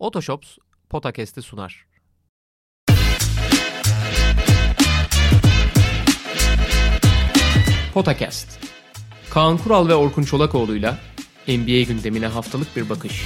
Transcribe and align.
Otoshops 0.00 0.58
Potakest'i 0.88 1.42
sunar. 1.42 1.86
Potakast. 7.94 8.58
Kaan 9.30 9.58
Kural 9.58 9.88
ve 9.88 9.94
Orkun 9.94 10.22
Çolakoğlu'yla 10.22 10.98
NBA 11.48 11.82
gündemine 11.82 12.26
haftalık 12.26 12.76
bir 12.76 12.88
bakış. 12.88 13.24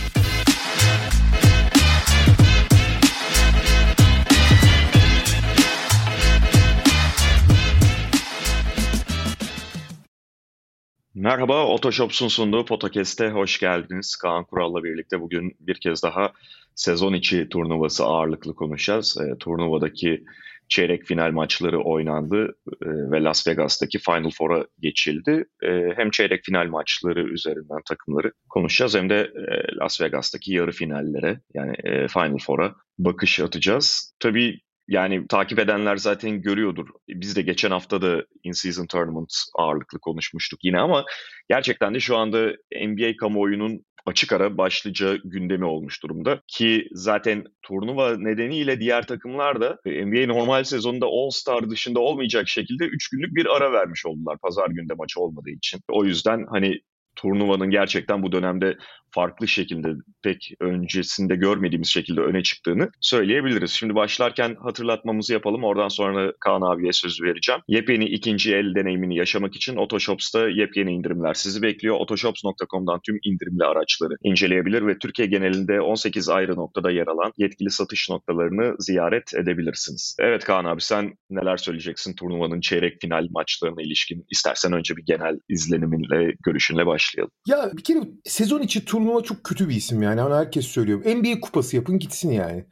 Merhaba, 11.24 11.66
Otoshops'un 11.66 12.28
sunduğu 12.28 12.64
Podcast'e 12.64 13.30
hoş 13.30 13.58
geldiniz. 13.58 14.16
Kaan 14.16 14.44
Kural'la 14.44 14.84
birlikte 14.84 15.20
bugün 15.20 15.56
bir 15.60 15.74
kez 15.74 16.02
daha 16.02 16.32
sezon 16.74 17.12
içi 17.12 17.48
turnuvası 17.48 18.04
ağırlıklı 18.04 18.54
konuşacağız. 18.54 19.16
E, 19.20 19.38
turnuvadaki 19.38 20.24
çeyrek 20.68 21.04
final 21.04 21.30
maçları 21.30 21.82
oynandı 21.82 22.56
e, 22.68 22.86
ve 22.86 23.22
Las 23.22 23.46
Vegas'taki 23.46 23.98
Final 23.98 24.30
Four'a 24.30 24.66
geçildi. 24.80 25.44
E, 25.62 25.92
hem 25.96 26.10
çeyrek 26.10 26.44
final 26.44 26.66
maçları 26.66 27.28
üzerinden 27.28 27.80
takımları 27.88 28.32
konuşacağız 28.48 28.94
hem 28.94 29.10
de 29.10 29.20
e, 29.20 29.76
Las 29.76 30.00
Vegas'taki 30.00 30.52
yarı 30.52 30.72
finallere 30.72 31.40
yani 31.54 31.74
e, 31.84 32.08
Final 32.08 32.38
Four'a 32.38 32.74
bakış 32.98 33.40
atacağız. 33.40 34.14
Tabii 34.18 34.60
yani 34.88 35.26
takip 35.28 35.58
edenler 35.58 35.96
zaten 35.96 36.42
görüyordur. 36.42 36.88
Biz 37.08 37.36
de 37.36 37.42
geçen 37.42 37.70
hafta 37.70 38.02
da 38.02 38.24
in-season 38.44 38.86
tournament 38.86 39.34
ağırlıklı 39.58 39.98
konuşmuştuk 39.98 40.60
yine 40.62 40.80
ama 40.80 41.04
gerçekten 41.48 41.94
de 41.94 42.00
şu 42.00 42.16
anda 42.16 42.52
NBA 42.86 43.16
kamuoyunun 43.20 43.84
açık 44.06 44.32
ara 44.32 44.58
başlıca 44.58 45.16
gündemi 45.24 45.64
olmuş 45.64 46.02
durumda. 46.02 46.40
Ki 46.46 46.88
zaten 46.92 47.44
turnuva 47.62 48.16
nedeniyle 48.16 48.80
diğer 48.80 49.06
takımlar 49.06 49.60
da 49.60 49.78
NBA 49.86 50.26
normal 50.26 50.64
sezonunda 50.64 51.06
All-Star 51.06 51.70
dışında 51.70 52.00
olmayacak 52.00 52.48
şekilde 52.48 52.84
3 52.84 53.08
günlük 53.08 53.34
bir 53.34 53.56
ara 53.56 53.72
vermiş 53.72 54.06
oldular 54.06 54.38
pazar 54.38 54.68
günde 54.68 54.94
maçı 54.94 55.20
olmadığı 55.20 55.50
için. 55.50 55.80
O 55.88 56.04
yüzden 56.04 56.46
hani 56.50 56.80
turnuvanın 57.16 57.70
gerçekten 57.70 58.22
bu 58.22 58.32
dönemde 58.32 58.76
farklı 59.14 59.48
şekilde 59.48 59.88
pek 60.22 60.52
öncesinde 60.60 61.36
görmediğimiz 61.36 61.88
şekilde 61.88 62.20
öne 62.20 62.42
çıktığını 62.42 62.90
söyleyebiliriz. 63.00 63.70
Şimdi 63.70 63.94
başlarken 63.94 64.56
hatırlatmamızı 64.62 65.32
yapalım. 65.32 65.64
Oradan 65.64 65.88
sonra 65.88 66.32
Kaan 66.40 66.62
abiye 66.62 66.92
söz 66.92 67.22
vereceğim. 67.22 67.60
Yepyeni 67.68 68.04
ikinci 68.04 68.54
el 68.54 68.74
deneyimini 68.74 69.16
yaşamak 69.16 69.56
için 69.56 69.76
Otoshops'ta 69.76 70.48
yepyeni 70.48 70.92
indirimler 70.92 71.34
sizi 71.34 71.62
bekliyor. 71.62 71.96
Otoshops.com'dan 72.00 73.00
tüm 73.06 73.18
indirimli 73.24 73.64
araçları 73.64 74.14
inceleyebilir 74.22 74.86
ve 74.86 74.98
Türkiye 74.98 75.28
genelinde 75.28 75.80
18 75.80 76.28
ayrı 76.28 76.56
noktada 76.56 76.90
yer 76.90 77.06
alan 77.06 77.32
yetkili 77.38 77.70
satış 77.70 78.10
noktalarını 78.10 78.74
ziyaret 78.78 79.34
edebilirsiniz. 79.34 80.16
Evet 80.20 80.44
Kaan 80.44 80.64
abi 80.64 80.80
sen 80.80 81.14
neler 81.30 81.56
söyleyeceksin 81.56 82.14
turnuvanın 82.14 82.60
çeyrek 82.60 83.00
final 83.00 83.26
maçlarına 83.30 83.82
ilişkin? 83.82 84.24
İstersen 84.30 84.72
önce 84.72 84.96
bir 84.96 85.02
genel 85.06 85.38
izleniminle, 85.48 86.34
görüşünle 86.44 86.86
başlayalım. 86.86 87.32
Ya 87.48 87.70
bir 87.76 87.84
kere 87.84 87.98
sezon 88.24 88.62
içi 88.62 88.84
turnuva 88.84 89.03
turnuva 89.04 89.22
çok 89.22 89.44
kötü 89.44 89.68
bir 89.68 89.74
isim 89.74 90.02
yani. 90.02 90.22
Onu 90.22 90.34
herkes 90.34 90.66
söylüyor. 90.66 91.00
NBA 91.00 91.40
kupası 91.40 91.76
yapın 91.76 91.98
gitsin 91.98 92.32
yani. 92.32 92.64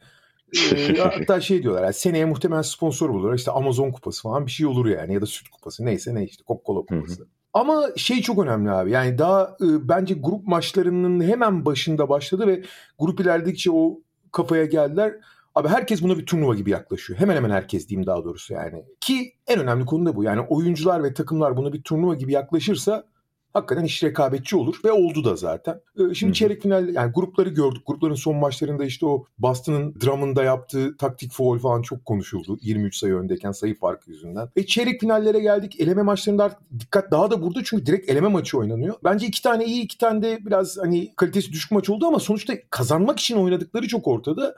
ee, 0.75 0.97
hatta 0.97 1.41
şey 1.41 1.63
diyorlar 1.63 1.83
yani 1.83 1.93
seneye 1.93 2.25
muhtemelen 2.25 2.61
sponsor 2.61 3.09
bulurlar. 3.09 3.35
İşte 3.35 3.51
Amazon 3.51 3.91
kupası 3.91 4.21
falan 4.21 4.45
bir 4.45 4.51
şey 4.51 4.65
olur 4.65 4.85
yani. 4.85 5.13
Ya 5.13 5.21
da 5.21 5.25
süt 5.25 5.49
kupası 5.49 5.85
neyse 5.85 6.15
ne 6.15 6.23
işte 6.23 6.43
Coca-Cola 6.43 6.85
kupası. 6.85 7.19
Hı 7.19 7.23
hı. 7.23 7.27
Ama 7.53 7.87
şey 7.95 8.21
çok 8.21 8.43
önemli 8.43 8.71
abi. 8.71 8.91
Yani 8.91 9.17
daha 9.17 9.43
e, 9.43 9.89
bence 9.89 10.13
grup 10.13 10.47
maçlarının 10.47 11.23
hemen 11.23 11.65
başında 11.65 12.09
başladı 12.09 12.47
ve 12.47 12.63
grup 12.99 13.19
ilerledikçe 13.19 13.71
o 13.71 13.99
kafaya 14.31 14.65
geldiler. 14.65 15.13
Abi 15.55 15.67
herkes 15.67 16.01
buna 16.03 16.17
bir 16.17 16.25
turnuva 16.25 16.55
gibi 16.55 16.69
yaklaşıyor. 16.69 17.19
Hemen 17.19 17.35
hemen 17.35 17.49
herkes 17.49 17.87
diyeyim 17.89 18.07
daha 18.07 18.23
doğrusu 18.23 18.53
yani. 18.53 18.83
Ki 19.01 19.33
en 19.47 19.59
önemli 19.59 19.85
konu 19.85 20.05
da 20.05 20.15
bu. 20.15 20.23
Yani 20.23 20.41
oyuncular 20.41 21.03
ve 21.03 21.13
takımlar 21.13 21.57
buna 21.57 21.73
bir 21.73 21.83
turnuva 21.83 22.15
gibi 22.15 22.31
yaklaşırsa 22.31 23.05
hakikaten 23.53 23.83
iş 23.83 24.03
rekabetçi 24.03 24.55
olur 24.55 24.75
ve 24.85 24.91
oldu 24.91 25.23
da 25.23 25.35
zaten. 25.35 25.73
Ee, 25.73 26.13
şimdi 26.13 26.29
Hı-hı. 26.29 26.33
çeyrek 26.33 26.61
final 26.61 26.93
yani 26.93 27.11
grupları 27.11 27.49
gördük. 27.49 27.83
Grupların 27.85 28.15
son 28.15 28.35
maçlarında 28.35 28.85
işte 28.85 29.05
o 29.05 29.25
Boston'ın 29.37 29.95
Drummond'da 30.01 30.43
yaptığı 30.43 30.97
taktik 30.97 31.31
foul 31.31 31.59
falan 31.59 31.81
çok 31.81 32.05
konuşuldu. 32.05 32.57
23 32.61 32.97
sayı 32.97 33.15
öndeyken 33.15 33.51
sayı 33.51 33.79
farkı 33.79 34.11
yüzünden. 34.11 34.49
Ve 34.57 34.65
çeyrek 34.65 34.99
finallere 34.99 35.39
geldik. 35.39 35.79
Eleme 35.79 36.01
maçlarında 36.01 36.43
artık 36.43 36.59
dikkat 36.79 37.11
daha 37.11 37.31
da 37.31 37.41
burada 37.41 37.63
çünkü 37.63 37.85
direkt 37.85 38.09
eleme 38.09 38.27
maçı 38.27 38.57
oynanıyor. 38.57 38.95
Bence 39.03 39.27
iki 39.27 39.41
tane 39.41 39.65
iyi 39.65 39.83
iki 39.83 39.97
tane 39.97 40.21
de 40.21 40.45
biraz 40.45 40.77
hani 40.77 41.13
kalitesi 41.15 41.51
düşük 41.51 41.71
maç 41.71 41.89
oldu 41.89 42.07
ama 42.07 42.19
sonuçta 42.19 42.53
kazanmak 42.69 43.19
için 43.19 43.35
oynadıkları 43.35 43.87
çok 43.87 44.07
ortada. 44.07 44.55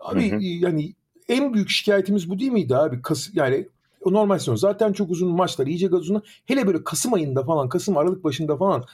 Abi 0.00 0.30
Hı-hı. 0.30 0.42
yani 0.42 0.94
en 1.28 1.54
büyük 1.54 1.68
şikayetimiz 1.70 2.30
bu 2.30 2.38
değil 2.38 2.52
miydi 2.52 2.76
abi? 2.76 3.02
Kas, 3.02 3.30
yani 3.32 3.68
normal 4.06 4.38
sezon 4.38 4.54
zaten 4.54 4.92
çok 4.92 5.10
uzun 5.10 5.30
maçlar 5.30 5.66
iyice 5.66 5.86
gazına 5.86 6.22
hele 6.46 6.66
böyle 6.66 6.84
Kasım 6.84 7.14
ayında 7.14 7.44
falan 7.44 7.68
Kasım 7.68 7.96
Aralık 7.96 8.24
başında 8.24 8.56
falan 8.56 8.84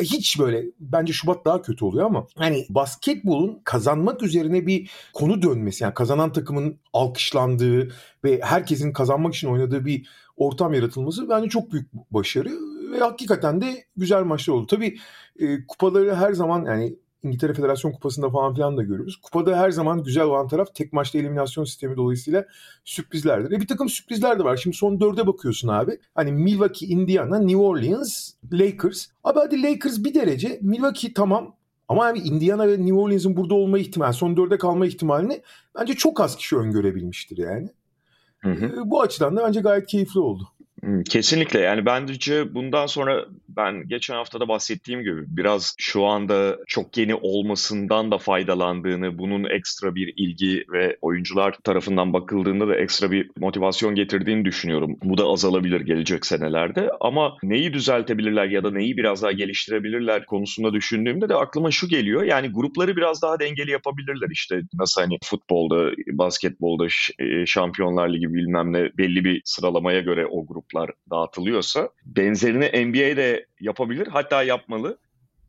hiç 0.00 0.38
böyle 0.38 0.64
bence 0.80 1.12
Şubat 1.12 1.44
daha 1.44 1.62
kötü 1.62 1.84
oluyor 1.84 2.06
ama 2.06 2.26
hani 2.36 2.66
basketbolun 2.70 3.60
kazanmak 3.64 4.22
üzerine 4.22 4.66
bir 4.66 4.90
konu 5.12 5.42
dönmesi 5.42 5.84
yani 5.84 5.94
kazanan 5.94 6.32
takımın 6.32 6.78
alkışlandığı 6.92 7.88
ve 8.24 8.40
herkesin 8.42 8.92
kazanmak 8.92 9.34
için 9.34 9.48
oynadığı 9.48 9.84
bir 9.84 10.08
ortam 10.36 10.74
yaratılması 10.74 11.28
bence 11.28 11.48
çok 11.48 11.72
büyük 11.72 11.92
başarı 12.10 12.50
ve 12.92 12.98
hakikaten 12.98 13.60
de 13.60 13.84
güzel 13.96 14.22
maçlar 14.22 14.54
oldu. 14.54 14.66
Tabii 14.66 14.98
e, 15.38 15.66
kupaları 15.66 16.14
her 16.14 16.32
zaman 16.32 16.64
yani 16.64 16.96
İngiltere 17.22 17.54
Federasyon 17.54 17.92
Kupası'nda 17.92 18.30
falan 18.30 18.54
filan 18.54 18.76
da 18.76 18.82
görüyoruz. 18.82 19.16
Kupada 19.16 19.56
her 19.56 19.70
zaman 19.70 20.04
güzel 20.04 20.24
olan 20.24 20.48
taraf 20.48 20.74
tek 20.74 20.92
maçta 20.92 21.18
eliminasyon 21.18 21.64
sistemi 21.64 21.96
dolayısıyla 21.96 22.44
sürprizlerdir. 22.84 23.56
E 23.56 23.60
bir 23.60 23.66
takım 23.66 23.88
sürprizler 23.88 24.38
de 24.38 24.44
var. 24.44 24.56
Şimdi 24.56 24.76
son 24.76 25.00
dörde 25.00 25.26
bakıyorsun 25.26 25.68
abi. 25.68 25.98
Hani 26.14 26.32
Milwaukee, 26.32 26.86
Indiana, 26.86 27.38
New 27.38 27.56
Orleans, 27.56 28.32
Lakers. 28.52 29.06
Abi 29.24 29.38
hadi 29.38 29.62
Lakers 29.62 30.04
bir 30.04 30.14
derece. 30.14 30.58
Milwaukee 30.62 31.14
tamam 31.14 31.56
ama 31.88 32.06
abi 32.06 32.18
Indiana 32.18 32.68
ve 32.68 32.72
New 32.78 32.94
Orleans'ın 32.94 33.36
burada 33.36 33.54
olma 33.54 33.78
ihtimali, 33.78 34.14
son 34.14 34.36
dörde 34.36 34.58
kalma 34.58 34.86
ihtimalini 34.86 35.42
bence 35.78 35.94
çok 35.94 36.20
az 36.20 36.36
kişi 36.36 36.56
öngörebilmiştir 36.56 37.38
yani. 37.38 37.68
Hı 38.38 38.50
hı. 38.52 38.66
E, 38.66 38.90
bu 38.90 39.00
açıdan 39.00 39.36
da 39.36 39.44
bence 39.44 39.60
gayet 39.60 39.86
keyifli 39.86 40.20
oldu. 40.20 40.48
Kesinlikle 41.08 41.60
yani 41.60 41.86
bence 41.86 42.54
bundan 42.54 42.86
sonra 42.86 43.26
ben 43.48 43.88
geçen 43.88 44.14
haftada 44.14 44.48
bahsettiğim 44.48 45.02
gibi 45.02 45.24
biraz 45.26 45.74
şu 45.78 46.04
anda 46.04 46.56
çok 46.66 46.96
yeni 46.96 47.14
olmasından 47.14 48.10
da 48.10 48.18
faydalandığını, 48.18 49.18
bunun 49.18 49.44
ekstra 49.44 49.94
bir 49.94 50.14
ilgi 50.16 50.64
ve 50.72 50.96
oyuncular 51.00 51.52
tarafından 51.64 52.12
bakıldığında 52.12 52.68
da 52.68 52.76
ekstra 52.76 53.10
bir 53.10 53.30
motivasyon 53.38 53.94
getirdiğini 53.94 54.44
düşünüyorum. 54.44 54.96
Bu 55.04 55.18
da 55.18 55.24
azalabilir 55.24 55.80
gelecek 55.80 56.26
senelerde 56.26 56.90
ama 57.00 57.36
neyi 57.42 57.72
düzeltebilirler 57.72 58.46
ya 58.46 58.64
da 58.64 58.70
neyi 58.70 58.96
biraz 58.96 59.22
daha 59.22 59.32
geliştirebilirler 59.32 60.26
konusunda 60.26 60.72
düşündüğümde 60.72 61.28
de 61.28 61.34
aklıma 61.34 61.70
şu 61.70 61.88
geliyor. 61.88 62.22
Yani 62.22 62.48
grupları 62.48 62.96
biraz 62.96 63.22
daha 63.22 63.40
dengeli 63.40 63.70
yapabilirler 63.70 64.28
işte 64.30 64.60
nasıl 64.74 65.00
hani 65.00 65.18
futbolda, 65.24 65.90
basketbolda, 66.12 66.86
e, 67.18 67.46
Şampiyonlar 67.46 68.08
Ligi 68.08 68.34
bilmem 68.34 68.72
ne 68.72 68.90
belli 68.98 69.24
bir 69.24 69.42
sıralamaya 69.44 70.00
göre 70.00 70.26
o 70.26 70.46
grup 70.46 70.69
gruplar 70.70 70.90
dağıtılıyorsa 71.10 71.88
benzerini 72.04 72.86
NBA'de 72.86 73.46
yapabilir 73.60 74.06
hatta 74.06 74.42
yapmalı. 74.42 74.98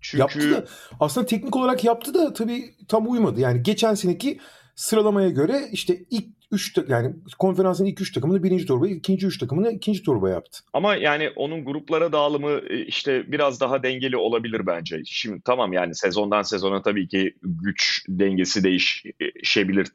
Çünkü... 0.01 0.19
Yaptı 0.19 0.51
da 0.51 0.65
aslında 0.99 1.27
teknik 1.27 1.55
olarak 1.55 1.83
yaptı 1.83 2.13
da 2.13 2.33
tabii 2.33 2.75
tam 2.87 3.11
uymadı. 3.11 3.39
Yani 3.39 3.63
geçen 3.63 3.93
seneki 3.93 4.39
sıralamaya 4.75 5.29
göre 5.29 5.69
işte 5.71 5.99
ilk 6.09 6.40
3 6.51 6.77
yani 6.89 7.13
konferansın 7.39 7.85
ilk 7.85 8.01
3 8.01 8.11
takımını 8.11 8.43
birinci 8.43 8.65
torba, 8.65 8.87
ikinci 8.87 9.27
3 9.27 9.37
takımını 9.37 9.71
ikinci 9.71 10.03
torba 10.03 10.29
yaptı. 10.29 10.59
Ama 10.73 10.95
yani 10.95 11.29
onun 11.35 11.65
gruplara 11.65 12.11
dağılımı 12.11 12.51
e, 12.69 12.85
işte 12.85 13.31
biraz 13.31 13.61
daha 13.61 13.83
dengeli 13.83 14.17
olabilir 14.17 14.67
bence. 14.67 15.01
Şimdi 15.05 15.41
tamam 15.45 15.73
yani 15.73 15.95
sezondan 15.95 16.41
sezona 16.41 16.81
tabii 16.81 17.07
ki 17.07 17.33
güç 17.43 18.05
dengesi 18.09 18.63
değişebilir 18.63 19.87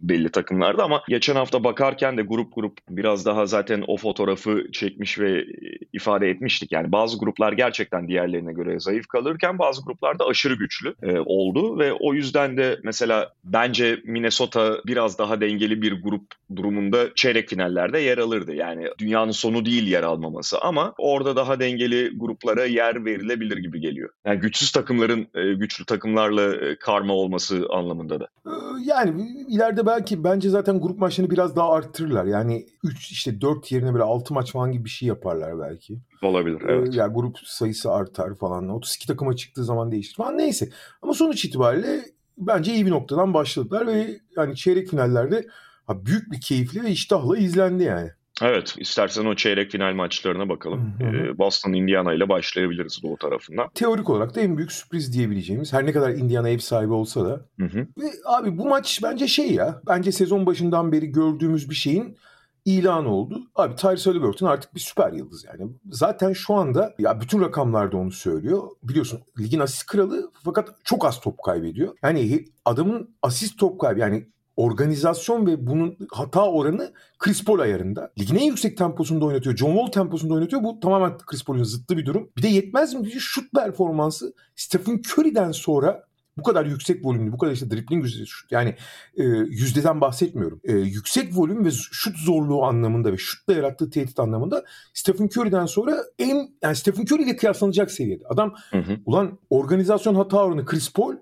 belli 0.00 0.28
takımlarda 0.28 0.84
ama 0.84 1.02
geçen 1.08 1.34
hafta 1.34 1.64
bakarken 1.64 2.16
de 2.16 2.22
grup 2.22 2.54
grup 2.54 2.78
biraz 2.88 3.26
daha 3.26 3.46
zaten 3.46 3.84
o 3.86 3.96
fotoğrafı 3.96 4.64
çekmiş 4.72 5.18
ve 5.18 5.38
e, 5.38 5.44
ifade 5.92 6.30
etmiştik. 6.30 6.72
Yani 6.72 6.92
bazı 6.92 7.18
gruplar 7.18 7.52
gerçekten 7.52 8.08
diğerlerine 8.08 8.52
göre 8.52 8.80
zayıf 8.80 9.06
kalırken 9.06 9.58
bazı 9.58 9.84
gruplarda 9.84 10.26
aşırı 10.26 10.54
güçlü 10.54 10.94
e, 11.02 11.18
oldu 11.18 11.78
ve 11.78 11.92
o 11.92 12.14
yüzden 12.14 12.56
de 12.56 12.78
mesela 12.82 13.32
bence 13.44 14.00
Minnesota 14.04 14.78
biraz 14.86 15.18
daha 15.18 15.40
dengeli 15.40 15.82
bir 15.82 16.03
grup 16.04 16.26
durumunda 16.56 17.14
çeyrek 17.14 17.48
finallerde 17.48 17.98
yer 17.98 18.18
alırdı. 18.18 18.54
Yani 18.54 18.86
dünyanın 18.98 19.30
sonu 19.30 19.64
değil 19.64 19.86
yer 19.86 20.02
almaması 20.02 20.60
ama 20.60 20.94
orada 20.98 21.36
daha 21.36 21.60
dengeli 21.60 22.18
gruplara 22.18 22.64
yer 22.64 23.04
verilebilir 23.04 23.56
gibi 23.56 23.80
geliyor. 23.80 24.10
Yani 24.24 24.40
güçsüz 24.40 24.72
takımların 24.72 25.26
e, 25.34 25.54
güçlü 25.54 25.84
takımlarla 25.84 26.56
e, 26.56 26.76
karma 26.78 27.12
olması 27.12 27.66
anlamında 27.70 28.20
da. 28.20 28.28
Ee, 28.46 28.50
yani 28.84 29.28
ileride 29.48 29.86
belki 29.86 30.24
bence 30.24 30.50
zaten 30.50 30.80
grup 30.80 30.98
maçlarını 30.98 31.30
biraz 31.30 31.56
daha 31.56 31.72
arttırırlar. 31.72 32.24
Yani 32.24 32.66
3 32.84 33.10
işte 33.10 33.40
4 33.40 33.72
yerine 33.72 33.92
böyle 33.92 34.04
6 34.04 34.34
maç 34.34 34.52
falan 34.52 34.72
gibi 34.72 34.84
bir 34.84 34.90
şey 34.90 35.08
yaparlar 35.08 35.60
belki. 35.60 35.98
Olabilir 36.22 36.60
ee, 36.60 36.72
evet. 36.72 36.94
Yani 36.94 37.14
grup 37.14 37.38
sayısı 37.44 37.92
artar 37.92 38.34
falan. 38.34 38.68
32 38.68 39.06
takıma 39.06 39.36
çıktığı 39.36 39.64
zaman 39.64 39.92
değişir 39.92 40.14
falan 40.14 40.38
neyse. 40.38 40.68
Ama 41.02 41.14
sonuç 41.14 41.44
itibariyle 41.44 42.04
bence 42.38 42.74
iyi 42.74 42.86
bir 42.86 42.90
noktadan 42.90 43.34
başladılar 43.34 43.86
ve 43.86 44.20
yani 44.36 44.56
çeyrek 44.56 44.88
finallerde 44.88 45.46
büyük 45.88 46.32
bir 46.32 46.40
keyifle 46.40 46.82
ve 46.82 46.90
iştahla 46.90 47.38
izlendi 47.38 47.82
yani. 47.82 48.10
Evet, 48.42 48.74
istersen 48.78 49.24
o 49.24 49.34
çeyrek 49.34 49.70
final 49.70 49.94
maçlarına 49.94 50.48
bakalım. 50.48 50.94
Hı 50.98 51.04
hı. 51.04 51.16
Ee, 51.16 51.38
Boston 51.38 51.72
Indiana 51.72 52.14
ile 52.14 52.28
başlayabiliriz 52.28 53.02
doğu 53.02 53.16
tarafından. 53.16 53.68
Teorik 53.74 54.10
olarak 54.10 54.34
da 54.34 54.40
en 54.40 54.56
büyük 54.56 54.72
sürpriz 54.72 55.12
diyebileceğimiz 55.12 55.72
her 55.72 55.86
ne 55.86 55.92
kadar 55.92 56.10
Indiana 56.10 56.48
ev 56.48 56.58
sahibi 56.58 56.92
olsa 56.92 57.24
da. 57.24 57.46
Hı 57.60 57.66
hı. 57.66 57.86
Ve 57.98 58.06
abi 58.24 58.58
bu 58.58 58.68
maç 58.68 59.00
bence 59.02 59.28
şey 59.28 59.52
ya. 59.52 59.80
Bence 59.86 60.12
sezon 60.12 60.46
başından 60.46 60.92
beri 60.92 61.06
gördüğümüz 61.06 61.70
bir 61.70 61.74
şeyin 61.74 62.16
ilan 62.64 63.06
oldu. 63.06 63.42
Abi 63.54 63.76
Tyrese 63.76 64.10
Halliburton 64.10 64.46
artık 64.46 64.74
bir 64.74 64.80
süper 64.80 65.12
yıldız 65.12 65.44
yani. 65.44 65.72
Zaten 65.90 66.32
şu 66.32 66.54
anda 66.54 66.94
ya 66.98 67.20
bütün 67.20 67.40
rakamlarda 67.40 67.96
onu 67.96 68.10
söylüyor. 68.10 68.62
Biliyorsun 68.82 69.20
ligin 69.40 69.60
asist 69.60 69.86
kralı 69.86 70.30
fakat 70.44 70.68
çok 70.84 71.06
az 71.06 71.20
top 71.20 71.42
kaybediyor. 71.42 71.96
Yani 72.02 72.44
adamın 72.64 73.16
asist 73.22 73.58
top 73.58 73.80
kaybı 73.80 74.00
yani 74.00 74.26
organizasyon 74.56 75.46
ve 75.46 75.66
bunun 75.66 75.96
hata 76.10 76.50
oranı 76.50 76.92
Chris 77.18 77.44
Paul 77.44 77.58
ayarında. 77.58 78.12
Ligin 78.18 78.36
en 78.36 78.44
yüksek 78.44 78.76
temposunda 78.76 79.24
oynatıyor. 79.24 79.56
John 79.56 79.72
Wall 79.72 79.86
temposunda 79.86 80.34
oynatıyor. 80.34 80.62
Bu 80.62 80.80
tamamen 80.80 81.18
Chris 81.18 81.44
Paul'un 81.44 81.64
zıttı 81.64 81.96
bir 81.96 82.06
durum. 82.06 82.30
Bir 82.36 82.42
de 82.42 82.48
yetmez 82.48 82.94
mi? 82.94 83.10
Şut 83.10 83.52
performansı 83.52 84.34
Stephen 84.56 85.02
Curry'den 85.08 85.52
sonra 85.52 86.04
bu 86.38 86.42
kadar 86.42 86.66
yüksek 86.66 87.04
volümlü, 87.04 87.32
bu 87.32 87.38
kadar 87.38 87.52
işte 87.52 87.70
dribbling 87.70 88.06
şut 88.06 88.52
yani 88.52 88.76
e, 89.16 89.24
yüzdeden 89.24 90.00
bahsetmiyorum. 90.00 90.60
E, 90.64 90.72
yüksek 90.72 91.36
volüm 91.36 91.64
ve 91.64 91.70
şut 91.70 92.16
zorluğu 92.18 92.64
anlamında 92.64 93.12
ve 93.12 93.16
şutla 93.16 93.52
yarattığı 93.52 93.90
tehdit 93.90 94.20
anlamında 94.20 94.64
Stephen 94.94 95.28
Curry'den 95.36 95.66
sonra 95.66 96.04
en 96.18 96.48
yani 96.62 96.76
Stephen 96.76 97.02
Curry 97.02 97.22
ile 97.22 97.36
kıyaslanacak 97.36 97.90
seviyede. 97.90 98.24
Adam 98.28 98.54
hı 98.70 98.78
hı. 98.78 98.96
ulan 99.06 99.38
organizasyon 99.50 100.14
hata 100.14 100.44
oranı 100.44 100.64
Chris 100.64 100.92
Paul, 100.92 101.14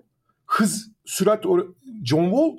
hız, 0.45 0.91
sürat 1.05 1.43
John 2.03 2.29
Wall 2.29 2.57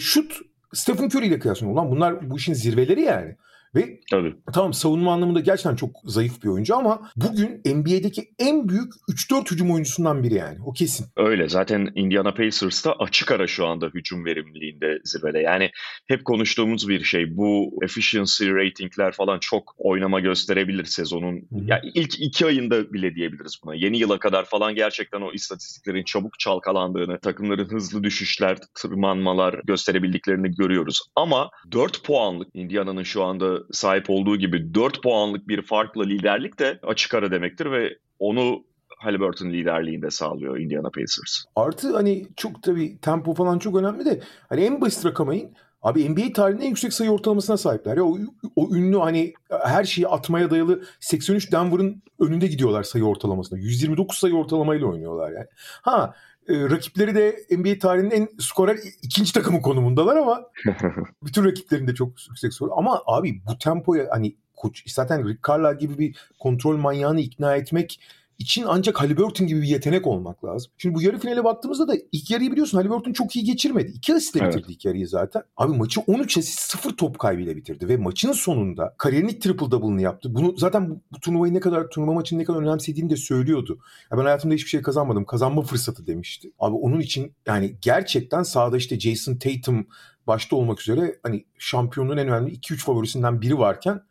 şut 0.00 0.40
Stephen 0.72 1.08
Curry 1.08 1.26
ile 1.26 1.38
kıyaslanıyor. 1.38 1.74
Ulan 1.74 1.90
bunlar 1.90 2.30
bu 2.30 2.36
işin 2.36 2.52
zirveleri 2.54 3.00
yani. 3.00 3.36
Ve 3.74 4.00
Tabii. 4.10 4.34
tamam 4.52 4.72
savunma 4.72 5.12
anlamında 5.12 5.40
gerçekten 5.40 5.76
çok 5.76 5.90
zayıf 6.04 6.42
bir 6.42 6.48
oyuncu 6.48 6.76
ama 6.76 7.10
bugün 7.16 7.62
NBA'deki 7.66 8.28
en 8.38 8.68
büyük 8.68 8.92
3-4 9.10 9.50
hücum 9.50 9.70
oyuncusundan 9.70 10.22
biri 10.22 10.34
yani. 10.34 10.58
O 10.64 10.72
kesin. 10.72 11.06
Öyle. 11.16 11.48
Zaten 11.48 11.92
Indiana 11.94 12.34
Pacers'ta 12.34 12.92
açık 12.92 13.32
ara 13.32 13.46
şu 13.46 13.66
anda 13.66 13.86
hücum 13.86 14.24
verimliliğinde 14.24 14.98
zirvede. 15.04 15.38
Yani 15.38 15.70
hep 16.06 16.24
konuştuğumuz 16.24 16.88
bir 16.88 17.04
şey. 17.04 17.36
Bu 17.36 17.78
efficiency 17.82 18.50
ratingler 18.50 19.12
falan 19.12 19.38
çok 19.38 19.74
oynama 19.78 20.20
gösterebilir 20.20 20.84
sezonun. 20.84 21.36
Hı-hı. 21.36 21.64
Yani 21.66 21.80
ilk 21.94 22.20
iki 22.20 22.46
ayında 22.46 22.92
bile 22.92 23.14
diyebiliriz 23.14 23.60
buna. 23.64 23.74
Yeni 23.74 23.98
yıla 23.98 24.18
kadar 24.18 24.44
falan 24.44 24.74
gerçekten 24.74 25.20
o 25.20 25.32
istatistiklerin 25.32 26.04
çabuk 26.04 26.38
çalkalandığını, 26.38 27.20
takımların 27.20 27.68
hızlı 27.68 28.04
düşüşler, 28.04 28.58
tırmanmalar 28.74 29.60
gösterebildiklerini 29.64 30.50
görüyoruz. 30.50 31.00
Ama 31.16 31.50
4 31.72 32.04
puanlık 32.04 32.48
Indiana'nın 32.54 33.02
şu 33.02 33.22
anda 33.22 33.59
sahip 33.72 34.10
olduğu 34.10 34.36
gibi 34.36 34.74
4 34.74 35.02
puanlık 35.02 35.48
bir 35.48 35.62
farkla 35.62 36.04
liderlik 36.04 36.58
de 36.58 36.78
açık 36.82 37.14
ara 37.14 37.30
demektir 37.30 37.70
ve 37.70 37.98
onu 38.18 38.64
Halliburton 38.98 39.50
liderliğinde 39.50 40.10
sağlıyor 40.10 40.58
Indiana 40.58 40.90
Pacers. 40.90 41.44
Artı 41.56 41.96
hani 41.96 42.26
çok 42.36 42.62
tabii 42.62 42.98
tempo 42.98 43.34
falan 43.34 43.58
çok 43.58 43.76
önemli 43.76 44.04
de 44.04 44.20
hani 44.48 44.60
en 44.60 44.80
basit 44.80 45.06
rakamayın 45.06 45.54
Abi 45.82 46.08
NBA 46.08 46.32
tarihinin 46.32 46.62
en 46.62 46.68
yüksek 46.68 46.92
sayı 46.92 47.10
ortalamasına 47.10 47.56
sahipler. 47.56 47.96
Ya 47.96 48.04
o, 48.04 48.18
o 48.56 48.74
ünlü 48.74 48.98
hani 48.98 49.34
her 49.64 49.84
şeyi 49.84 50.08
atmaya 50.08 50.50
dayalı 50.50 50.82
83 51.00 51.52
Denver'ın 51.52 52.02
önünde 52.20 52.46
gidiyorlar 52.46 52.82
sayı 52.82 53.04
ortalamasında. 53.04 53.60
129 53.60 54.18
sayı 54.18 54.34
ortalamayla 54.34 54.86
oynuyorlar 54.86 55.32
yani. 55.32 55.46
Ha 55.82 56.14
rakipleri 56.50 57.14
de 57.14 57.36
NBA 57.56 57.78
tarihinin 57.78 58.10
en 58.10 58.28
skorer 58.38 58.78
ikinci 59.02 59.32
takımı 59.32 59.62
konumundalar 59.62 60.16
ama 60.16 60.42
bütün 61.22 61.44
rakiplerinde 61.44 61.94
çok 61.94 62.08
yüksek 62.28 62.54
soru. 62.54 62.70
Ama 62.76 63.02
abi 63.06 63.42
bu 63.46 63.58
tempoya 63.58 64.08
hani 64.10 64.36
koç 64.56 64.92
zaten 64.92 65.28
Rick 65.28 65.48
Carlisle 65.48 65.86
gibi 65.86 65.98
bir 65.98 66.16
kontrol 66.38 66.76
manyağını 66.76 67.20
ikna 67.20 67.56
etmek 67.56 68.00
için 68.40 68.64
ancak 68.68 69.00
Halliburton 69.00 69.46
gibi 69.46 69.62
bir 69.62 69.66
yetenek 69.66 70.06
olmak 70.06 70.44
lazım. 70.44 70.72
Şimdi 70.78 70.94
bu 70.94 71.02
yarı 71.02 71.18
finale 71.18 71.44
baktığımızda 71.44 71.88
da 71.88 71.94
ilk 72.12 72.30
yarıyı 72.30 72.52
biliyorsun 72.52 72.78
Halliburton 72.78 73.12
çok 73.12 73.36
iyi 73.36 73.44
geçirmedi. 73.44 73.92
İki 73.94 74.14
asistle 74.14 74.40
evet. 74.42 74.54
bitirdi 74.54 74.72
ilk 74.72 74.84
yarıyı 74.84 75.08
zaten. 75.08 75.42
Abi 75.56 75.76
maçı 75.76 76.00
13 76.00 76.38
asist 76.38 76.60
0 76.60 76.96
top 76.96 77.18
kaybıyla 77.18 77.56
bitirdi 77.56 77.88
ve 77.88 77.96
maçın 77.96 78.32
sonunda 78.32 78.94
kariyerin 78.98 79.28
ilk 79.28 79.42
triple 79.42 79.70
double'ını 79.70 80.02
yaptı. 80.02 80.34
Bunu 80.34 80.56
zaten 80.56 80.90
bu, 80.90 81.00
bu 81.12 81.20
turnuvayı 81.20 81.54
ne 81.54 81.60
kadar 81.60 81.88
turnuva 81.90 82.12
maçını 82.12 82.38
ne 82.38 82.44
kadar 82.44 82.58
önemsediğini 82.58 83.10
de 83.10 83.16
söylüyordu. 83.16 83.78
Ya 84.12 84.18
ben 84.18 84.24
hayatımda 84.24 84.54
hiçbir 84.54 84.70
şey 84.70 84.82
kazanmadım. 84.82 85.24
Kazanma 85.24 85.62
fırsatı 85.62 86.06
demişti. 86.06 86.52
Abi 86.58 86.76
onun 86.76 87.00
için 87.00 87.32
yani 87.46 87.76
gerçekten 87.82 88.42
sahada 88.42 88.76
işte 88.76 89.00
Jason 89.00 89.34
Tatum 89.34 89.86
başta 90.26 90.56
olmak 90.56 90.80
üzere 90.80 91.18
hani 91.22 91.44
şampiyonluğun 91.58 92.16
en 92.16 92.28
önemli 92.28 92.52
2-3 92.52 92.76
favorisinden 92.76 93.40
biri 93.40 93.58
varken 93.58 94.02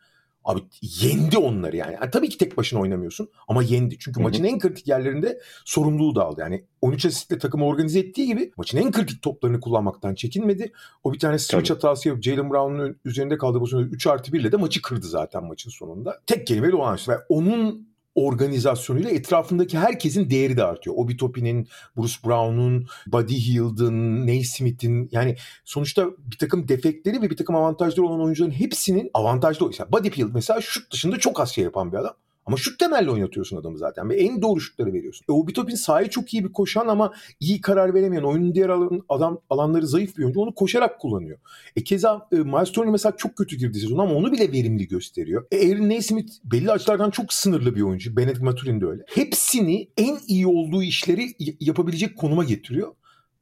Abi 0.44 0.60
yendi 0.82 1.38
onları 1.38 1.76
yani. 1.76 1.94
yani. 1.94 2.10
Tabii 2.10 2.28
ki 2.28 2.38
tek 2.38 2.56
başına 2.56 2.80
oynamıyorsun 2.80 3.28
ama 3.48 3.62
yendi. 3.62 3.98
Çünkü 3.98 4.20
Hı-hı. 4.20 4.28
maçın 4.28 4.44
en 4.44 4.58
kritik 4.58 4.88
yerlerinde 4.88 5.40
sorumluluğu 5.64 6.14
da 6.14 6.24
aldı. 6.24 6.40
Yani 6.40 6.64
13 6.80 7.06
asistle 7.06 7.38
takımı 7.38 7.66
organize 7.66 8.00
ettiği 8.00 8.26
gibi 8.26 8.52
maçın 8.56 8.78
en 8.78 8.92
kritik 8.92 9.22
toplarını 9.22 9.60
kullanmaktan 9.60 10.14
çekinmedi. 10.14 10.72
O 11.04 11.12
bir 11.12 11.18
tane 11.18 11.38
switch 11.38 11.68
Tabii. 11.68 11.76
hatası 11.76 12.08
yapıp 12.08 12.22
Jalen 12.24 12.50
Brown'un 12.50 12.96
üzerinde 13.04 13.38
kaldığı 13.38 13.58
pozisyonda 13.58 13.86
3 13.86 14.06
artı 14.06 14.32
1 14.32 14.40
ile 14.40 14.52
de 14.52 14.56
maçı 14.56 14.82
kırdı 14.82 15.06
zaten 15.06 15.44
maçın 15.44 15.70
sonunda. 15.70 16.20
Tek 16.26 16.46
kelimeyle 16.46 16.76
o 16.76 16.82
an. 16.82 16.98
Ve 17.08 17.14
onun 17.28 17.89
organizasyonuyla 18.14 19.10
etrafındaki 19.10 19.78
herkesin 19.78 20.30
değeri 20.30 20.56
de 20.56 20.64
artıyor. 20.64 20.96
Obi 20.98 21.16
Toppin'in, 21.16 21.68
Bruce 21.96 22.14
Brown'un, 22.24 22.86
Buddy 23.06 23.34
Hield'ın, 23.34 24.26
Naismith'in 24.26 25.08
yani 25.12 25.36
sonuçta 25.64 26.06
bir 26.18 26.38
takım 26.38 26.68
defektleri 26.68 27.22
ve 27.22 27.30
bir 27.30 27.36
takım 27.36 27.56
avantajları 27.56 28.06
olan 28.06 28.20
oyuncuların 28.20 28.52
hepsinin 28.52 29.10
avantajlı. 29.14 29.66
Mesela 29.66 29.92
Buddy 29.92 30.10
Hield 30.10 30.34
mesela 30.34 30.60
şut 30.60 30.92
dışında 30.92 31.18
çok 31.18 31.40
az 31.40 31.50
şey 31.50 31.64
yapan 31.64 31.92
bir 31.92 31.96
adam. 31.96 32.14
Ama 32.50 32.56
şut 32.56 32.78
temelli 32.78 33.10
oynatıyorsun 33.10 33.56
adamı 33.56 33.78
zaten 33.78 34.10
ve 34.10 34.16
en 34.16 34.42
doğru 34.42 34.60
şutları 34.60 34.92
veriyorsun. 34.92 35.24
E, 35.28 35.32
Obi 35.32 35.52
Toppin 35.52 35.74
sahayı 35.74 36.10
çok 36.10 36.34
iyi 36.34 36.44
bir 36.44 36.52
koşan 36.52 36.86
ama 36.86 37.12
iyi 37.40 37.60
karar 37.60 37.94
veremeyen, 37.94 38.22
oyunun 38.22 38.54
diğer 38.54 38.68
alan, 38.68 39.02
adam 39.08 39.40
alanları 39.50 39.86
zayıf 39.86 40.18
bir 40.18 40.22
oyuncu. 40.22 40.40
Onu 40.40 40.54
koşarak 40.54 41.00
kullanıyor. 41.00 41.38
E 41.76 41.84
keza 41.84 42.28
e, 42.32 42.36
Miles 42.36 42.72
Turner 42.72 42.90
mesela 42.90 43.16
çok 43.16 43.36
kötü 43.36 43.56
girdi 43.56 43.78
sezon 43.78 43.98
ama 43.98 44.14
onu 44.14 44.32
bile 44.32 44.52
verimli 44.52 44.88
gösteriyor. 44.88 45.46
E, 45.50 45.72
Aaron 45.72 45.88
Naismith 45.88 46.32
belli 46.44 46.70
açılardan 46.70 47.10
çok 47.10 47.32
sınırlı 47.32 47.76
bir 47.76 47.82
oyuncu. 47.82 48.16
Benedict 48.16 48.42
Maturin 48.42 48.80
de 48.80 48.86
öyle. 48.86 49.02
Hepsini 49.14 49.88
en 49.96 50.18
iyi 50.26 50.46
olduğu 50.46 50.82
işleri 50.82 51.34
yapabilecek 51.60 52.16
konuma 52.16 52.44
getiriyor. 52.44 52.94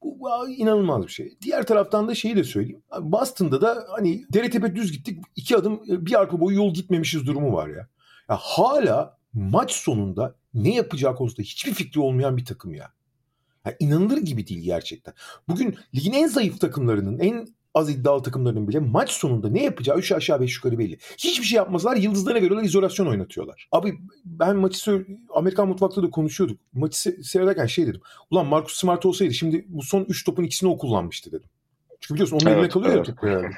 Bu 0.03 0.49
inanılmaz 0.49 1.07
bir 1.07 1.13
şey. 1.13 1.37
Diğer 1.43 1.67
taraftan 1.67 2.09
da 2.09 2.15
şeyi 2.15 2.37
de 2.37 2.45
söyleyeyim. 2.45 2.83
Boston'da 3.01 3.61
da 3.61 3.87
hani 3.97 4.25
dere 4.33 4.51
tepe 4.51 4.77
düz 4.77 4.93
gittik. 4.93 5.19
iki 5.37 5.57
adım 5.57 5.81
e, 5.91 6.07
bir 6.07 6.21
arpa 6.21 6.41
boyu 6.41 6.57
yol 6.57 6.75
gitmemişiz 6.75 7.27
durumu 7.27 7.53
var 7.53 7.69
ya. 7.69 7.89
Ya 8.31 8.37
hala 8.37 9.19
maç 9.33 9.73
sonunda 9.73 10.35
ne 10.55 10.75
yapacağı 10.75 11.17
konusunda 11.17 11.43
hiçbir 11.43 11.75
fikri 11.75 12.01
olmayan 12.01 12.37
bir 12.37 12.45
takım 12.45 12.75
ya. 12.75 12.93
ya 13.67 13.77
inanılır 13.79 14.19
gibi 14.19 14.47
değil 14.47 14.61
gerçekten. 14.61 15.15
Bugün 15.49 15.77
ligin 15.95 16.13
en 16.13 16.27
zayıf 16.27 16.61
takımlarının, 16.61 17.19
en 17.19 17.49
az 17.75 17.91
iddialı 17.91 18.23
takımlarının 18.23 18.69
bile 18.69 18.79
maç 18.79 19.11
sonunda 19.11 19.49
ne 19.51 19.63
yapacağı 19.63 19.99
üç 19.99 20.13
aşağı 20.13 20.41
beş 20.41 20.57
yukarı 20.57 20.79
belli. 20.79 20.99
Hiçbir 21.19 21.45
şey 21.45 21.57
yapmasalar 21.57 21.97
yıldızlarına 21.97 22.43
veriyorlar 22.43 22.65
izolasyon 22.65 23.07
oynatıyorlar. 23.07 23.69
Abi 23.73 23.99
ben 24.25 24.57
maçı 24.57 25.07
Amerikan 25.35 25.69
mutfakta 25.69 26.03
da 26.03 26.11
konuşuyorduk. 26.11 26.61
Maçı 26.73 26.99
seyrederken 27.23 27.67
şey 27.67 27.87
dedim. 27.87 28.01
Ulan 28.31 28.47
Marcus 28.47 28.77
Smart 28.77 29.07
olsaydı 29.07 29.35
şimdi 29.35 29.65
bu 29.69 29.83
son 29.83 30.05
3 30.05 30.25
topun 30.25 30.45
ikisini 30.45 30.71
o 30.71 30.79
kullanmıştı 30.79 31.33
dedim. 31.33 31.49
Çünkü 32.01 32.15
biliyorsun 32.15 32.37
onun 32.37 32.47
evet, 32.47 32.59
eline 32.59 32.69
kalıyor 32.69 32.95
evet. 32.95 33.23
ya 33.23 33.31
yani. 33.31 33.55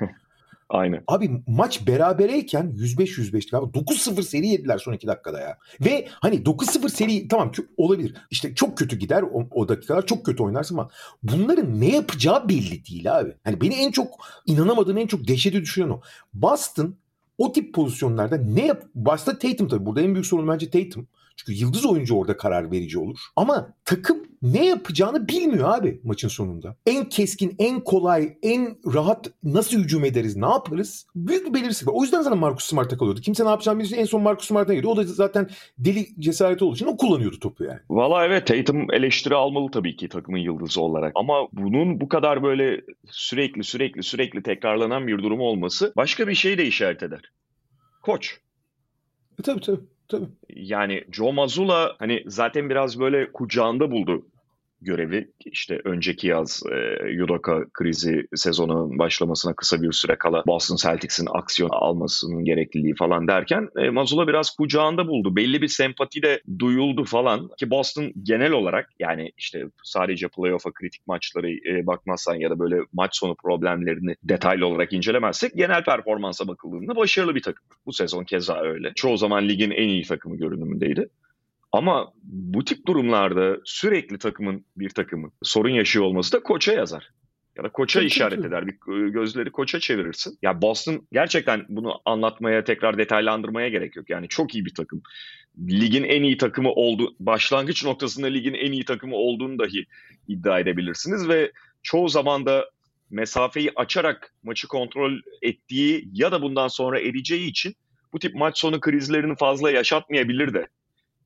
Aynen. 0.70 1.04
Abi 1.06 1.30
maç 1.46 1.86
berabereyken 1.86 2.72
105-105'ti 2.76 3.56
abi. 3.56 3.78
9-0 3.78 4.22
seri 4.22 4.46
yediler 4.46 4.78
son 4.78 4.92
2 4.92 5.06
dakikada 5.06 5.40
ya. 5.40 5.58
Ve 5.80 6.08
hani 6.10 6.36
9-0 6.36 6.88
seri 6.88 7.28
tamam 7.28 7.52
olabilir. 7.76 8.14
İşte 8.30 8.54
çok 8.54 8.78
kötü 8.78 8.96
gider 8.96 9.22
o, 9.22 9.48
o 9.50 9.68
dakikalar. 9.68 10.06
Çok 10.06 10.26
kötü 10.26 10.42
oynarsın 10.42 10.74
ama 10.74 10.90
bunların 11.22 11.80
ne 11.80 11.96
yapacağı 11.96 12.48
belli 12.48 12.86
değil 12.86 13.18
abi. 13.18 13.34
Hani 13.44 13.60
beni 13.60 13.74
en 13.74 13.90
çok 13.90 14.08
inanamadığım 14.46 14.98
en 14.98 15.06
çok 15.06 15.28
dehşete 15.28 15.60
düşüren 15.60 15.88
o. 15.88 16.00
Boston 16.34 16.96
o 17.38 17.52
tip 17.52 17.74
pozisyonlarda 17.74 18.36
ne 18.36 18.66
yap... 18.66 18.82
Başta 18.94 19.38
Tatum 19.38 19.68
tabii. 19.68 19.86
Burada 19.86 20.00
en 20.00 20.14
büyük 20.14 20.26
sorun 20.26 20.48
bence 20.48 20.70
Tatum. 20.70 21.08
Çünkü 21.46 21.60
yıldız 21.60 21.86
oyuncu 21.86 22.16
orada 22.16 22.36
karar 22.36 22.70
verici 22.72 22.98
olur. 22.98 23.18
Ama 23.36 23.74
takım 23.84 24.18
ne 24.42 24.66
yapacağını 24.66 25.28
bilmiyor 25.28 25.78
abi 25.78 26.00
maçın 26.04 26.28
sonunda. 26.28 26.76
En 26.86 27.08
keskin, 27.08 27.54
en 27.58 27.80
kolay, 27.80 28.36
en 28.42 28.76
rahat 28.94 29.30
nasıl 29.42 29.78
hücum 29.78 30.04
ederiz, 30.04 30.36
ne 30.36 30.48
yaparız? 30.48 31.06
Büyük 31.14 31.46
bir 31.46 31.54
belirsizlik 31.54 31.88
var. 31.88 31.94
O 31.96 32.02
yüzden 32.02 32.22
zaten 32.22 32.38
Marcus 32.38 32.64
Smart'a 32.64 32.98
kalıyordu. 32.98 33.20
Kimse 33.20 33.44
ne 33.44 33.48
yapacağını 33.48 33.78
bilmiyor. 33.78 34.00
En 34.00 34.04
son 34.04 34.22
Marcus 34.22 34.46
Smart'a 34.48 34.74
gidiyor. 34.74 34.92
O 34.92 34.96
da 34.96 35.04
zaten 35.04 35.48
deli 35.78 36.06
cesareti 36.18 36.64
olduğu 36.64 36.74
için 36.74 36.86
o 36.86 36.96
kullanıyordu 36.96 37.38
topu 37.38 37.64
yani. 37.64 37.80
Valla 37.90 38.26
evet 38.26 38.46
Tatum 38.46 38.92
eleştiri 38.92 39.34
almalı 39.34 39.70
tabii 39.70 39.96
ki 39.96 40.08
takımın 40.08 40.38
yıldızı 40.38 40.80
olarak. 40.80 41.12
Ama 41.14 41.48
bunun 41.52 42.00
bu 42.00 42.08
kadar 42.08 42.42
böyle 42.42 42.80
sürekli 43.10 43.64
sürekli 43.64 44.02
sürekli 44.02 44.42
tekrarlanan 44.42 45.06
bir 45.06 45.18
durum 45.18 45.40
olması 45.40 45.92
başka 45.96 46.28
bir 46.28 46.34
şey 46.34 46.58
de 46.58 46.66
işaret 46.66 47.02
eder. 47.02 47.32
Koç. 48.02 48.40
E, 49.40 49.42
tabii 49.42 49.60
tabii. 49.60 49.80
Tabii. 50.10 50.26
Yani 50.48 51.04
Joe 51.12 51.32
Mazzulla 51.32 51.96
hani 51.98 52.22
zaten 52.26 52.70
biraz 52.70 53.00
böyle 53.00 53.32
kucağında 53.32 53.90
buldu 53.90 54.26
görevi 54.80 55.30
işte 55.44 55.80
önceki 55.84 56.26
yaz 56.26 56.62
e, 56.72 57.08
Yudoka 57.08 57.64
krizi 57.72 58.26
sezonun 58.34 58.98
başlamasına 58.98 59.54
kısa 59.54 59.82
bir 59.82 59.92
süre 59.92 60.16
kala 60.16 60.42
Boston 60.46 60.76
Celtics'in 60.76 61.28
aksiyon 61.32 61.70
almasının 61.70 62.44
gerekliliği 62.44 62.94
falan 62.94 63.28
derken 63.28 63.68
e, 63.76 63.90
Mazula 63.90 64.28
biraz 64.28 64.50
kucağında 64.50 65.08
buldu. 65.08 65.36
Belli 65.36 65.62
bir 65.62 65.68
sempati 65.68 66.22
de 66.22 66.42
duyuldu 66.58 67.04
falan 67.04 67.50
ki 67.58 67.70
Boston 67.70 68.12
genel 68.22 68.52
olarak 68.52 68.90
yani 68.98 69.32
işte 69.36 69.64
sadece 69.84 70.28
playoff'a 70.28 70.72
kritik 70.72 71.06
maçları 71.06 71.50
e, 71.50 71.86
bakmazsan 71.86 72.34
ya 72.34 72.50
da 72.50 72.58
böyle 72.58 72.76
maç 72.92 73.16
sonu 73.16 73.34
problemlerini 73.34 74.14
detaylı 74.22 74.66
olarak 74.66 74.92
incelemezsek 74.92 75.54
genel 75.54 75.84
performansa 75.84 76.48
bakıldığında 76.48 76.96
başarılı 76.96 77.34
bir 77.34 77.42
takım. 77.42 77.66
Bu 77.86 77.92
sezon 77.92 78.24
keza 78.24 78.60
öyle. 78.60 78.92
Çoğu 78.94 79.16
zaman 79.16 79.48
ligin 79.48 79.70
en 79.70 79.88
iyi 79.88 80.02
takımı 80.02 80.36
görünümündeydi. 80.36 81.08
Ama 81.72 82.12
bu 82.22 82.64
tip 82.64 82.86
durumlarda 82.86 83.56
sürekli 83.64 84.18
takımın 84.18 84.64
bir 84.76 84.90
takımın 84.90 85.32
sorun 85.42 85.70
yaşıyor 85.70 86.04
olması 86.04 86.32
da 86.32 86.42
koça 86.42 86.72
yazar. 86.72 87.10
Ya 87.56 87.64
da 87.64 87.68
koça 87.68 88.02
işaret 88.02 88.44
eder. 88.44 88.66
Bir 88.66 88.76
gözleri 89.10 89.52
koça 89.52 89.80
çevirirsin. 89.80 90.38
Ya 90.42 90.62
Boston 90.62 91.06
gerçekten 91.12 91.66
bunu 91.68 92.00
anlatmaya, 92.04 92.64
tekrar 92.64 92.98
detaylandırmaya 92.98 93.68
gerek 93.68 93.96
yok. 93.96 94.10
Yani 94.10 94.28
çok 94.28 94.54
iyi 94.54 94.64
bir 94.64 94.74
takım. 94.74 95.02
Ligin 95.68 96.04
en 96.04 96.22
iyi 96.22 96.36
takımı 96.36 96.72
oldu, 96.72 97.14
başlangıç 97.20 97.84
noktasında 97.84 98.26
ligin 98.26 98.54
en 98.54 98.72
iyi 98.72 98.84
takımı 98.84 99.16
olduğunu 99.16 99.58
dahi 99.58 99.86
iddia 100.28 100.60
edebilirsiniz 100.60 101.28
ve 101.28 101.52
çoğu 101.82 102.08
zaman 102.08 102.46
da 102.46 102.70
mesafeyi 103.10 103.72
açarak 103.76 104.34
maçı 104.42 104.68
kontrol 104.68 105.12
ettiği 105.42 106.08
ya 106.12 106.32
da 106.32 106.42
bundan 106.42 106.68
sonra 106.68 107.00
edeceği 107.00 107.50
için 107.50 107.74
bu 108.12 108.18
tip 108.18 108.34
maç 108.34 108.58
sonu 108.58 108.80
krizlerini 108.80 109.36
fazla 109.36 109.70
yaşatmayabilir 109.70 110.54
de. 110.54 110.66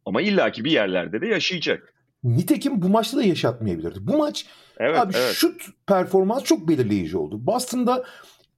Ama 0.06 0.22
illaki 0.22 0.64
bir 0.64 0.70
yerlerde 0.70 1.20
de 1.20 1.26
yaşayacak. 1.26 1.94
Nitekim 2.24 2.82
bu 2.82 2.88
maçta 2.88 3.16
da 3.16 3.22
yaşatmayabilirdi. 3.22 3.98
Bu 4.00 4.18
maç 4.18 4.46
evet, 4.76 4.98
abi 4.98 5.12
evet. 5.16 5.34
şut 5.34 5.62
performans 5.86 6.44
çok 6.44 6.68
belirleyici 6.68 7.16
oldu. 7.16 7.46
Boston'da 7.46 8.04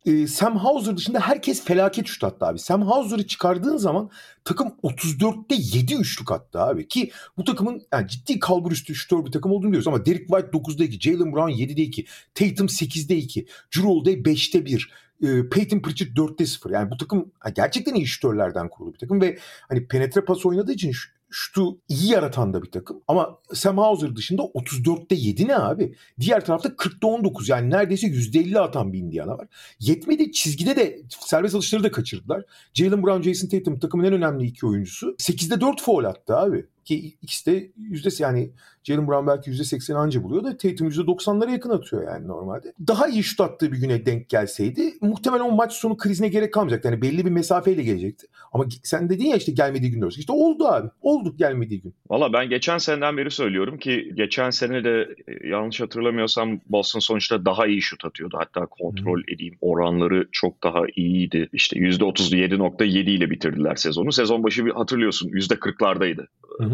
e, 0.06 0.26
Sam 0.26 0.56
Hauser 0.56 0.96
dışında 0.96 1.20
herkes 1.20 1.64
felaket 1.64 2.06
şut 2.06 2.24
attı 2.24 2.46
abi. 2.46 2.58
Sam 2.58 2.82
Hauser'ı 2.82 3.26
çıkardığın 3.26 3.76
zaman 3.76 4.10
takım 4.44 4.68
34'te 4.82 5.54
7 5.58 5.94
üçlük 5.94 6.32
attı 6.32 6.60
abi. 6.60 6.88
Ki 6.88 7.10
bu 7.36 7.44
takımın 7.44 7.82
yani 7.92 8.08
ciddi 8.08 8.38
kalbur 8.38 8.72
üstü 8.72 8.94
şutör 8.94 9.24
bir 9.24 9.32
takım 9.32 9.52
olduğunu 9.52 9.70
diyoruz 9.70 9.88
ama 9.88 10.06
Derek 10.06 10.28
White 10.28 10.48
9'da 10.48 10.84
2, 10.84 11.10
Jalen 11.10 11.32
Brown 11.32 11.50
7'de 11.50 11.82
2, 11.82 12.06
Tatum 12.34 12.66
8'de 12.66 13.16
2, 13.16 13.46
Drew 13.76 13.88
Holiday 13.88 14.14
5'te 14.14 14.64
1, 14.66 14.90
e, 15.22 15.48
Peyton 15.48 15.80
Pritchard 15.80 16.10
4'te 16.10 16.46
0. 16.46 16.70
Yani 16.70 16.90
bu 16.90 16.96
takım 16.96 17.32
gerçekten 17.56 17.94
iyi 17.94 18.06
şutörlerden 18.06 18.68
kurulu 18.68 18.92
bir 18.92 18.98
takım 18.98 19.20
ve 19.20 19.38
hani 19.68 19.86
penetre 19.86 20.24
pas 20.24 20.46
oynadığı 20.46 20.72
için 20.72 20.92
şutu 21.30 21.78
iyi 21.88 22.12
yaratan 22.12 22.54
da 22.54 22.62
bir 22.62 22.70
takım. 22.70 23.02
Ama 23.08 23.38
Sam 23.52 23.78
Hauser 23.78 24.16
dışında 24.16 24.42
34'te 24.42 25.14
7 25.14 25.48
ne 25.48 25.56
abi? 25.56 25.94
Diğer 26.20 26.44
tarafta 26.44 26.68
40'ta 26.68 27.06
19 27.06 27.48
yani 27.48 27.70
neredeyse 27.70 28.06
%50 28.06 28.58
atan 28.58 28.92
bir 28.92 28.98
Indiana 28.98 29.38
var. 29.38 29.48
Yetmedi 29.80 30.32
çizgide 30.32 30.76
de 30.76 31.02
serbest 31.08 31.54
atışları 31.54 31.84
da 31.84 31.90
kaçırdılar. 31.90 32.44
Jalen 32.74 33.02
Brown, 33.02 33.22
Jason 33.22 33.48
Tatum 33.48 33.78
takımın 33.78 34.04
en 34.04 34.12
önemli 34.12 34.46
iki 34.46 34.66
oyuncusu. 34.66 35.06
8'de 35.18 35.60
4 35.60 35.82
foul 35.82 36.04
attı 36.04 36.36
abi. 36.36 36.66
Ki 36.86 37.16
ikisi 37.22 37.46
de 37.46 37.72
yüzdesi 37.76 38.22
yani 38.22 38.50
Jalen 38.84 39.08
Brown 39.08 39.26
belki 39.26 39.50
%80 39.50 39.94
anca 39.94 40.22
buluyor 40.22 40.44
da 40.44 40.56
Tatum 40.56 40.88
%90'lara 40.88 41.50
yakın 41.50 41.70
atıyor 41.70 42.12
yani 42.12 42.28
normalde. 42.28 42.72
Daha 42.88 43.08
iyi 43.08 43.22
şut 43.22 43.40
attığı 43.40 43.72
bir 43.72 43.78
güne 43.78 44.06
denk 44.06 44.28
gelseydi 44.28 44.94
muhtemelen 45.00 45.44
o 45.44 45.52
maç 45.52 45.72
sonu 45.72 45.96
krizine 45.96 46.28
gerek 46.28 46.52
kalmayacaktı. 46.54 46.88
Yani 46.88 47.02
belli 47.02 47.24
bir 47.24 47.30
mesafeyle 47.30 47.82
gelecekti. 47.82 48.26
Ama 48.52 48.64
sen 48.82 49.08
dedin 49.08 49.24
ya 49.24 49.36
işte 49.36 49.52
gelmediği 49.52 49.90
gün 49.90 50.00
diyorsun. 50.00 50.20
İşte 50.20 50.32
oldu 50.32 50.66
abi. 50.66 50.88
Oldu 51.02 51.36
gelmediği 51.36 51.80
gün. 51.82 51.94
Valla 52.10 52.32
ben 52.32 52.48
geçen 52.48 52.78
seneden 52.78 53.16
beri 53.16 53.30
söylüyorum 53.30 53.78
ki 53.78 54.12
geçen 54.14 54.50
sene 54.50 54.84
de 54.84 55.14
e, 55.28 55.48
yanlış 55.48 55.80
hatırlamıyorsam 55.80 56.60
Boston 56.68 57.00
sonuçta 57.00 57.44
daha 57.44 57.66
iyi 57.66 57.82
şut 57.82 58.04
atıyordu. 58.04 58.36
Hatta 58.38 58.66
kontrol 58.66 59.18
hmm. 59.18 59.34
edeyim 59.34 59.54
oranları 59.60 60.28
çok 60.32 60.62
daha 60.62 60.80
iyiydi. 60.96 61.48
İşte 61.52 61.76
%37.7 61.76 62.88
ile 62.88 63.30
bitirdiler 63.30 63.74
sezonu. 63.74 64.12
Sezon 64.12 64.44
başı 64.44 64.66
bir 64.66 64.70
hatırlıyorsun 64.70 65.28
%40'lardaydı 65.28 66.26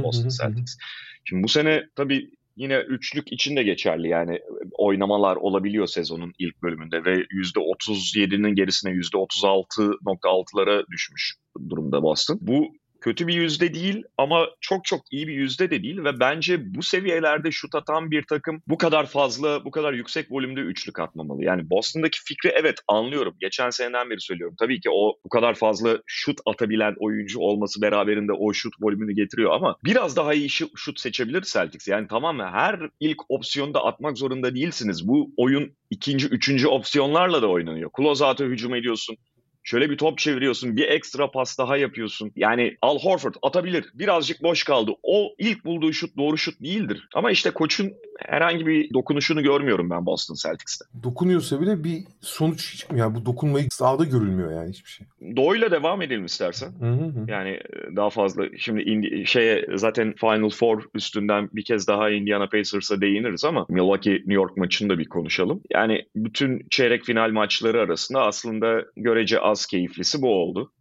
Boston 0.02 0.28
Celtics. 0.28 0.78
Şimdi 1.24 1.42
bu 1.42 1.48
sene 1.48 1.82
tabii 1.96 2.30
yine 2.56 2.76
üçlük 2.78 3.32
için 3.32 3.56
de 3.56 3.62
geçerli 3.62 4.08
yani 4.08 4.40
oynamalar 4.78 5.36
olabiliyor 5.36 5.86
sezonun 5.86 6.32
ilk 6.38 6.62
bölümünde 6.62 7.04
ve 7.04 7.16
%37'nin 7.16 8.54
gerisine 8.54 8.92
%36.6'lara 8.92 10.86
düşmüş 10.92 11.34
durumda 11.68 12.02
Boston. 12.02 12.38
Bu 12.40 12.74
kötü 13.02 13.26
bir 13.26 13.34
yüzde 13.34 13.74
değil 13.74 14.04
ama 14.18 14.46
çok 14.60 14.84
çok 14.84 15.00
iyi 15.10 15.28
bir 15.28 15.32
yüzde 15.32 15.70
de 15.70 15.82
değil 15.82 16.04
ve 16.04 16.20
bence 16.20 16.74
bu 16.74 16.82
seviyelerde 16.82 17.50
şut 17.50 17.74
atan 17.74 18.10
bir 18.10 18.22
takım 18.22 18.62
bu 18.66 18.78
kadar 18.78 19.06
fazla, 19.06 19.64
bu 19.64 19.70
kadar 19.70 19.92
yüksek 19.92 20.26
volümde 20.30 20.60
üçlük 20.60 20.98
atmamalı. 20.98 21.44
Yani 21.44 21.70
Boston'daki 21.70 22.18
fikri 22.24 22.52
evet 22.60 22.78
anlıyorum. 22.88 23.34
Geçen 23.40 23.70
seneden 23.70 24.10
beri 24.10 24.20
söylüyorum. 24.20 24.56
Tabii 24.58 24.80
ki 24.80 24.90
o 24.90 25.16
bu 25.24 25.28
kadar 25.28 25.54
fazla 25.54 25.98
şut 26.06 26.40
atabilen 26.46 26.94
oyuncu 26.98 27.40
olması 27.40 27.82
beraberinde 27.82 28.32
o 28.32 28.52
şut 28.52 28.74
volümünü 28.80 29.12
getiriyor 29.12 29.52
ama 29.52 29.76
biraz 29.84 30.16
daha 30.16 30.34
iyi 30.34 30.48
şut 30.50 31.00
seçebilir 31.00 31.42
Celtics. 31.42 31.88
Yani 31.88 32.06
tamam 32.08 32.36
mı? 32.36 32.48
Her 32.52 32.80
ilk 33.00 33.30
opsiyonda 33.30 33.84
atmak 33.84 34.18
zorunda 34.18 34.54
değilsiniz. 34.54 35.08
Bu 35.08 35.30
oyun 35.36 35.72
ikinci, 35.90 36.26
üçüncü 36.26 36.68
opsiyonlarla 36.68 37.42
da 37.42 37.48
oynanıyor. 37.48 37.90
Closeout'a 37.96 38.44
hücum 38.44 38.74
ediyorsun. 38.74 39.16
Şöyle 39.64 39.90
bir 39.90 39.98
top 39.98 40.18
çeviriyorsun, 40.18 40.76
bir 40.76 40.88
ekstra 40.88 41.30
pas 41.30 41.58
daha 41.58 41.76
yapıyorsun. 41.76 42.32
Yani 42.36 42.76
Al 42.82 42.98
Horford 42.98 43.34
atabilir. 43.42 43.84
Birazcık 43.94 44.42
boş 44.42 44.64
kaldı. 44.64 44.90
O 45.02 45.34
ilk 45.38 45.64
bulduğu 45.64 45.92
şut 45.92 46.16
doğru 46.16 46.38
şut 46.38 46.60
değildir. 46.60 47.08
Ama 47.14 47.30
işte 47.30 47.50
koçun 47.50 47.92
herhangi 48.18 48.66
bir 48.66 48.94
dokunuşunu 48.94 49.42
görmüyorum 49.42 49.90
ben 49.90 50.06
Boston 50.06 50.34
Celtics'te. 50.34 50.84
Dokunuyorsa 51.02 51.60
bile 51.60 51.84
bir 51.84 52.04
sonuç 52.20 52.74
hiç 52.74 52.86
yani 52.96 53.14
bu 53.14 53.26
dokunmayı 53.26 53.66
sahada 53.70 54.04
görülmüyor 54.04 54.52
yani 54.52 54.70
hiçbir 54.70 54.90
şey. 54.90 55.06
Doğuyla 55.36 55.70
devam 55.70 56.02
edelim 56.02 56.24
istersen. 56.24 56.72
Hı 56.80 56.86
hı. 56.86 57.12
Yani 57.28 57.50
e, 57.50 57.96
daha 57.96 58.10
fazla 58.10 58.44
şimdi 58.58 58.82
indi, 58.82 59.26
şeye 59.26 59.66
zaten 59.74 60.14
Final 60.20 60.50
Four 60.50 60.82
üstünden 60.94 61.48
bir 61.52 61.64
kez 61.64 61.88
daha 61.88 62.10
Indiana 62.10 62.48
Pacers'a 62.48 63.00
değiniriz 63.00 63.44
ama 63.44 63.66
Milwaukee 63.68 64.12
New 64.12 64.34
York 64.34 64.56
maçını 64.56 64.88
da 64.88 64.98
bir 64.98 65.08
konuşalım. 65.08 65.60
Yani 65.70 66.06
bütün 66.16 66.66
çeyrek 66.70 67.04
final 67.04 67.30
maçları 67.30 67.80
arasında 67.80 68.22
aslında 68.22 68.84
görece 68.96 69.40
az 69.40 69.51
keyiflisi 69.54 70.22
bu 70.22 70.28
oldu. 70.28 70.72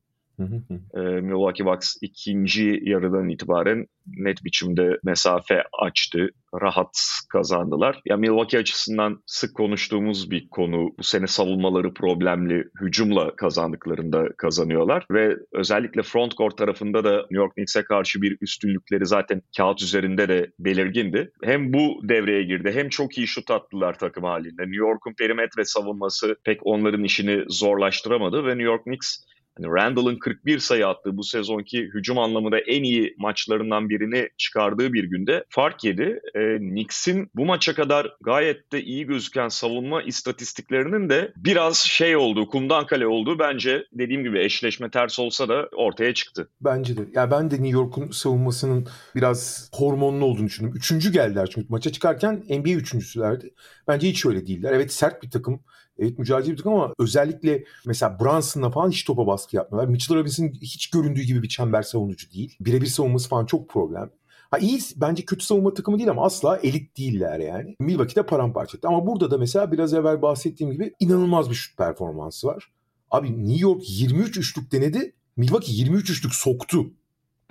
E, 0.93 1.00
Milwaukee 1.00 1.65
Bucks 1.65 1.95
ikinci 2.01 2.79
yarıdan 2.83 3.29
itibaren 3.29 3.86
net 4.07 4.43
biçimde 4.43 5.00
mesafe 5.03 5.63
açtı. 5.81 6.29
Rahat 6.62 6.98
kazandılar. 7.29 8.01
Ya 8.05 8.17
Milwaukee 8.17 8.60
açısından 8.60 9.24
sık 9.25 9.55
konuştuğumuz 9.55 10.31
bir 10.31 10.50
konu. 10.50 10.89
Bu 11.00 11.03
sene 11.03 11.27
savunmaları 11.27 11.93
problemli. 11.93 12.63
Hücumla 12.81 13.36
kazandıklarında 13.36 14.25
kazanıyorlar. 14.38 15.05
Ve 15.12 15.38
özellikle 15.53 16.01
front 16.01 16.38
court 16.38 16.57
tarafında 16.57 17.03
da 17.03 17.17
New 17.17 17.36
York 17.36 17.53
Knicks'e 17.53 17.83
karşı 17.83 18.21
bir 18.21 18.38
üstünlükleri 18.41 19.05
zaten 19.05 19.41
kağıt 19.57 19.81
üzerinde 19.81 20.29
de 20.29 20.51
belirgindi. 20.60 21.31
Hem 21.43 21.74
bu 21.74 22.01
devreye 22.03 22.43
girdi 22.43 22.71
hem 22.74 22.89
çok 22.89 23.17
iyi 23.17 23.27
şut 23.27 23.51
attılar 23.51 24.00
takım 24.00 24.24
halinde. 24.24 24.62
New 24.62 24.77
York'un 24.77 25.13
perimetre 25.13 25.65
savunması 25.65 26.36
pek 26.43 26.60
onların 26.63 27.03
işini 27.03 27.43
zorlaştıramadı 27.48 28.45
ve 28.45 28.50
New 28.50 28.63
York 28.63 28.83
Knicks 28.83 29.17
Hani 29.58 29.74
Randall'ın 29.74 30.15
41 30.15 30.60
sayı 30.60 30.88
attığı 30.88 31.17
bu 31.17 31.24
sezonki 31.24 31.79
hücum 31.81 32.17
anlamında 32.17 32.60
en 32.60 32.84
iyi 32.84 33.15
maçlarından 33.17 33.89
birini 33.89 34.29
çıkardığı 34.38 34.93
bir 34.93 35.03
günde 35.03 35.43
fark 35.50 35.84
yedi. 35.84 36.20
E, 36.36 36.58
Knicks'in 36.58 37.29
bu 37.36 37.46
maça 37.46 37.75
kadar 37.75 38.15
gayet 38.22 38.72
de 38.72 38.84
iyi 38.84 39.05
gözüken 39.05 39.48
savunma 39.48 40.01
istatistiklerinin 40.01 41.10
de 41.10 41.34
biraz 41.36 41.77
şey 41.77 42.15
olduğu, 42.15 42.48
kumdan 42.48 42.86
kale 42.86 43.08
olduğu 43.08 43.39
bence 43.39 43.86
dediğim 43.93 44.24
gibi 44.24 44.39
eşleşme 44.39 44.89
ters 44.89 45.20
olsa 45.20 45.50
da 45.50 45.70
ortaya 45.75 46.13
çıktı. 46.13 46.50
Bence 46.62 46.98
de. 46.98 47.01
Ya 47.13 47.31
ben 47.31 47.51
de 47.51 47.55
New 47.55 47.70
York'un 47.70 48.12
savunmasının 48.12 48.88
biraz 49.15 49.70
hormonlu 49.74 50.25
olduğunu 50.25 50.46
düşünüyorum. 50.46 50.77
Üçüncü 50.77 51.12
geldiler 51.12 51.50
çünkü 51.53 51.67
maça 51.70 51.91
çıkarken 51.91 52.43
NBA 52.50 52.70
üçüncüsülerdi. 52.70 53.53
Bence 53.88 54.10
hiç 54.10 54.25
öyle 54.25 54.48
değiller. 54.48 54.74
Evet 54.74 54.93
sert 54.93 55.24
bir 55.24 55.29
takım 55.29 55.62
Evet 56.00 56.19
mücadele 56.19 56.53
ettik 56.53 56.65
ama 56.65 56.93
özellikle 57.00 57.63
mesela 57.86 58.19
Brunson'la 58.19 58.69
falan 58.69 58.89
hiç 58.89 59.03
topa 59.03 59.27
baskı 59.27 59.55
yapmıyorlar. 59.55 59.91
Mitchell 59.91 60.17
Robinson 60.17 60.48
hiç 60.62 60.89
göründüğü 60.89 61.21
gibi 61.21 61.43
bir 61.43 61.50
çember 61.50 61.81
savunucu 61.81 62.31
değil. 62.31 62.55
Birebir 62.60 62.86
savunması 62.86 63.29
falan 63.29 63.45
çok 63.45 63.69
problem. 63.69 64.10
Ha 64.51 64.57
iyi 64.57 64.79
bence 64.95 65.25
kötü 65.25 65.45
savunma 65.45 65.74
takımı 65.74 65.98
değil 65.98 66.10
ama 66.10 66.25
asla 66.25 66.57
elit 66.57 66.98
değiller 66.98 67.39
yani. 67.39 67.75
Milwaukee'de 67.79 68.25
paramparça 68.25 68.77
etti. 68.77 68.88
Ama 68.88 69.07
burada 69.07 69.31
da 69.31 69.38
mesela 69.38 69.71
biraz 69.71 69.93
evvel 69.93 70.21
bahsettiğim 70.21 70.74
gibi 70.74 70.93
inanılmaz 71.00 71.50
bir 71.50 71.55
şut 71.55 71.77
performansı 71.77 72.48
var. 72.48 72.71
Abi 73.12 73.48
New 73.48 73.62
York 73.62 73.83
23 73.88 74.38
üçlük 74.38 74.71
denedi. 74.71 75.13
Milwaukee 75.38 75.74
23 75.74 76.10
üçlük 76.10 76.36
soktu. 76.36 76.91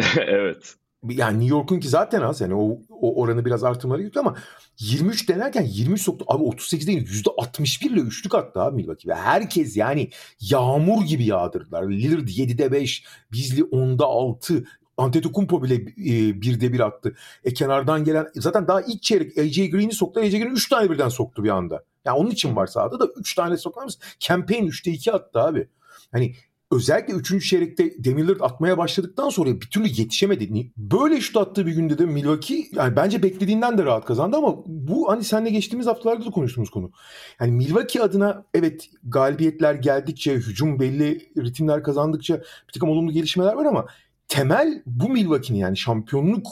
evet 0.17 0.75
yani 1.09 1.39
New 1.39 1.57
York'un 1.57 1.81
ki 1.81 1.89
zaten 1.89 2.21
az 2.21 2.41
yani 2.41 2.55
o, 2.55 2.79
o 2.91 3.21
oranı 3.21 3.45
biraz 3.45 3.65
artırmaları 3.65 4.03
gerekiyor 4.03 4.25
ama 4.25 4.37
23 4.79 5.29
denerken 5.29 5.63
23 5.63 6.03
soktu. 6.03 6.25
Abi 6.29 6.43
38 6.43 6.87
değil 6.87 7.07
%61 7.07 7.87
ile 7.87 8.01
üçlük 8.01 8.35
attı 8.35 8.61
abi 8.61 8.77
Milwaukee. 8.77 9.09
Ve 9.09 9.15
herkes 9.15 9.77
yani 9.77 10.11
yağmur 10.41 11.05
gibi 11.05 11.25
yağdırdılar. 11.25 11.91
Lillard 11.91 12.29
7'de 12.29 12.73
5, 12.73 13.05
Beasley 13.33 13.65
10'da 13.65 14.07
6. 14.07 14.65
Antetokounmpo 14.97 15.63
bile 15.63 15.75
e, 15.75 16.43
birde 16.43 16.73
bir 16.73 16.81
attı. 16.81 17.15
E 17.45 17.55
kenardan 17.55 18.05
gelen 18.05 18.27
zaten 18.35 18.69
daha 18.69 18.81
ilk 18.81 19.03
çeyrek 19.03 19.39
AJ 19.39 19.71
Green'i 19.71 19.93
soktu. 19.93 20.21
AJ 20.21 20.31
Green 20.31 20.55
3 20.55 20.69
tane 20.69 20.91
birden 20.91 21.09
soktu 21.09 21.45
bir 21.45 21.49
anda. 21.49 21.85
Yani 22.05 22.19
onun 22.19 22.31
için 22.31 22.57
var 22.57 22.67
sahada 22.67 23.01
da 23.01 23.07
3 23.17 23.35
tane 23.35 23.57
sokar 23.57 23.85
mısın? 23.85 24.03
Campaign 24.19 24.65
3'te 24.65 24.91
2 24.91 25.13
attı 25.13 25.41
abi. 25.41 25.69
Hani 26.13 26.35
özellikle 26.71 27.15
3. 27.15 27.49
çeyrekte 27.49 27.91
Lillard 28.05 28.41
atmaya 28.41 28.79
başladıktan 28.79 29.29
sonra 29.29 29.61
bir 29.61 29.67
türlü 29.67 29.89
yetişemedi. 29.89 30.73
Böyle 30.77 31.21
şut 31.21 31.37
attığı 31.37 31.67
bir 31.67 31.73
günde 31.73 31.99
de 31.99 32.07
Milwaukee 32.07 32.67
yani 32.73 32.97
bence 32.97 33.23
beklediğinden 33.23 33.79
de 33.79 33.85
rahat 33.85 34.05
kazandı 34.05 34.37
ama 34.37 34.57
bu 34.67 35.09
hani 35.09 35.25
seninle 35.25 35.51
geçtiğimiz 35.51 35.87
haftalarda 35.87 36.27
da 36.27 36.31
konuştuğumuz 36.31 36.71
konu. 36.71 36.93
Yani 37.41 37.53
Milwaukee 37.53 38.03
adına 38.03 38.45
evet 38.55 38.91
galibiyetler 39.05 39.75
geldikçe, 39.75 40.35
hücum 40.35 40.81
belli 40.81 41.33
ritimler 41.37 41.83
kazandıkça 41.83 42.37
bir 42.39 42.73
takım 42.73 42.89
olumlu 42.89 43.13
gelişmeler 43.13 43.53
var 43.53 43.65
ama 43.65 43.87
temel 44.29 44.83
bu 44.87 45.09
Milwaukee'nin 45.09 45.59
yani 45.59 45.77
şampiyonluk 45.77 46.47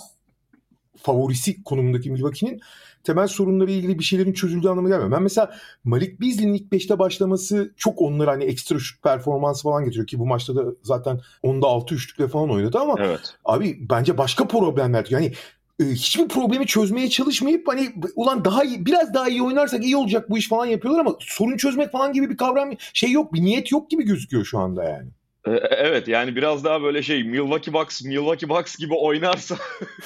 favorisi 1.03 1.63
konumundaki 1.65 2.11
Milwaukee'nin 2.11 2.61
temel 3.05 3.27
sorunları 3.27 3.71
ilgili 3.71 3.99
bir 3.99 4.05
şeylerin 4.05 4.33
çözüldüğü 4.33 4.69
anlamına 4.69 4.95
gelmiyor. 4.95 5.13
Ben 5.13 5.23
mesela 5.23 5.51
Malik 5.85 6.21
Beasley'nin 6.21 6.55
ilk 6.55 6.73
5'te 6.73 6.99
başlaması 6.99 7.73
çok 7.77 8.03
onları 8.03 8.31
hani 8.31 8.45
ekstra 8.45 8.79
şut 8.79 9.03
performansı 9.03 9.63
falan 9.63 9.85
getiriyor 9.85 10.07
ki 10.07 10.19
bu 10.19 10.27
maçta 10.27 10.57
da 10.57 10.65
zaten 10.83 11.21
onda 11.43 11.67
6 11.67 11.95
üçlükle 11.95 12.29
falan 12.29 12.51
oynadı 12.51 12.79
ama 12.79 12.95
evet. 12.99 13.35
abi 13.45 13.79
bence 13.91 14.19
başka 14.19 14.49
problemler 14.49 15.07
yani 15.11 15.33
e, 15.81 15.85
hiçbir 15.85 16.29
problemi 16.29 16.67
çözmeye 16.67 17.11
çalışmayıp 17.11 17.69
hani 17.69 17.93
ulan 18.17 18.45
daha 18.45 18.65
iyi 18.65 18.87
biraz 18.87 19.15
daha 19.15 19.29
iyi 19.29 19.43
oynarsak 19.43 19.85
iyi 19.85 19.97
olacak 19.97 20.31
bu 20.31 20.39
iş 20.39 20.49
falan 20.49 20.67
yapıyorlar 20.67 21.01
ama 21.01 21.17
sorun 21.21 21.57
çözmek 21.57 21.93
falan 21.93 22.13
gibi 22.13 22.31
bir 22.31 22.37
kavram 22.37 22.71
şey 22.93 23.11
yok 23.11 23.33
bir 23.33 23.43
niyet 23.43 23.73
yok 23.73 23.91
gibi 23.91 24.05
gözüküyor 24.05 24.45
şu 24.45 24.59
anda 24.59 24.85
yani. 24.85 25.09
E, 25.49 25.57
e, 25.57 25.69
evet 25.71 26.09
yani 26.09 26.37
biraz 26.37 26.65
daha 26.65 26.83
böyle 26.83 27.03
şey 27.03 27.25
Milwaukee 27.25 27.73
Bucks 27.73 28.05
Milwaukee 28.05 28.49
Bucks 28.49 28.77
gibi 28.77 28.95
oynarsa 28.95 29.57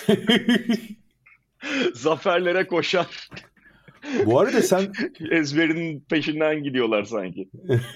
zaferlere 1.95 2.67
koşar. 2.67 3.29
Bu 4.27 4.41
arada 4.41 4.63
sen 4.63 4.93
ezberinin 5.31 6.01
peşinden 6.01 6.63
gidiyorlar 6.63 7.05
sanki. 7.05 7.49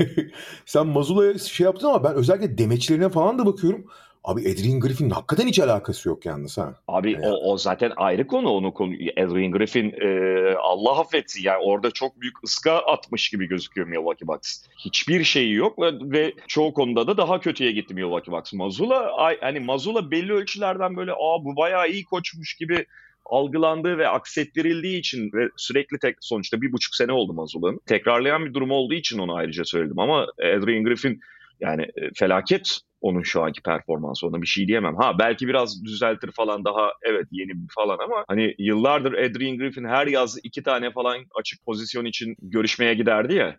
sen 0.67 0.87
Mazula'ya 0.87 1.39
şey 1.39 1.65
yaptın 1.65 1.87
ama 1.87 2.05
ben 2.05 2.15
özellikle 2.15 2.59
demeçlerine 2.59 3.09
falan 3.09 3.39
da 3.39 3.47
bakıyorum. 3.47 3.87
Abi 4.27 4.41
Adrian 4.41 4.81
Griffin'in 4.81 5.11
hakikaten 5.11 5.47
hiç 5.47 5.59
alakası 5.59 6.09
yok 6.09 6.27
yalnız 6.27 6.59
ha. 6.59 6.75
Abi 6.89 7.13
yani. 7.13 7.27
o, 7.27 7.53
o 7.53 7.59
zaten 7.59 7.93
ayrı 7.97 8.27
konu 8.27 8.49
onu 8.49 8.75
konu. 8.75 8.95
Adrian 8.95 9.51
Griffin 9.51 9.95
e, 10.01 10.09
Allah 10.55 11.01
affetsin 11.01 11.43
yani 11.43 11.59
orada 11.63 11.91
çok 11.91 12.21
büyük 12.21 12.45
ıska 12.45 12.73
atmış 12.79 13.29
gibi 13.29 13.47
gözüküyor 13.47 13.87
Milwaukee 13.87 14.29
Bucks. 14.29 14.63
Hiçbir 14.85 15.25
şeyi 15.25 15.55
yok 15.55 15.79
ve, 15.79 15.91
ve 16.03 16.33
çoğu 16.49 16.75
konuda 16.75 17.07
da 17.07 17.17
daha 17.17 17.41
kötüye 17.41 17.73
gitti 17.73 17.95
Milwaukee 17.95 18.33
Bucks. 18.33 18.53
Mazula 18.53 19.13
hani 19.41 19.61
Mazula 19.61 20.11
belli 20.11 20.33
ölçülerden 20.33 20.97
böyle 20.97 21.13
aa 21.13 21.45
bu 21.45 21.57
bayağı 21.57 21.89
iyi 21.89 22.05
koçmuş 22.05 22.55
gibi 22.55 22.87
algılandığı 23.27 23.99
ve 23.99 24.09
aksettirildiği 24.09 24.99
için 24.99 25.31
ve 25.33 25.49
sürekli 25.57 25.99
tek 25.99 26.17
sonuçta 26.21 26.63
bir 26.63 26.73
buçuk 26.73 26.95
sene 26.95 27.13
oldu 27.13 27.33
Mazula'nın. 27.33 27.81
Tekrarlayan 27.87 28.45
bir 28.45 28.55
durum 28.55 28.71
olduğu 28.71 28.95
için 28.95 29.19
onu 29.19 29.35
ayrıca 29.35 29.65
söyledim 29.65 29.99
ama 29.99 30.27
Adrian 30.39 30.85
Griffin 30.85 31.21
yani 31.61 31.83
e, 31.83 32.11
felaket 32.15 32.81
onun 33.01 33.23
şu 33.23 33.43
anki 33.43 33.63
performansı 33.63 34.27
ona 34.27 34.43
bir 34.43 34.47
şey 34.47 34.69
diyemem. 34.69 34.97
Ha 34.97 35.19
belki 35.19 35.49
biraz 35.49 35.85
düzeltir 35.85 36.33
falan 36.33 36.65
daha 36.65 36.91
evet 37.03 37.27
yeni 37.31 37.53
falan 37.75 37.99
ama 37.99 38.25
hani 38.29 38.55
yıllardır 38.59 39.13
Adrian 39.13 39.59
Griffin 39.59 39.85
her 39.85 40.07
yaz 40.07 40.39
iki 40.43 40.63
tane 40.63 40.91
falan 40.91 41.17
açık 41.41 41.65
pozisyon 41.65 42.05
için 42.05 42.37
görüşmeye 42.43 42.95
giderdi 42.95 43.35
ya 43.35 43.57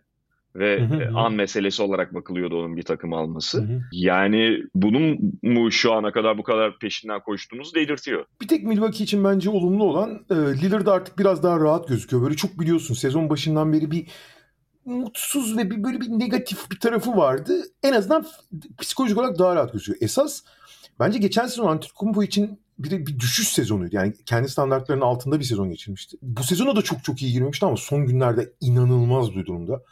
ve 0.56 0.80
hı 0.80 0.94
hı. 0.94 1.18
an 1.18 1.32
meselesi 1.32 1.82
olarak 1.82 2.14
bakılıyordu 2.14 2.58
onun 2.58 2.76
bir 2.76 2.82
takım 2.82 3.12
alması. 3.12 3.58
Hı 3.58 3.62
hı. 3.62 3.80
Yani 3.92 4.62
bunun 4.74 5.18
mu 5.42 5.72
şu 5.72 5.92
ana 5.92 6.12
kadar 6.12 6.38
bu 6.38 6.42
kadar 6.42 6.78
peşinden 6.78 7.20
koştuğumuz 7.20 7.74
delirtiyor. 7.74 8.24
Bir 8.40 8.48
tek 8.48 8.64
Milwaukee 8.64 9.04
için 9.04 9.24
bence 9.24 9.50
olumlu 9.50 9.84
olan 9.84 10.24
e, 10.30 10.34
Lillard 10.34 10.86
artık 10.86 11.18
biraz 11.18 11.42
daha 11.42 11.60
rahat 11.60 11.88
gözüküyor. 11.88 12.22
Böyle 12.22 12.34
çok 12.34 12.60
biliyorsun 12.60 12.94
sezon 12.94 13.30
başından 13.30 13.72
beri 13.72 13.90
bir 13.90 14.06
mutsuz 14.88 15.56
ve 15.56 15.70
bir 15.70 15.84
böyle 15.84 16.00
bir 16.00 16.08
negatif 16.08 16.70
bir 16.70 16.80
tarafı 16.80 17.16
vardı. 17.16 17.62
En 17.82 17.92
azından 17.92 18.26
psikolojik 18.78 19.18
olarak 19.18 19.38
daha 19.38 19.56
rahat 19.56 19.72
gözüküyor. 19.72 19.98
Esas 20.00 20.42
bence 21.00 21.18
geçen 21.18 21.46
sezon 21.46 21.66
Antetokounmpo 21.66 22.22
için 22.22 22.60
bir, 22.78 23.06
bir 23.06 23.20
düşüş 23.20 23.48
sezonuydu. 23.48 23.96
Yani 23.96 24.12
kendi 24.26 24.48
standartlarının 24.48 25.04
altında 25.04 25.38
bir 25.38 25.44
sezon 25.44 25.70
geçirmişti. 25.70 26.16
Bu 26.22 26.42
sezona 26.42 26.76
da 26.76 26.82
çok 26.82 27.04
çok 27.04 27.22
iyi 27.22 27.32
girmemişti 27.32 27.66
ama 27.66 27.76
son 27.76 28.06
günlerde 28.06 28.52
inanılmaz 28.60 29.34
bir 29.34 29.46
durumda. 29.46 29.82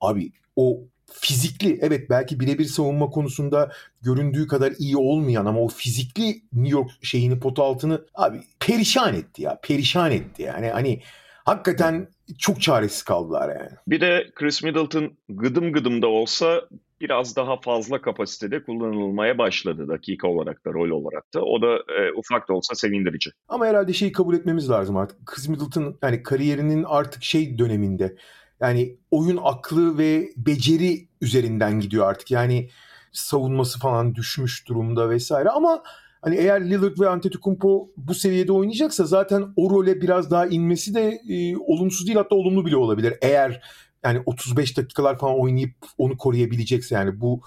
Abi 0.00 0.32
o 0.56 0.80
fizikli 1.12 1.78
evet 1.82 2.10
belki 2.10 2.40
birebir 2.40 2.64
savunma 2.64 3.10
konusunda 3.10 3.72
göründüğü 4.02 4.46
kadar 4.46 4.72
iyi 4.78 4.96
olmayan 4.96 5.46
ama 5.46 5.60
o 5.60 5.68
fizikli 5.68 6.42
New 6.52 6.78
York 6.78 6.90
şeyini 7.02 7.38
pot 7.38 7.58
altını 7.58 8.06
abi 8.14 8.40
perişan 8.60 9.14
etti 9.14 9.42
ya. 9.42 9.60
Perişan 9.62 10.10
etti 10.10 10.42
yani. 10.42 10.68
Hani 10.68 11.02
hakikaten 11.44 12.08
çok 12.38 12.62
çaresiz 12.62 13.02
kaldılar 13.02 13.56
yani. 13.56 13.70
Bir 13.86 14.00
de 14.00 14.30
Chris 14.34 14.62
Middleton 14.62 15.12
gıdım 15.28 15.72
gıdım 15.72 16.02
da 16.02 16.06
olsa 16.06 16.62
biraz 17.00 17.36
daha 17.36 17.60
fazla 17.60 18.02
kapasitede 18.02 18.62
kullanılmaya 18.62 19.38
başladı 19.38 19.88
dakika 19.88 20.28
olarak 20.28 20.64
da 20.64 20.72
rol 20.72 20.90
olarak 20.90 21.34
da. 21.34 21.42
O 21.42 21.62
da 21.62 21.74
e, 21.76 22.12
ufak 22.16 22.48
da 22.48 22.54
olsa 22.54 22.74
sevindirici. 22.74 23.30
Ama 23.48 23.66
herhalde 23.66 23.92
şeyi 23.92 24.12
kabul 24.12 24.34
etmemiz 24.34 24.70
lazım 24.70 24.96
artık. 24.96 25.26
Chris 25.26 25.48
Middleton 25.48 25.98
yani 26.02 26.22
kariyerinin 26.22 26.84
artık 26.88 27.22
şey 27.22 27.58
döneminde 27.58 28.16
yani 28.60 28.96
oyun 29.10 29.38
aklı 29.42 29.98
ve 29.98 30.28
beceri 30.36 31.08
üzerinden 31.20 31.80
gidiyor 31.80 32.06
artık. 32.06 32.30
Yani 32.30 32.70
savunması 33.12 33.78
falan 33.78 34.14
düşmüş 34.14 34.68
durumda 34.68 35.10
vesaire 35.10 35.48
ama 35.48 35.82
hani 36.24 36.36
eğer 36.36 36.70
Lillard 36.70 37.00
ve 37.00 37.08
Antetokounmpo 37.08 37.88
bu 37.96 38.14
seviyede 38.14 38.52
oynayacaksa 38.52 39.04
zaten 39.04 39.44
o 39.56 39.70
role 39.70 40.00
biraz 40.00 40.30
daha 40.30 40.46
inmesi 40.46 40.94
de 40.94 41.20
e, 41.28 41.56
olumsuz 41.56 42.06
değil 42.06 42.18
hatta 42.18 42.34
olumlu 42.34 42.66
bile 42.66 42.76
olabilir. 42.76 43.14
Eğer 43.22 43.62
yani 44.04 44.22
35 44.26 44.76
dakikalar 44.76 45.18
falan 45.18 45.40
oynayıp 45.40 45.74
onu 45.98 46.16
koruyabilecekse 46.16 46.94
yani 46.94 47.20
bu 47.20 47.42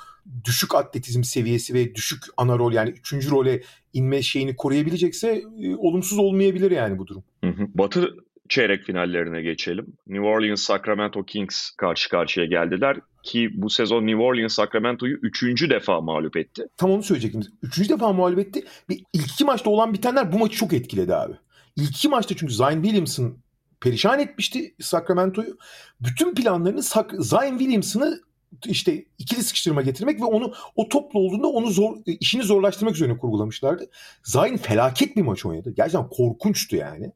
düşük 0.45 0.75
atletizm 0.75 1.23
seviyesi 1.23 1.73
ve 1.73 1.95
düşük 1.95 2.23
ana 2.37 2.57
rol 2.57 2.73
yani 2.73 2.89
üçüncü 2.89 3.31
role 3.31 3.61
inme 3.93 4.21
şeyini 4.21 4.55
koruyabilecekse 4.55 5.43
e, 5.61 5.75
olumsuz 5.75 6.19
olmayabilir 6.19 6.71
yani 6.71 6.99
bu 6.99 7.07
durum. 7.07 7.23
Hı 7.43 7.49
hı. 7.49 7.67
Batı 7.75 8.15
çeyrek 8.49 8.83
finallerine 8.83 9.41
geçelim. 9.41 9.85
New 10.07 10.27
Orleans 10.27 10.61
Sacramento 10.61 11.23
Kings 11.23 11.69
karşı 11.69 12.09
karşıya 12.09 12.45
geldiler 12.45 12.97
ki 13.23 13.49
bu 13.53 13.69
sezon 13.69 14.07
New 14.07 14.23
Orleans 14.23 14.53
Sacramento'yu 14.53 15.17
üçüncü 15.21 15.69
defa 15.69 16.01
mağlup 16.01 16.37
etti. 16.37 16.67
Tam 16.77 16.91
onu 16.91 17.03
söyleyecektim. 17.03 17.43
Üçüncü 17.61 17.89
defa 17.89 18.13
mağlup 18.13 18.39
etti. 18.39 18.63
Ve 18.89 18.93
ilk 19.13 19.31
iki 19.31 19.45
maçta 19.45 19.69
olan 19.69 19.93
bitenler 19.93 20.31
bu 20.31 20.39
maçı 20.39 20.57
çok 20.57 20.73
etkiledi 20.73 21.15
abi. 21.15 21.33
İlk 21.75 21.89
iki 21.89 22.09
maçta 22.09 22.35
çünkü 22.35 22.53
Zion 22.53 22.81
Williamson 22.81 23.37
perişan 23.81 24.19
etmişti 24.19 24.75
Sacramento'yu. 24.79 25.57
Bütün 26.01 26.35
planlarını 26.35 26.81
Zion 27.19 27.57
Williamson'ı 27.57 28.21
işte 28.65 29.05
ikili 29.17 29.43
sıkıştırma 29.43 29.81
getirmek 29.81 30.21
ve 30.21 30.25
onu 30.25 30.53
o 30.75 30.89
toplu 30.89 31.19
olduğunda 31.19 31.47
onu 31.47 31.71
zor 31.71 31.97
işini 32.05 32.43
zorlaştırmak 32.43 32.95
üzerine 32.95 33.17
kurgulamışlardı. 33.17 33.89
Zion 34.23 34.57
felaket 34.57 35.15
bir 35.15 35.21
maç 35.21 35.45
oynadı. 35.45 35.73
Gerçekten 35.77 36.09
korkunçtu 36.09 36.75
yani. 36.75 37.11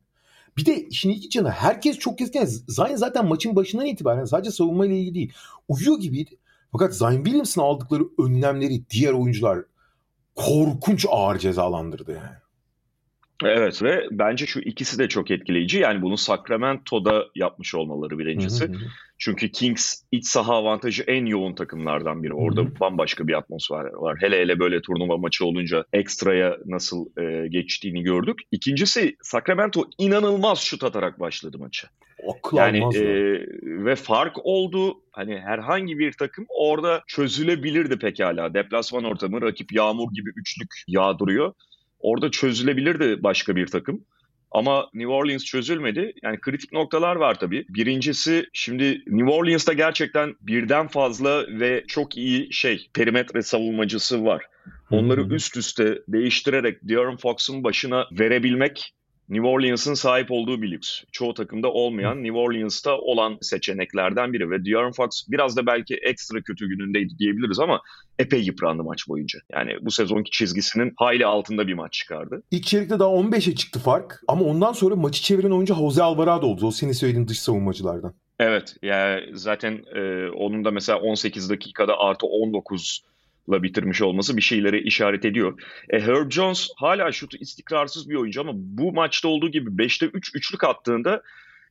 Bir 0.58 0.66
de 0.66 0.88
işin 0.88 1.10
ilginç 1.10 1.36
yanı 1.36 1.50
herkes 1.50 2.00
çok 2.00 2.18
keskin. 2.18 2.46
Zayn 2.68 2.96
zaten 2.96 3.26
maçın 3.26 3.56
başından 3.56 3.86
itibaren 3.86 4.26
sadece 4.26 4.52
savunma 4.52 4.86
ile 4.86 5.00
ilgili 5.00 5.16
değil. 5.16 5.34
Uyuyor 5.68 6.00
gibiydi. 6.00 6.38
Fakat 6.72 6.96
Zion 6.96 7.16
Williams'ın 7.16 7.62
aldıkları 7.62 8.04
önlemleri 8.20 8.90
diğer 8.90 9.14
oyuncular 9.14 9.60
korkunç 10.36 11.06
ağır 11.10 11.40
cezalandırdı 11.40 12.12
yani. 12.12 12.41
Evet 13.44 13.84
ve 13.84 14.08
bence 14.12 14.46
şu 14.46 14.60
ikisi 14.60 15.00
de 15.00 15.08
çok 15.08 15.32
etkileyici. 15.32 15.80
Yani 15.80 16.02
bunu 16.02 16.18
Sacramento'da 16.18 17.26
yapmış 17.36 17.76
olmaları 17.76 18.20
birincisi. 18.20 18.68
Hı 18.68 18.72
hı. 18.72 18.78
Çünkü 19.18 19.52
Kings 19.52 20.02
iç 20.12 20.26
saha 20.26 20.56
avantajı 20.56 21.04
en 21.04 21.26
yoğun 21.26 21.54
takımlardan 21.54 22.24
biri. 22.24 22.34
Orada 22.34 22.62
hı. 22.62 22.80
bambaşka 22.80 23.28
bir 23.28 23.34
atmosfer 23.34 23.86
var. 23.94 24.18
Hele 24.20 24.40
hele 24.40 24.60
böyle 24.60 24.82
turnuva 24.82 25.18
maçı 25.18 25.46
olunca 25.46 25.86
ekstraya 25.94 26.58
nasıl 26.66 27.06
e, 27.18 27.48
geçtiğini 27.48 28.04
gördük. 28.04 28.40
İkincisi 28.52 29.16
Sacramento 29.22 29.84
inanılmaz 29.98 30.60
şut 30.60 30.84
atarak 30.84 31.20
başladı 31.20 31.58
maçı. 31.60 31.88
Akıl 32.30 32.58
yani 32.58 32.78
e, 32.78 33.04
ve 33.64 33.96
fark 33.96 34.38
oldu. 34.44 35.02
Hani 35.12 35.40
herhangi 35.40 36.00
bir 36.00 36.12
takım 36.12 36.46
orada 36.50 37.04
çözülebilirdi 37.08 38.00
pekala. 38.00 38.54
Deplasman 38.54 39.04
ortamı 39.04 39.42
rakip 39.42 39.74
yağmur 39.74 40.14
gibi 40.14 40.30
üçlük 40.36 40.84
yağdırıyor. 40.88 41.54
Orada 42.02 42.32
çözülebilirdi 42.32 43.24
başka 43.24 43.56
bir 43.56 43.68
takım. 43.68 44.06
Ama 44.52 44.90
New 44.94 45.12
Orleans 45.12 45.44
çözülmedi. 45.44 46.14
Yani 46.24 46.40
kritik 46.40 46.72
noktalar 46.72 47.16
var 47.16 47.40
tabii. 47.40 47.66
Birincisi 47.70 48.46
şimdi 48.54 49.04
New 49.08 49.32
Orleans'ta 49.32 49.74
gerçekten 49.74 50.36
birden 50.42 50.88
fazla 50.88 51.46
ve 51.60 51.84
çok 51.88 52.18
iyi 52.18 52.54
şey 52.54 52.90
perimetre 52.94 53.42
savunmacısı 53.42 54.26
var. 54.26 54.46
Onları 54.92 55.22
üst 55.22 55.58
üste 55.58 56.00
değiştirerek 56.08 56.78
De'Aaron 56.84 57.18
Fox'un 57.18 57.64
başına 57.64 58.08
verebilmek 58.12 58.94
New 59.32 59.48
Orleans'ın 59.48 59.94
sahip 59.94 60.32
olduğu 60.32 60.62
bir 60.62 60.72
lüks. 60.72 61.04
Çoğu 61.12 61.34
takımda 61.34 61.72
olmayan, 61.72 62.24
New 62.24 62.38
Orleans'ta 62.38 62.98
olan 62.98 63.38
seçeneklerden 63.41 64.34
biri 64.34 64.50
ve 64.50 64.65
De'Aaron 64.65 64.91
Fox 64.91 65.26
biraz 65.28 65.58
da 65.58 65.65
belki 65.65 65.96
ekstra 65.96 66.41
kötü 66.41 66.67
günündeydi 66.67 67.17
diyebiliriz 67.20 67.60
ama 67.60 67.82
epey 68.20 68.41
yıprandı 68.41 68.84
maç 68.84 69.08
boyunca. 69.08 69.39
Yani 69.54 69.78
bu 69.82 69.91
sezonki 69.91 70.32
çizgisinin 70.32 70.94
hayli 70.96 71.26
altında 71.26 71.67
bir 71.67 71.74
maç 71.74 71.94
çıkardı. 71.94 72.44
İlk 72.52 72.63
çeyrekte 72.63 73.00
daha 73.00 73.10
15'e 73.10 73.56
çıktı 73.56 73.80
fark 73.80 74.22
ama 74.28 74.46
ondan 74.46 74.74
sonra 74.74 74.96
maçı 74.96 75.22
çeviren 75.22 75.52
oyuncu 75.52 75.76
Jose 75.76 76.04
Alvarado 76.04 76.48
oldu. 76.48 76.67
O 76.67 76.72
senin 76.72 76.91
söylediğin 76.91 77.28
dış 77.28 77.39
savunmacılardan. 77.39 78.13
Evet 78.39 78.76
yani 78.82 79.22
zaten 79.34 79.84
e, 79.96 80.30
onun 80.30 80.65
da 80.65 80.72
mesela 80.72 81.00
18 81.00 81.50
dakikada 81.50 82.00
artı 82.00 82.26
19 82.26 83.02
la 83.50 83.64
bitirmiş 83.64 84.02
olması 84.02 84.38
bir 84.38 84.42
şeyleri 84.42 84.82
işaret 84.82 85.26
ediyor. 85.26 85.62
E, 85.90 86.00
Herb 86.00 86.32
Jones 86.32 86.70
hala 86.78 87.12
şutu 87.12 87.38
istikrarsız 87.38 88.10
bir 88.10 88.16
oyuncu 88.16 88.42
ama 88.42 88.52
bu 88.56 88.94
maçta 88.94 89.28
olduğu 89.28 89.52
gibi 89.52 89.70
5'te 89.70 90.06
3 90.06 90.36
üçlük 90.36 90.64
attığında 90.64 91.22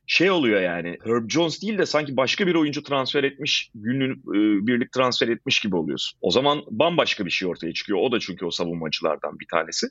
şey 0.07 0.31
oluyor 0.31 0.61
yani 0.61 0.97
Herb 1.03 1.29
Jones 1.29 1.61
değil 1.61 1.77
de 1.77 1.85
sanki 1.85 2.17
başka 2.17 2.47
bir 2.47 2.55
oyuncu 2.55 2.83
transfer 2.83 3.23
etmiş 3.23 3.71
günlük 3.75 4.17
e, 4.17 4.67
birlik 4.67 4.91
transfer 4.91 5.27
etmiş 5.27 5.59
gibi 5.59 5.75
oluyorsun. 5.75 6.17
O 6.21 6.31
zaman 6.31 6.61
bambaşka 6.69 7.25
bir 7.25 7.31
şey 7.31 7.47
ortaya 7.47 7.73
çıkıyor. 7.73 7.99
O 7.99 8.11
da 8.11 8.19
çünkü 8.19 8.45
o 8.45 8.51
savunmacılardan 8.51 9.39
bir 9.39 9.47
tanesi. 9.51 9.87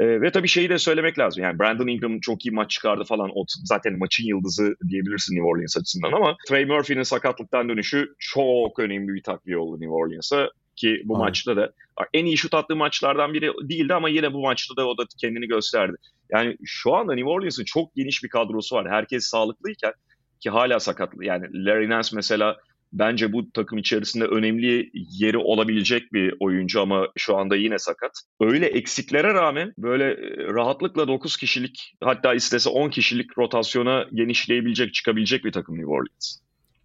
E, 0.00 0.20
ve 0.20 0.32
tabii 0.32 0.48
şeyi 0.48 0.68
de 0.68 0.78
söylemek 0.78 1.18
lazım. 1.18 1.42
Yani 1.42 1.58
Brandon 1.58 1.86
Ingram 1.86 2.20
çok 2.20 2.46
iyi 2.46 2.50
maç 2.50 2.70
çıkardı 2.70 3.04
falan. 3.04 3.30
O 3.34 3.44
zaten 3.64 3.98
maçın 3.98 4.24
yıldızı 4.24 4.74
diyebilirsin 4.88 5.34
New 5.34 5.48
Orleans 5.48 5.76
açısından 5.76 6.12
ama 6.12 6.36
Trey 6.48 6.64
Murphy'nin 6.64 7.02
sakatlıktan 7.02 7.68
dönüşü 7.68 8.14
çok 8.18 8.78
önemli 8.78 9.14
bir 9.14 9.22
takviye 9.22 9.58
oldu 9.58 9.80
New 9.80 9.94
Orleans'a 9.94 10.50
ki 10.76 11.02
bu 11.04 11.14
Aynen. 11.14 11.26
maçta 11.26 11.56
da 11.56 11.72
en 12.14 12.24
iyi 12.24 12.36
şut 12.36 12.54
attığı 12.54 12.76
maçlardan 12.76 13.34
biri 13.34 13.52
değildi 13.62 13.94
ama 13.94 14.08
yine 14.08 14.32
bu 14.32 14.40
maçta 14.40 14.76
da 14.76 14.88
o 14.88 14.98
da 14.98 15.02
kendini 15.20 15.46
gösterdi. 15.46 15.96
Yani 16.32 16.56
şu 16.64 16.94
anda 16.94 17.14
New 17.14 17.30
Orleans'ın 17.30 17.64
çok 17.64 17.94
geniş 17.94 18.24
bir 18.24 18.28
kadrosu 18.28 18.76
var. 18.76 18.90
Herkes 18.90 19.24
sağlıklıyken 19.24 19.92
ki 20.40 20.50
hala 20.50 20.80
sakatlı. 20.80 21.24
Yani 21.24 21.64
Larry 21.64 21.88
Nance 21.88 22.08
mesela 22.12 22.56
bence 22.92 23.32
bu 23.32 23.52
takım 23.52 23.78
içerisinde 23.78 24.24
önemli 24.24 24.90
yeri 24.92 25.38
olabilecek 25.38 26.12
bir 26.12 26.34
oyuncu 26.40 26.80
ama 26.80 27.08
şu 27.16 27.36
anda 27.36 27.56
yine 27.56 27.78
sakat. 27.78 28.12
Öyle 28.40 28.66
eksiklere 28.66 29.34
rağmen 29.34 29.72
böyle 29.78 30.04
e, 30.04 30.46
rahatlıkla 30.46 31.08
9 31.08 31.36
kişilik 31.36 31.94
hatta 32.00 32.34
istese 32.34 32.68
10 32.68 32.90
kişilik 32.90 33.38
rotasyona 33.38 34.06
genişleyebilecek, 34.14 34.94
çıkabilecek 34.94 35.44
bir 35.44 35.52
takım 35.52 35.74
New 35.74 35.90
Orleans. 35.90 36.38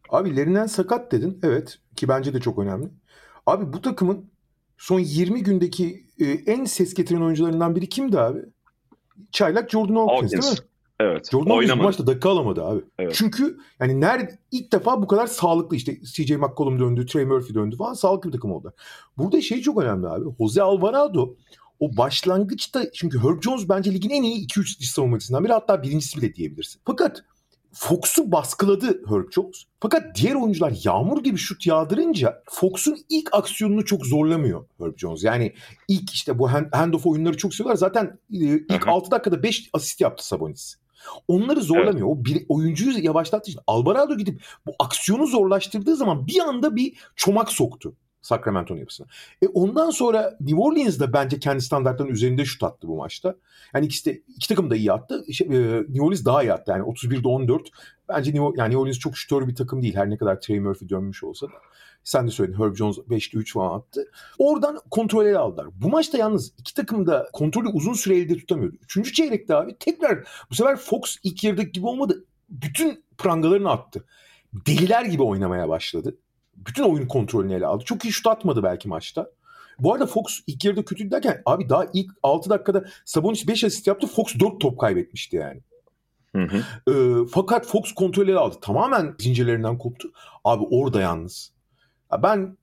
Abi 0.10 0.38
Lerinden 0.38 0.65
sakat 0.65 1.12
dedin. 1.12 1.39
Evet 1.43 1.80
ki 1.95 2.08
bence 2.08 2.34
de 2.34 2.39
çok 2.39 2.60
önemli. 2.60 2.88
Abi 3.45 3.73
bu 3.73 3.82
takımın 3.82 4.25
son 4.78 4.99
20 4.99 5.43
gündeki 5.43 6.06
e, 6.19 6.25
en 6.25 6.65
ses 6.65 6.93
getiren 6.93 7.21
oyuncularından 7.21 7.75
biri 7.75 7.89
kimdi 7.89 8.19
abi? 8.19 8.39
Çaylak 9.32 9.69
Jordan 9.71 9.95
Hawkins, 9.95 10.21
Hawkins. 10.21 10.43
değil 10.43 10.62
mi? 10.62 10.69
Evet. 10.99 11.32
Jordan 11.32 11.49
Hawkins 11.49 11.80
bu 11.80 11.84
maçta 11.84 12.08
dakika 12.08 12.30
alamadı 12.30 12.65
abi. 12.65 12.82
Evet. 12.99 13.13
Çünkü 13.15 13.58
yani 13.80 14.02
nerede 14.02 14.39
ilk 14.52 14.71
defa 14.71 15.02
bu 15.02 15.08
kadar 15.08 15.28
sağlıklı 15.28 15.75
işte 15.75 15.97
CJ 16.04 16.32
McCollum 16.32 16.80
döndü, 16.80 17.06
Trey 17.06 17.25
Murphy 17.25 17.56
döndü 17.56 17.78
falan 17.78 17.93
sağlıklı 17.93 18.30
bir 18.30 18.34
takım 18.34 18.52
oldu. 18.52 18.73
Burada 19.17 19.41
şey 19.41 19.62
çok 19.62 19.82
önemli 19.84 20.08
abi. 20.08 20.25
Jose 20.38 20.62
Alvarado 20.62 21.36
o 21.80 21.97
başlangıçta 21.97 22.91
çünkü 22.91 23.19
Herb 23.19 23.41
Jones 23.41 23.69
bence 23.69 23.93
ligin 23.93 24.10
en 24.10 24.23
iyi 24.23 24.47
2-3 24.47 24.80
diş 24.80 24.91
savunmacısından 24.91 25.43
biri 25.43 25.54
hatta 25.54 25.84
birincisi 25.84 26.21
bile 26.21 26.36
diyebilirsin. 26.36 26.82
Fakat 26.86 27.23
Fox'u 27.73 28.32
baskıladı 28.32 29.01
Herb 29.10 29.32
Jones. 29.32 29.63
Fakat 29.79 30.15
diğer 30.15 30.36
oyuncular 30.36 30.73
yağmur 30.84 31.23
gibi 31.23 31.38
şut 31.38 31.67
yağdırınca 31.67 32.43
Fox'un 32.49 32.97
ilk 33.10 33.34
aksiyonunu 33.34 33.86
çok 33.86 34.05
zorlamıyor 34.05 34.65
Herb 34.79 34.97
Jones. 34.97 35.23
Yani 35.23 35.53
ilk 35.88 36.12
işte 36.12 36.39
bu 36.39 36.51
hand, 36.51 36.65
handoff 36.71 37.08
oyunları 37.08 37.38
çok 37.38 37.53
seviyorlar. 37.53 37.77
Zaten 37.77 38.05
e, 38.34 38.38
ilk 38.38 38.86
Hı-hı. 38.86 38.91
6 38.91 39.12
dakikada 39.12 39.43
5 39.43 39.69
asist 39.73 40.01
yaptı 40.01 40.27
Sabonis. 40.27 40.75
Onları 41.27 41.62
zorlamıyor. 41.62 42.08
Evet. 42.08 42.17
O 42.19 42.25
bir 42.25 42.45
oyuncuyu 42.49 43.03
yavaşlattığı 43.03 43.51
için 43.51 43.62
Alvarado 43.67 44.17
gidip 44.17 44.43
bu 44.65 44.71
aksiyonu 44.79 45.27
zorlaştırdığı 45.27 45.95
zaman 45.95 46.27
bir 46.27 46.39
anda 46.39 46.75
bir 46.75 46.93
çomak 47.15 47.51
soktu 47.51 47.95
Sacramento'nun 48.21 48.79
yapısına. 48.79 49.08
E 49.41 49.47
ondan 49.47 49.89
sonra 49.89 50.38
New 50.41 50.62
Orleans 50.62 50.99
da 50.99 51.13
bence 51.13 51.39
kendi 51.39 51.62
standartlarının 51.62 52.13
üzerinde 52.13 52.45
şut 52.45 52.63
attı 52.63 52.88
bu 52.88 52.95
maçta. 52.95 53.36
Yani 53.73 53.86
ikisi 53.86 54.05
de, 54.05 54.21
iki 54.36 54.47
takım 54.47 54.69
da 54.69 54.75
iyi 54.75 54.91
attı. 54.91 55.25
Şey, 55.34 55.47
e, 55.47 55.51
New 55.79 56.01
Orleans 56.01 56.25
daha 56.25 56.43
iyi 56.43 56.53
attı. 56.53 56.71
Yani 56.71 56.84
31'de 56.84 57.27
14. 57.27 57.69
Bence 58.10 58.34
New, 58.34 58.45
yani 58.58 58.69
New 58.69 58.77
Orleans 58.77 58.99
çok 58.99 59.17
şutör 59.17 59.47
bir 59.47 59.55
takım 59.55 59.82
değil. 59.82 59.95
Her 59.95 60.10
ne 60.10 60.17
kadar 60.17 60.41
Trey 60.41 60.60
Murphy 60.60 60.89
dönmüş 60.89 61.23
olsa 61.23 61.47
da. 61.47 61.51
Sen 62.03 62.27
de 62.27 62.32
söyledin 62.32 62.60
Herb 62.60 62.75
Jones 62.75 62.97
5'te 62.97 63.38
3 63.38 63.53
falan 63.53 63.79
attı. 63.79 64.12
Oradan 64.39 64.79
kontrol 64.91 65.25
ele 65.25 65.38
aldılar. 65.38 65.67
Bu 65.75 65.89
maçta 65.89 66.17
yalnız 66.17 66.53
iki 66.58 66.73
takım 66.73 67.08
da 67.08 67.29
kontrolü 67.34 67.67
uzun 67.67 67.93
süre 67.93 68.17
elde 68.17 68.38
tutamıyordu. 68.38 68.77
Üçüncü 68.84 69.13
çeyrekte 69.13 69.55
abi 69.55 69.75
tekrar 69.79 70.27
bu 70.49 70.55
sefer 70.55 70.75
Fox 70.75 71.17
ilk 71.23 71.43
yarıdaki 71.43 71.71
gibi 71.71 71.88
olmadı. 71.88 72.25
Bütün 72.49 73.03
prangalarını 73.17 73.69
attı. 73.69 74.05
Deliler 74.53 75.05
gibi 75.05 75.23
oynamaya 75.23 75.69
başladı 75.69 76.15
bütün 76.67 76.83
oyun 76.83 77.07
kontrolünü 77.07 77.53
ele 77.53 77.65
aldı. 77.65 77.83
Çok 77.83 78.05
iyi 78.05 78.13
şut 78.13 78.27
atmadı 78.27 78.63
belki 78.63 78.87
maçta. 78.87 79.29
Bu 79.79 79.93
arada 79.93 80.05
Fox 80.05 80.39
ilk 80.47 80.65
yarıda 80.65 80.85
kötü 80.85 81.11
derken 81.11 81.41
abi 81.45 81.69
daha 81.69 81.85
ilk 81.93 82.11
6 82.23 82.49
dakikada 82.49 82.85
Sabonis 83.05 83.47
5 83.47 83.63
asist 83.63 83.87
yaptı. 83.87 84.07
Fox 84.07 84.39
4 84.39 84.61
top 84.61 84.79
kaybetmişti 84.79 85.35
yani. 85.35 85.61
Hı 86.35 86.43
hı. 86.43 86.91
E, 86.93 87.25
fakat 87.31 87.67
Fox 87.67 87.91
kontrolü 87.91 88.37
aldı. 88.37 88.55
Tamamen 88.61 89.15
zincirlerinden 89.19 89.77
koptu. 89.77 90.11
Abi 90.43 90.63
orada 90.69 91.01
yalnız. 91.01 91.51
Ben 92.23 92.57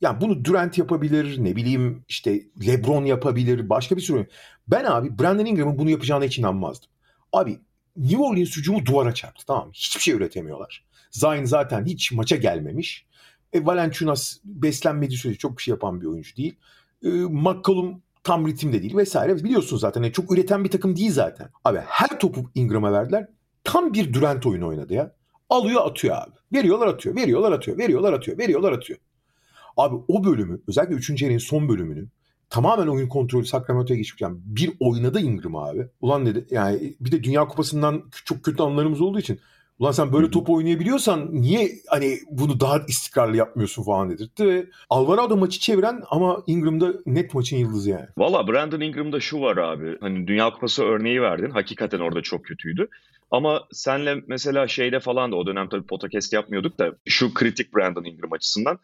yani 0.00 0.20
bunu 0.20 0.44
Durant 0.44 0.78
yapabilir, 0.78 1.44
ne 1.44 1.56
bileyim 1.56 2.04
işte 2.08 2.42
LeBron 2.66 3.04
yapabilir, 3.04 3.68
başka 3.68 3.96
bir 3.96 4.00
sürü. 4.00 4.26
Ben 4.68 4.84
abi 4.84 5.18
Brandon 5.18 5.44
Ingram'ın 5.44 5.78
bunu 5.78 5.90
yapacağına 5.90 6.24
hiç 6.24 6.38
inanmazdım. 6.38 6.90
Abi 7.32 7.60
New 7.96 8.22
Orleans 8.22 8.56
hücumu 8.56 8.86
duvara 8.86 9.14
çarptı 9.14 9.46
tamam 9.46 9.66
mı? 9.66 9.72
Hiçbir 9.74 10.00
şey 10.00 10.14
üretemiyorlar. 10.14 10.84
Zion 11.10 11.44
zaten 11.44 11.84
hiç 11.84 12.12
maça 12.12 12.36
gelmemiş. 12.36 13.06
E, 13.52 13.66
Valenciunas 13.66 14.36
beslenmediği 14.44 15.18
sürece 15.18 15.38
çok 15.38 15.58
bir 15.58 15.62
şey 15.62 15.72
yapan 15.72 16.00
bir 16.00 16.06
oyuncu 16.06 16.36
değil. 16.36 16.56
E, 17.02 17.08
McCollum 17.08 18.02
tam 18.24 18.46
ritimde 18.46 18.82
değil 18.82 18.96
vesaire. 18.96 19.44
Biliyorsun 19.44 19.76
zaten 19.76 20.02
yani 20.02 20.12
çok 20.12 20.32
üreten 20.32 20.64
bir 20.64 20.70
takım 20.70 20.96
değil 20.96 21.12
zaten. 21.12 21.48
Abi 21.64 21.78
her 21.86 22.20
topu 22.20 22.50
Ingram'a 22.54 22.92
verdiler. 22.92 23.28
Tam 23.64 23.92
bir 23.92 24.12
Durant 24.12 24.46
oyunu 24.46 24.68
oynadı 24.68 24.94
ya. 24.94 25.12
Alıyor 25.50 25.86
atıyor 25.86 26.16
abi. 26.16 26.32
Veriyorlar 26.52 26.86
atıyor, 26.86 27.16
veriyorlar 27.16 27.52
atıyor, 27.52 27.78
veriyorlar 27.78 28.12
atıyor, 28.12 28.38
veriyorlar 28.38 28.72
atıyor. 28.72 28.98
Abi 29.76 29.96
o 30.08 30.24
bölümü 30.24 30.60
özellikle 30.68 30.94
3. 30.94 31.22
yarının 31.22 31.38
son 31.38 31.68
bölümünü 31.68 32.08
tamamen 32.50 32.86
oyun 32.86 33.08
kontrolü 33.08 33.46
Sacramento'ya 33.46 33.98
geçmişken 33.98 34.38
bir 34.44 34.72
oynadı 34.80 35.20
Ingram 35.20 35.56
abi. 35.56 35.88
Ulan 36.00 36.26
dedi 36.26 36.46
yani 36.50 36.94
bir 37.00 37.12
de 37.12 37.22
Dünya 37.22 37.48
Kupası'ndan 37.48 38.02
çok 38.24 38.42
kötü 38.42 38.62
anlarımız 38.62 39.00
olduğu 39.00 39.18
için 39.18 39.40
Ulan 39.78 39.92
sen 39.92 40.12
böyle 40.12 40.30
top 40.30 40.50
oynayabiliyorsan 40.50 41.28
niye 41.32 41.70
hani 41.86 42.18
bunu 42.30 42.60
daha 42.60 42.78
istikrarlı 42.88 43.36
yapmıyorsun 43.36 43.82
falan 43.82 44.10
dedirtti. 44.10 44.70
Alvarado 44.90 45.36
maçı 45.36 45.60
çeviren 45.60 46.02
ama 46.10 46.42
Ingram'da 46.46 46.94
net 47.06 47.34
maçın 47.34 47.56
yıldızı 47.56 47.90
yani. 47.90 48.06
Valla 48.18 48.48
Brandon 48.48 48.80
Ingram'da 48.80 49.20
şu 49.20 49.40
var 49.40 49.56
abi. 49.56 49.96
Hani 50.00 50.26
Dünya 50.26 50.50
Kupası 50.50 50.84
örneği 50.84 51.22
verdin. 51.22 51.50
Hakikaten 51.50 52.00
orada 52.00 52.22
çok 52.22 52.44
kötüydü. 52.44 52.88
Ama 53.30 53.64
senle 53.72 54.22
mesela 54.26 54.68
şeyde 54.68 55.00
falan 55.00 55.32
da 55.32 55.36
o 55.36 55.46
dönem 55.46 55.68
tabii 55.68 55.86
podcast 55.86 56.32
yapmıyorduk 56.32 56.78
da 56.78 56.92
şu 57.06 57.34
kritik 57.34 57.74
Brandon 57.74 58.04
Ingram 58.04 58.32
açısından 58.32 58.78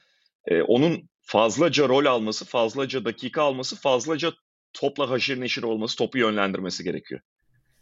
e, 0.46 0.62
onun 0.62 1.08
fazlaca 1.22 1.88
rol 1.88 2.04
alması, 2.04 2.44
fazlaca 2.44 3.04
dakika 3.04 3.42
alması, 3.42 3.76
fazlaca 3.76 4.32
topla 4.72 5.10
haşir 5.10 5.40
neşir 5.40 5.62
olması, 5.62 5.96
topu 5.96 6.18
yönlendirmesi 6.18 6.84
gerekiyor. 6.84 7.20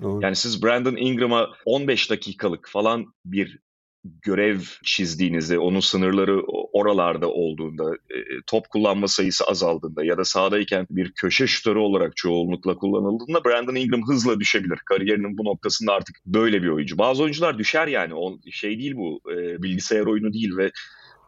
Doğru. 0.02 0.22
Yani 0.22 0.36
siz 0.36 0.62
Brandon 0.62 0.96
Ingram'a 0.96 1.48
15 1.64 2.10
dakikalık 2.10 2.68
falan 2.68 3.14
bir 3.24 3.58
görev 4.04 4.60
çizdiğinizde, 4.84 5.58
onun 5.58 5.80
sınırları 5.80 6.42
oralarda 6.72 7.28
olduğunda, 7.28 7.94
e, 7.94 8.18
top 8.46 8.68
kullanma 8.70 9.08
sayısı 9.08 9.44
azaldığında 9.44 10.04
ya 10.04 10.18
da 10.18 10.24
sahadayken 10.24 10.86
bir 10.90 11.12
köşe 11.12 11.46
şutörü 11.46 11.78
olarak 11.78 12.16
çoğunlukla 12.16 12.76
kullanıldığında 12.76 13.44
Brandon 13.44 13.74
Ingram 13.74 14.08
hızla 14.08 14.40
düşebilir. 14.40 14.78
Kariyerinin 14.86 15.38
bu 15.38 15.44
noktasında 15.44 15.92
artık 15.92 16.16
böyle 16.26 16.62
bir 16.62 16.68
oyuncu. 16.68 16.98
Bazı 16.98 17.22
oyuncular 17.22 17.58
düşer 17.58 17.86
yani. 17.86 18.14
O 18.14 18.38
şey 18.50 18.78
değil 18.78 18.96
bu, 18.96 19.20
e, 19.32 19.62
bilgisayar 19.62 20.06
oyunu 20.06 20.32
değil 20.32 20.56
ve 20.56 20.70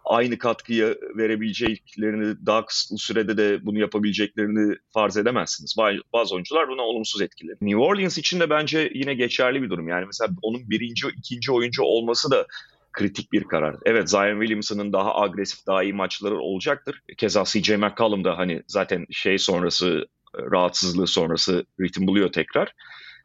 aynı 0.04 0.38
katkıyı 0.38 0.98
verebileceklerini 1.16 2.46
daha 2.46 2.66
kısıtlı 2.66 2.98
sürede 2.98 3.36
de 3.36 3.66
bunu 3.66 3.78
yapabileceklerini 3.78 4.76
farz 4.94 5.16
edemezsiniz. 5.16 5.76
Bazı 6.12 6.34
oyuncular 6.34 6.68
buna 6.68 6.82
olumsuz 6.82 7.22
etkiler. 7.22 7.56
New 7.60 7.80
Orleans 7.80 8.18
için 8.18 8.40
de 8.40 8.50
bence 8.50 8.90
yine 8.94 9.14
geçerli 9.14 9.62
bir 9.62 9.70
durum. 9.70 9.88
Yani 9.88 10.06
mesela 10.06 10.30
onun 10.42 10.70
birinci, 10.70 11.08
ikinci 11.18 11.52
oyuncu 11.52 11.82
olması 11.82 12.30
da 12.30 12.46
kritik 12.92 13.32
bir 13.32 13.44
karar. 13.44 13.76
Evet 13.84 14.10
Zion 14.10 14.40
Williamson'ın 14.40 14.92
daha 14.92 15.20
agresif, 15.20 15.66
daha 15.66 15.82
iyi 15.82 15.92
maçları 15.92 16.38
olacaktır. 16.38 17.02
Keza 17.16 17.44
CJ 17.44 17.70
McCollum 17.70 18.24
da 18.24 18.38
hani 18.38 18.62
zaten 18.66 19.06
şey 19.10 19.38
sonrası, 19.38 20.06
rahatsızlığı 20.34 21.06
sonrası 21.06 21.64
ritim 21.80 22.06
buluyor 22.06 22.32
tekrar. 22.32 22.72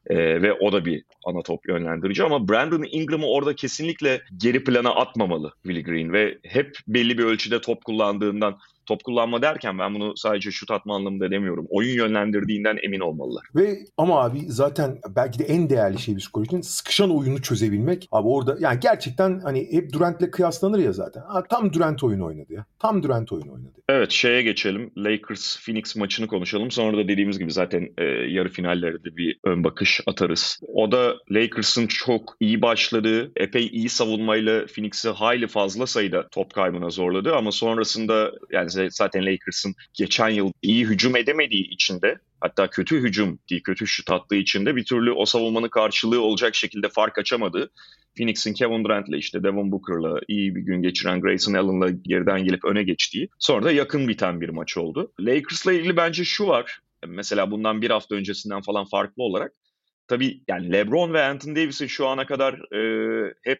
E, 0.09 0.41
ve 0.41 0.53
o 0.53 0.71
da 0.71 0.85
bir 0.85 1.03
ana 1.25 1.43
top 1.43 1.67
yönlendirici 1.69 2.23
ama 2.23 2.49
Brandon 2.49 2.85
Ingram'ı 2.91 3.27
orada 3.27 3.55
kesinlikle 3.55 4.21
geri 4.37 4.63
plana 4.63 4.95
atmamalı 4.95 5.53
Willie 5.63 5.83
Green 5.83 6.13
ve 6.13 6.37
hep 6.43 6.77
belli 6.87 7.17
bir 7.17 7.23
ölçüde 7.23 7.61
top 7.61 7.85
kullandığından 7.85 8.57
top 8.87 9.03
kullanma 9.03 9.41
derken 9.41 9.79
ben 9.79 9.95
bunu 9.95 10.17
sadece 10.17 10.51
şut 10.51 10.71
atma 10.71 10.95
anlamında 10.95 11.31
demiyorum. 11.31 11.67
Oyun 11.69 11.95
yönlendirdiğinden 11.95 12.77
emin 12.83 12.99
olmalılar. 12.99 13.43
Ve 13.55 13.77
ama 13.97 14.23
abi 14.23 14.39
zaten 14.47 14.99
belki 15.15 15.39
de 15.39 15.43
en 15.43 15.69
değerli 15.69 15.99
şey 15.99 16.15
psikolojinin 16.15 16.61
sıkışan 16.61 17.17
oyunu 17.17 17.41
çözebilmek. 17.41 18.07
Abi 18.11 18.27
orada 18.27 18.57
yani 18.59 18.79
gerçekten 18.79 19.39
hani 19.39 19.67
hep 19.71 19.93
Durant'le 19.93 20.31
kıyaslanır 20.31 20.79
ya 20.79 20.91
zaten. 20.91 21.21
Ha, 21.21 21.43
tam 21.43 21.73
Durant 21.73 22.03
oyunu 22.03 22.25
oynadı 22.25 22.53
ya. 22.53 22.65
Tam 22.79 23.03
Durant 23.03 23.31
oyunu 23.31 23.53
oynadı. 23.53 23.71
Evet 23.89 24.11
şeye 24.11 24.41
geçelim. 24.41 24.91
Lakers 24.97 25.65
Phoenix 25.65 25.95
maçını 25.95 26.27
konuşalım. 26.27 26.71
Sonra 26.71 26.97
da 26.97 27.07
dediğimiz 27.07 27.39
gibi 27.39 27.51
zaten 27.51 27.89
e, 27.97 28.03
yarı 28.03 28.49
finallerde 28.49 29.17
bir 29.17 29.39
ön 29.43 29.63
bakış 29.63 30.01
atarız. 30.05 30.59
O 30.73 30.91
da 30.91 31.15
Lakers'ın 31.31 31.87
çok 31.87 32.37
iyi 32.39 32.61
başladığı, 32.61 33.31
epey 33.35 33.67
iyi 33.67 33.89
savunmayla 33.89 34.65
Phoenix'i 34.65 35.09
hayli 35.09 35.47
fazla 35.47 35.87
sayıda 35.87 36.27
top 36.29 36.53
kaybına 36.53 36.89
zorladı 36.89 37.35
ama 37.35 37.51
sonrasında 37.51 38.31
yani 38.51 38.69
zaten 38.91 39.25
Lakers'ın 39.25 39.75
geçen 39.93 40.29
yıl 40.29 40.51
iyi 40.61 40.85
hücum 40.85 41.15
edemediği 41.15 41.69
için 41.69 42.01
de 42.01 42.19
hatta 42.41 42.69
kötü 42.69 42.97
hücum 43.01 43.39
değil 43.49 43.63
kötü 43.63 43.87
şut 43.87 44.11
attığı 44.11 44.35
için 44.35 44.65
de 44.65 44.75
bir 44.75 44.85
türlü 44.85 45.11
o 45.11 45.25
savunmanın 45.25 45.69
karşılığı 45.69 46.21
olacak 46.21 46.55
şekilde 46.55 46.89
fark 46.89 47.17
açamadı. 47.17 47.71
Phoenix'in 48.17 48.53
Kevin 48.53 48.83
Durant'le 48.83 49.13
işte 49.13 49.43
Devin 49.43 49.71
Booker'la 49.71 50.19
iyi 50.27 50.55
bir 50.55 50.61
gün 50.61 50.81
geçiren 50.81 51.21
Grayson 51.21 51.53
Allen'la 51.53 51.89
geriden 51.89 52.43
gelip 52.43 52.65
öne 52.65 52.83
geçtiği 52.83 53.29
sonra 53.39 53.65
da 53.65 53.71
yakın 53.71 54.07
biten 54.07 54.41
bir 54.41 54.49
maç 54.49 54.77
oldu. 54.77 55.11
Lakers'la 55.19 55.73
ilgili 55.73 55.97
bence 55.97 56.23
şu 56.23 56.47
var. 56.47 56.79
Mesela 57.07 57.51
bundan 57.51 57.81
bir 57.81 57.89
hafta 57.89 58.15
öncesinden 58.15 58.61
falan 58.61 58.85
farklı 58.85 59.23
olarak 59.23 59.53
tabii 60.07 60.41
yani 60.47 60.71
LeBron 60.71 61.13
ve 61.13 61.23
Anthony 61.23 61.55
Davis'in 61.55 61.87
şu 61.87 62.07
ana 62.07 62.25
kadar 62.25 62.53
e, 62.75 63.33
hep 63.43 63.59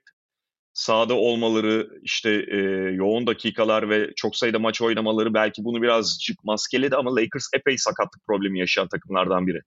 sahada 0.77 1.13
olmaları, 1.13 1.89
işte 2.01 2.45
e, 2.51 2.57
yoğun 2.93 3.27
dakikalar 3.27 3.89
ve 3.89 4.11
çok 4.15 4.35
sayıda 4.35 4.59
maç 4.59 4.81
oynamaları 4.81 5.33
belki 5.33 5.63
bunu 5.63 5.81
birazcık 5.81 6.43
maskeledi 6.43 6.95
ama 6.95 7.15
Lakers 7.15 7.47
epey 7.53 7.77
sakatlık 7.77 8.25
problemi 8.27 8.59
yaşayan 8.59 8.87
takımlardan 8.87 9.47
biri. 9.47 9.61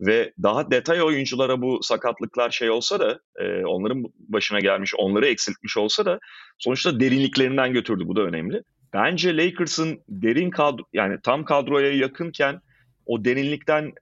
Ve 0.00 0.32
daha 0.42 0.70
detay 0.70 1.02
oyunculara 1.02 1.62
bu 1.62 1.82
sakatlıklar 1.82 2.50
şey 2.50 2.70
olsa 2.70 3.00
da 3.00 3.20
e, 3.38 3.64
onların 3.64 4.04
başına 4.18 4.60
gelmiş, 4.60 4.94
onları 4.98 5.26
eksiltmiş 5.26 5.76
olsa 5.76 6.04
da 6.04 6.18
sonuçta 6.58 7.00
derinliklerinden 7.00 7.72
götürdü. 7.72 8.02
Bu 8.06 8.16
da 8.16 8.22
önemli. 8.22 8.62
Bence 8.92 9.36
Lakers'ın 9.36 10.00
derin 10.08 10.50
kadro 10.50 10.82
yani 10.92 11.18
tam 11.22 11.44
kadroya 11.44 11.96
yakınken 11.96 12.60
o 13.06 13.24
derinlikten 13.24 13.92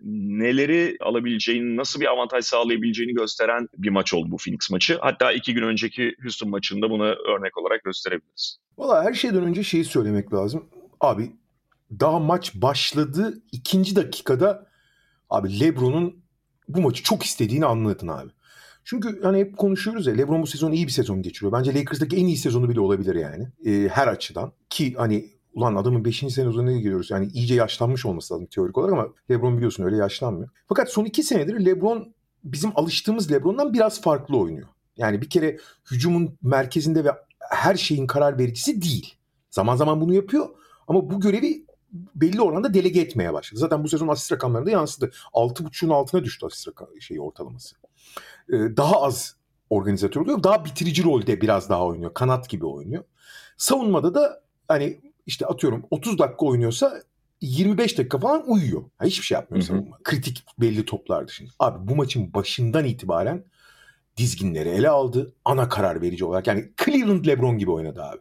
neleri 0.41 0.97
alabileceğini, 1.01 1.77
nasıl 1.77 2.01
bir 2.01 2.07
avantaj 2.07 2.45
sağlayabileceğini 2.45 3.15
gösteren 3.15 3.69
bir 3.79 3.91
maç 3.91 4.15
oldu 4.15 4.31
bu 4.31 4.37
Phoenix 4.37 4.71
maçı. 4.71 4.99
Hatta 5.01 5.33
iki 5.33 5.55
gün 5.55 5.63
önceki 5.63 6.15
Houston 6.23 6.51
maçında 6.51 6.91
buna 6.91 7.05
örnek 7.05 7.59
olarak 7.59 7.85
gösterebiliriz. 7.85 8.59
Valla 8.79 9.05
her 9.05 9.15
şeyden 9.15 9.43
önce 9.43 9.63
şeyi 9.63 9.85
söylemek 9.85 10.33
lazım. 10.35 10.69
Abi 11.01 11.31
daha 12.01 12.19
maç 12.19 12.55
başladı. 12.55 13.43
ikinci 13.53 13.97
dakikada 13.97 14.67
abi 15.31 15.61
Lebron'un 15.61 16.23
bu 16.69 16.81
maçı 16.81 17.03
çok 17.03 17.23
istediğini 17.23 17.67
anladın 17.67 18.09
abi. 18.09 18.31
Çünkü 18.85 19.23
hani 19.23 19.39
hep 19.39 19.57
konuşuyoruz 19.57 20.07
ya 20.07 20.15
LeBron 20.15 20.43
bu 20.43 20.47
sezon 20.47 20.73
iyi 20.73 20.87
bir 20.87 20.93
sezon 20.93 21.23
geçiriyor. 21.23 21.53
Bence 21.53 21.75
Lakers'daki 21.75 22.17
en 22.17 22.27
iyi 22.27 22.37
sezonu 22.37 22.69
bile 22.69 22.81
olabilir 22.81 23.15
yani. 23.15 23.49
E, 23.67 23.89
her 23.89 24.09
açıdan. 24.09 24.53
Ki 24.71 24.95
hani 24.97 25.31
ulan 25.55 25.75
adamın 25.75 26.05
5. 26.05 26.19
sene 26.19 26.49
üzerine 26.49 26.79
giriyoruz. 26.79 27.11
Yani 27.11 27.27
iyice 27.27 27.55
yaşlanmış 27.55 28.07
olması 28.07 28.35
lazım 28.35 28.47
teorik 28.47 28.79
olarak 28.79 28.93
ama 28.93 29.09
LeBron 29.31 29.57
biliyorsun 29.57 29.85
öyle 29.85 29.97
yaşlanmıyor. 29.97 30.51
Fakat 30.69 30.91
son 30.93 31.05
2 31.05 31.23
senedir 31.23 31.67
LeBron 31.67 32.15
bizim 32.45 32.71
alıştığımız 32.75 33.33
LeBron'dan 33.33 33.73
biraz 33.73 34.01
farklı 34.01 34.39
oynuyor. 34.39 34.69
Yani 34.97 35.23
bir 35.23 35.31
kere 35.31 35.59
hücumun 35.91 36.39
merkezinde 36.43 37.05
ve 37.05 37.11
her 37.51 37.75
şeyin 37.75 38.07
karar 38.07 38.39
vericisi 38.39 38.83
değil. 38.83 39.15
Zaman 39.51 39.77
zaman 39.77 40.01
bunu 40.01 40.15
yapıyor 40.15 40.49
ama 40.89 41.11
bu 41.11 41.21
görevi 41.21 41.67
belli 41.93 42.43
oranda 42.43 42.75
delege 42.75 43.01
etmeye 43.01 43.33
başladı. 43.33 43.61
Zaten 43.61 43.85
bu 43.85 43.89
sezon 43.89 44.09
asist 44.09 44.33
rakamlarında 44.33 44.71
yansıdı. 44.71 45.11
6.5'un 45.33 45.91
altına 45.91 46.25
düştü 46.25 46.47
asist 46.47 46.69
şeyi 47.01 47.21
ortalaması. 47.21 47.77
Ee, 48.49 48.57
daha 48.77 49.03
az 49.03 49.37
organizatör 49.71 50.21
oluyor. 50.21 50.43
Daha 50.43 50.65
bitirici 50.65 51.05
rolde 51.05 51.41
biraz 51.41 51.71
daha 51.71 51.87
oynuyor. 51.87 52.15
Kanat 52.15 52.49
gibi 52.49 52.67
oynuyor. 52.67 53.05
Savunmada 53.57 54.15
da 54.15 54.43
hani 54.69 55.01
işte 55.27 55.47
atıyorum 55.47 55.87
30 55.91 56.19
dakika 56.19 56.47
oynuyorsa 56.47 57.03
25 57.41 57.99
dakika 57.99 58.19
falan 58.19 58.51
uyuyor. 58.51 58.83
Yani 59.01 59.11
hiçbir 59.11 59.25
şey 59.25 59.35
yapmıyor 59.35 59.65
savunma. 59.65 59.99
Kritik 60.05 60.45
belli 60.61 60.85
toplar 60.85 61.29
dışında. 61.29 61.51
Abi 61.59 61.89
bu 61.89 61.97
maçın 61.97 62.35
başından 62.35 62.85
itibaren 62.85 63.45
dizginleri 64.17 64.69
ele 64.69 64.89
aldı. 64.89 65.35
Ana 65.45 65.69
karar 65.69 66.03
verici 66.03 66.25
olarak. 66.25 66.47
Yani 66.47 66.73
Cleveland 66.85 67.27
LeBron 67.27 67.59
gibi 67.59 67.71
oynadı 67.71 68.03
abi. 68.03 68.21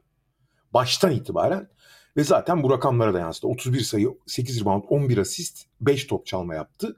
Baştan 0.74 1.12
itibaren. 1.12 1.68
Ve 2.18 2.24
zaten 2.24 2.64
bu 2.64 2.70
rakamlara 2.70 3.14
da 3.14 3.20
yansıdı. 3.20 3.48
31 3.48 3.80
sayı, 3.80 4.18
8 4.26 4.62
rebound, 4.62 4.84
11 4.90 5.18
asist, 5.18 5.66
5 5.82 6.08
top 6.08 6.26
çalma 6.26 6.56
yaptı. 6.56 6.98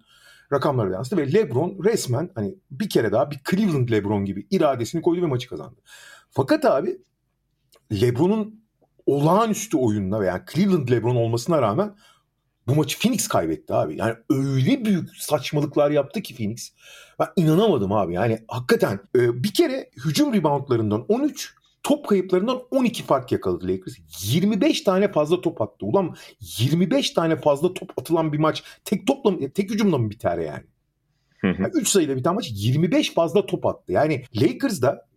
Rakamlara 0.53 0.91
da 0.91 0.93
yansıdı. 0.93 1.21
Ve 1.21 1.33
LeBron 1.33 1.83
resmen 1.83 2.29
hani 2.35 2.55
bir 2.71 2.89
kere 2.89 3.11
daha 3.11 3.31
bir 3.31 3.39
Cleveland 3.49 3.89
LeBron 3.89 4.25
gibi 4.25 4.47
iradesini 4.51 5.01
koydu 5.01 5.21
ve 5.21 5.25
maçı 5.25 5.49
kazandı. 5.49 5.81
Fakat 6.29 6.65
abi 6.65 6.97
LeBron'un 7.91 8.62
olağanüstü 9.05 9.77
oyunla 9.77 10.21
veya 10.21 10.45
Cleveland 10.53 10.89
LeBron 10.89 11.15
olmasına 11.15 11.61
rağmen 11.61 11.95
bu 12.67 12.75
maçı 12.75 12.99
Phoenix 12.99 13.27
kaybetti 13.27 13.73
abi. 13.73 13.97
Yani 13.97 14.15
öyle 14.29 14.85
büyük 14.85 15.17
saçmalıklar 15.17 15.91
yaptı 15.91 16.21
ki 16.21 16.35
Phoenix. 16.35 16.73
Ben 17.19 17.27
inanamadım 17.35 17.91
abi. 17.91 18.13
Yani 18.13 18.39
hakikaten 18.47 18.99
e, 19.15 19.43
bir 19.43 19.53
kere 19.53 19.89
hücum 20.05 20.33
reboundlarından 20.33 21.05
13, 21.07 21.55
top 21.83 22.07
kayıplarından 22.07 22.61
12 22.71 23.03
fark 23.03 23.31
yakaladı 23.31 23.67
Lakers. 23.67 23.95
25 24.23 24.81
tane 24.81 25.11
fazla 25.11 25.41
top 25.41 25.61
attı. 25.61 25.85
Ulan 25.85 26.15
25 26.57 27.11
tane 27.11 27.35
fazla 27.35 27.73
top 27.73 27.91
atılan 27.97 28.33
bir 28.33 28.39
maç 28.39 28.63
tek 28.85 29.07
topla 29.07 29.31
mı, 29.31 29.49
tek 29.49 29.71
hücumla 29.71 29.97
mı 29.97 30.09
biter 30.09 30.37
yani? 30.37 30.63
yani 31.43 31.71
3 31.73 31.87
sayıyla 31.87 32.15
biten 32.15 32.35
maç 32.35 32.51
25 32.51 33.13
fazla 33.13 33.45
top 33.45 33.65
attı. 33.65 33.91
Yani 33.91 34.23
Lakers'da 34.35 35.07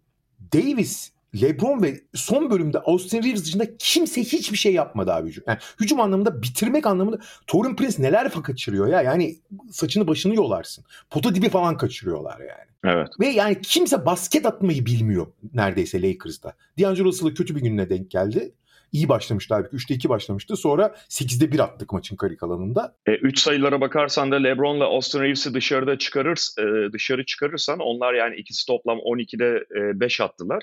Davis 0.53 1.13
LeBron 1.43 1.83
ve 1.83 2.01
son 2.15 2.51
bölümde 2.51 2.79
Austin 2.79 3.23
Reeves 3.23 3.45
dışında 3.45 3.77
kimse 3.79 4.21
hiçbir 4.21 4.57
şey 4.57 4.75
yapmadı 4.75 5.13
abi 5.13 5.29
hücum. 5.29 5.45
Yani 5.47 5.59
hücum 5.81 6.01
anlamında 6.01 6.43
bitirmek 6.43 6.87
anlamında 6.87 7.19
Torin 7.47 7.77
Prince 7.77 8.03
neler 8.03 8.33
kaçırıyor 8.43 8.89
ya. 8.89 9.03
Yani 9.03 9.37
saçını 9.71 10.09
başını 10.09 10.35
yolarsın. 10.35 10.85
Pota 11.11 11.35
dibi 11.35 11.49
falan 11.49 11.77
kaçırıyorlar 11.77 12.41
yani. 12.41 12.95
Evet. 12.97 13.09
Ve 13.21 13.27
yani 13.27 13.61
kimse 13.63 14.07
basket 14.07 14.47
atmayı 14.47 14.87
bilmiyor 14.87 15.27
neredeyse 15.55 16.03
Lakers'da. 16.03 16.55
D'Angelo 16.81 17.05
Russell'a 17.05 17.35
kötü 17.35 17.57
bir 17.57 17.61
gününe 17.61 17.91
denk 17.91 18.11
geldi. 18.11 18.53
İyi 18.93 19.09
başlamıştı 19.09 19.55
abi. 19.55 19.69
3'te 19.69 19.95
2 19.95 20.09
başlamıştı. 20.09 20.57
Sonra 20.57 20.95
8'de 21.09 21.53
1 21.53 21.59
attık 21.59 21.93
maçın 21.93 22.17
karik 22.17 22.43
alanında. 22.43 22.95
3 23.07 23.39
e, 23.39 23.41
sayılara 23.41 23.81
bakarsan 23.81 24.31
da 24.31 24.37
LeBron'la 24.37 24.85
Austin 24.85 25.21
Reeves'i 25.21 25.55
dışarıda 25.55 25.99
çıkarır, 25.99 26.39
e, 26.59 26.93
dışarı 26.93 27.25
çıkarırsan 27.27 27.79
onlar 27.79 28.15
yani 28.15 28.37
ikisi 28.37 28.67
toplam 28.67 28.99
12'de 28.99 29.65
e, 29.77 30.01
5 30.01 30.21
attılar. 30.21 30.63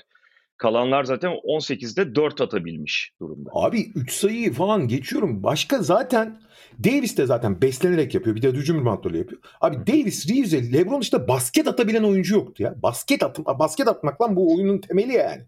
Kalanlar 0.56 1.04
zaten 1.04 1.30
18'de 1.30 2.14
4 2.14 2.40
atabilmiş 2.40 3.12
durumda. 3.20 3.50
Abi 3.52 3.92
3 3.94 4.12
sayıyı 4.12 4.52
falan 4.52 4.88
geçiyorum. 4.88 5.42
Başka 5.42 5.82
zaten 5.82 6.40
Davis 6.84 7.16
de 7.16 7.26
zaten 7.26 7.62
beslenerek 7.62 8.14
yapıyor. 8.14 8.36
Bir 8.36 8.42
de 8.42 8.50
hücum 8.50 8.80
reboundları 8.80 9.18
yapıyor. 9.18 9.40
Abi 9.60 9.76
Davis, 9.86 10.30
Reeves'e 10.30 10.72
LeBron 10.72 11.00
işte 11.00 11.28
basket 11.28 11.68
atabilen 11.68 12.02
oyuncu 12.02 12.34
yoktu 12.34 12.62
ya. 12.62 12.82
Basket 12.82 13.22
at 13.22 13.38
basket 13.38 13.88
atmak 13.88 14.20
lan 14.20 14.36
bu 14.36 14.54
oyunun 14.54 14.78
temeli 14.78 15.12
yani. 15.12 15.42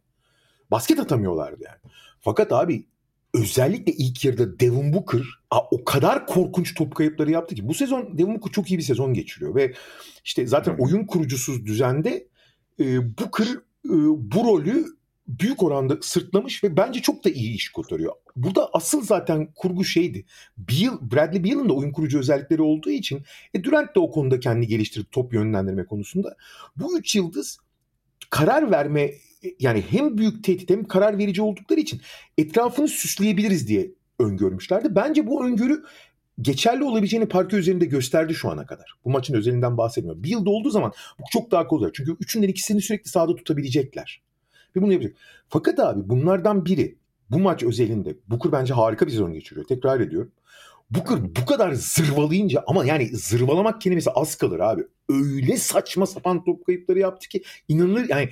Basket 0.71 1.01
atamıyorlardı 1.01 1.65
yani. 1.65 1.93
Fakat 2.21 2.53
abi 2.53 2.87
özellikle 3.35 3.93
ilk 3.93 4.25
yarıda 4.25 4.61
Devin 4.61 4.93
Booker 4.93 5.23
o 5.71 5.85
kadar 5.85 6.27
korkunç 6.27 6.75
top 6.75 6.95
kayıpları 6.95 7.31
yaptı 7.31 7.55
ki 7.55 7.69
bu 7.69 7.75
sezon 7.75 8.19
Devin 8.19 8.35
Booker 8.35 8.53
çok 8.53 8.71
iyi 8.71 8.79
bir 8.79 8.83
sezon 8.83 9.15
geçiriyor 9.15 9.55
ve 9.55 9.75
işte 10.25 10.47
zaten 10.47 10.77
oyun 10.79 11.07
kurucusuz 11.07 11.67
düzende 11.67 12.27
e, 12.81 12.85
Booker 13.19 13.47
e, 13.85 13.95
bu 14.33 14.45
rolü 14.45 14.96
büyük 15.29 15.63
oranda 15.63 15.99
sırtlamış 16.01 16.65
ve 16.65 16.77
bence 16.77 17.03
çok 17.03 17.25
da 17.25 17.31
iyi 17.31 17.55
iş 17.55 17.69
kurtarıyor. 17.69 18.13
Burada 18.37 18.71
asıl 18.73 19.03
zaten 19.03 19.49
kurgu 19.55 19.85
şeydi. 19.85 20.25
Beal, 20.59 20.99
Bradley 21.01 21.45
Beal'ın 21.45 21.69
da 21.69 21.73
oyun 21.73 21.93
kurucu 21.93 22.19
özellikleri 22.19 22.63
olduğu 22.63 22.91
için 22.91 23.23
e, 23.55 23.65
Durant 23.65 23.95
de 23.95 24.01
o 24.01 24.11
konuda 24.11 24.41
kendi 24.41 24.67
geliştirdi 24.67 25.07
top 25.11 25.35
yönlendirme 25.35 25.87
konusunda. 25.87 26.37
Bu 26.77 26.99
üç 26.99 27.15
yıldız 27.15 27.59
karar 28.31 28.71
verme 28.71 29.03
e, 29.03 29.15
yani 29.61 29.85
hem 29.91 30.19
büyük 30.19 30.45
tehdit 30.45 30.71
hem 30.71 30.85
karar 30.85 31.19
verici 31.19 31.43
oldukları 31.43 31.81
için 31.81 32.01
etrafını 32.39 32.89
süsleyebiliriz 32.89 33.69
diye 33.69 33.91
öngörmüşlerdi. 34.19 34.95
Bence 34.95 35.27
bu 35.27 35.47
öngörü 35.47 35.85
geçerli 36.41 36.85
olabileceğini 36.85 37.29
parke 37.29 37.57
üzerinde 37.57 37.85
gösterdi 37.85 38.35
şu 38.35 38.51
ana 38.51 38.67
kadar. 38.67 38.93
Bu 39.05 39.11
maçın 39.11 39.35
özelinden 39.35 39.77
bahsetmiyorum. 39.77 40.23
Bir 40.23 40.31
yılda 40.31 40.51
olduğu 40.51 40.71
zaman 40.71 40.93
bu 41.19 41.25
çok 41.33 41.51
daha 41.51 41.67
kolay. 41.67 41.91
Çünkü 41.95 42.17
üçünden 42.21 42.49
ikisini 42.49 42.83
sürekli 42.83 43.11
sahada 43.11 43.37
tutabilecekler. 43.37 44.26
Ve 44.77 44.83
bunu 44.83 44.93
yapacak. 44.93 45.17
Fakat 45.49 45.79
abi 45.81 46.09
bunlardan 46.09 46.65
biri 46.65 46.99
bu 47.31 47.39
maç 47.39 47.63
özelinde 47.63 48.17
Booker 48.29 48.53
bence 48.53 48.75
harika 48.75 49.07
bir 49.07 49.11
sezon 49.11 49.33
geçiriyor. 49.33 49.67
Tekrar 49.67 50.01
ediyorum. 50.01 50.33
Booker 50.91 51.19
bu 51.37 51.47
kadar 51.47 51.73
zırvalayınca 51.73 52.65
ama 52.67 52.85
yani 52.85 53.09
zırvalamak 53.17 53.81
kelimesi 53.81 54.11
az 54.11 54.37
kalır 54.37 54.61
abi. 54.61 54.83
Öyle 55.09 55.57
saçma 55.57 56.07
sapan 56.07 56.45
top 56.45 56.67
kayıpları 56.67 56.99
yaptı 56.99 57.29
ki 57.29 57.43
inanılır 57.69 58.09
yani 58.09 58.29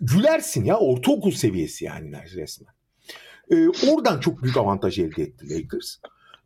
gülersin 0.00 0.64
ya 0.64 0.78
ortaokul 0.78 1.30
seviyesi 1.30 1.84
yani 1.84 2.12
resmen. 2.34 2.74
Ee, 3.50 3.68
oradan 3.68 4.20
çok 4.20 4.42
büyük 4.42 4.56
avantaj 4.56 4.98
elde 4.98 5.22
etti 5.22 5.50
Lakers. 5.50 5.96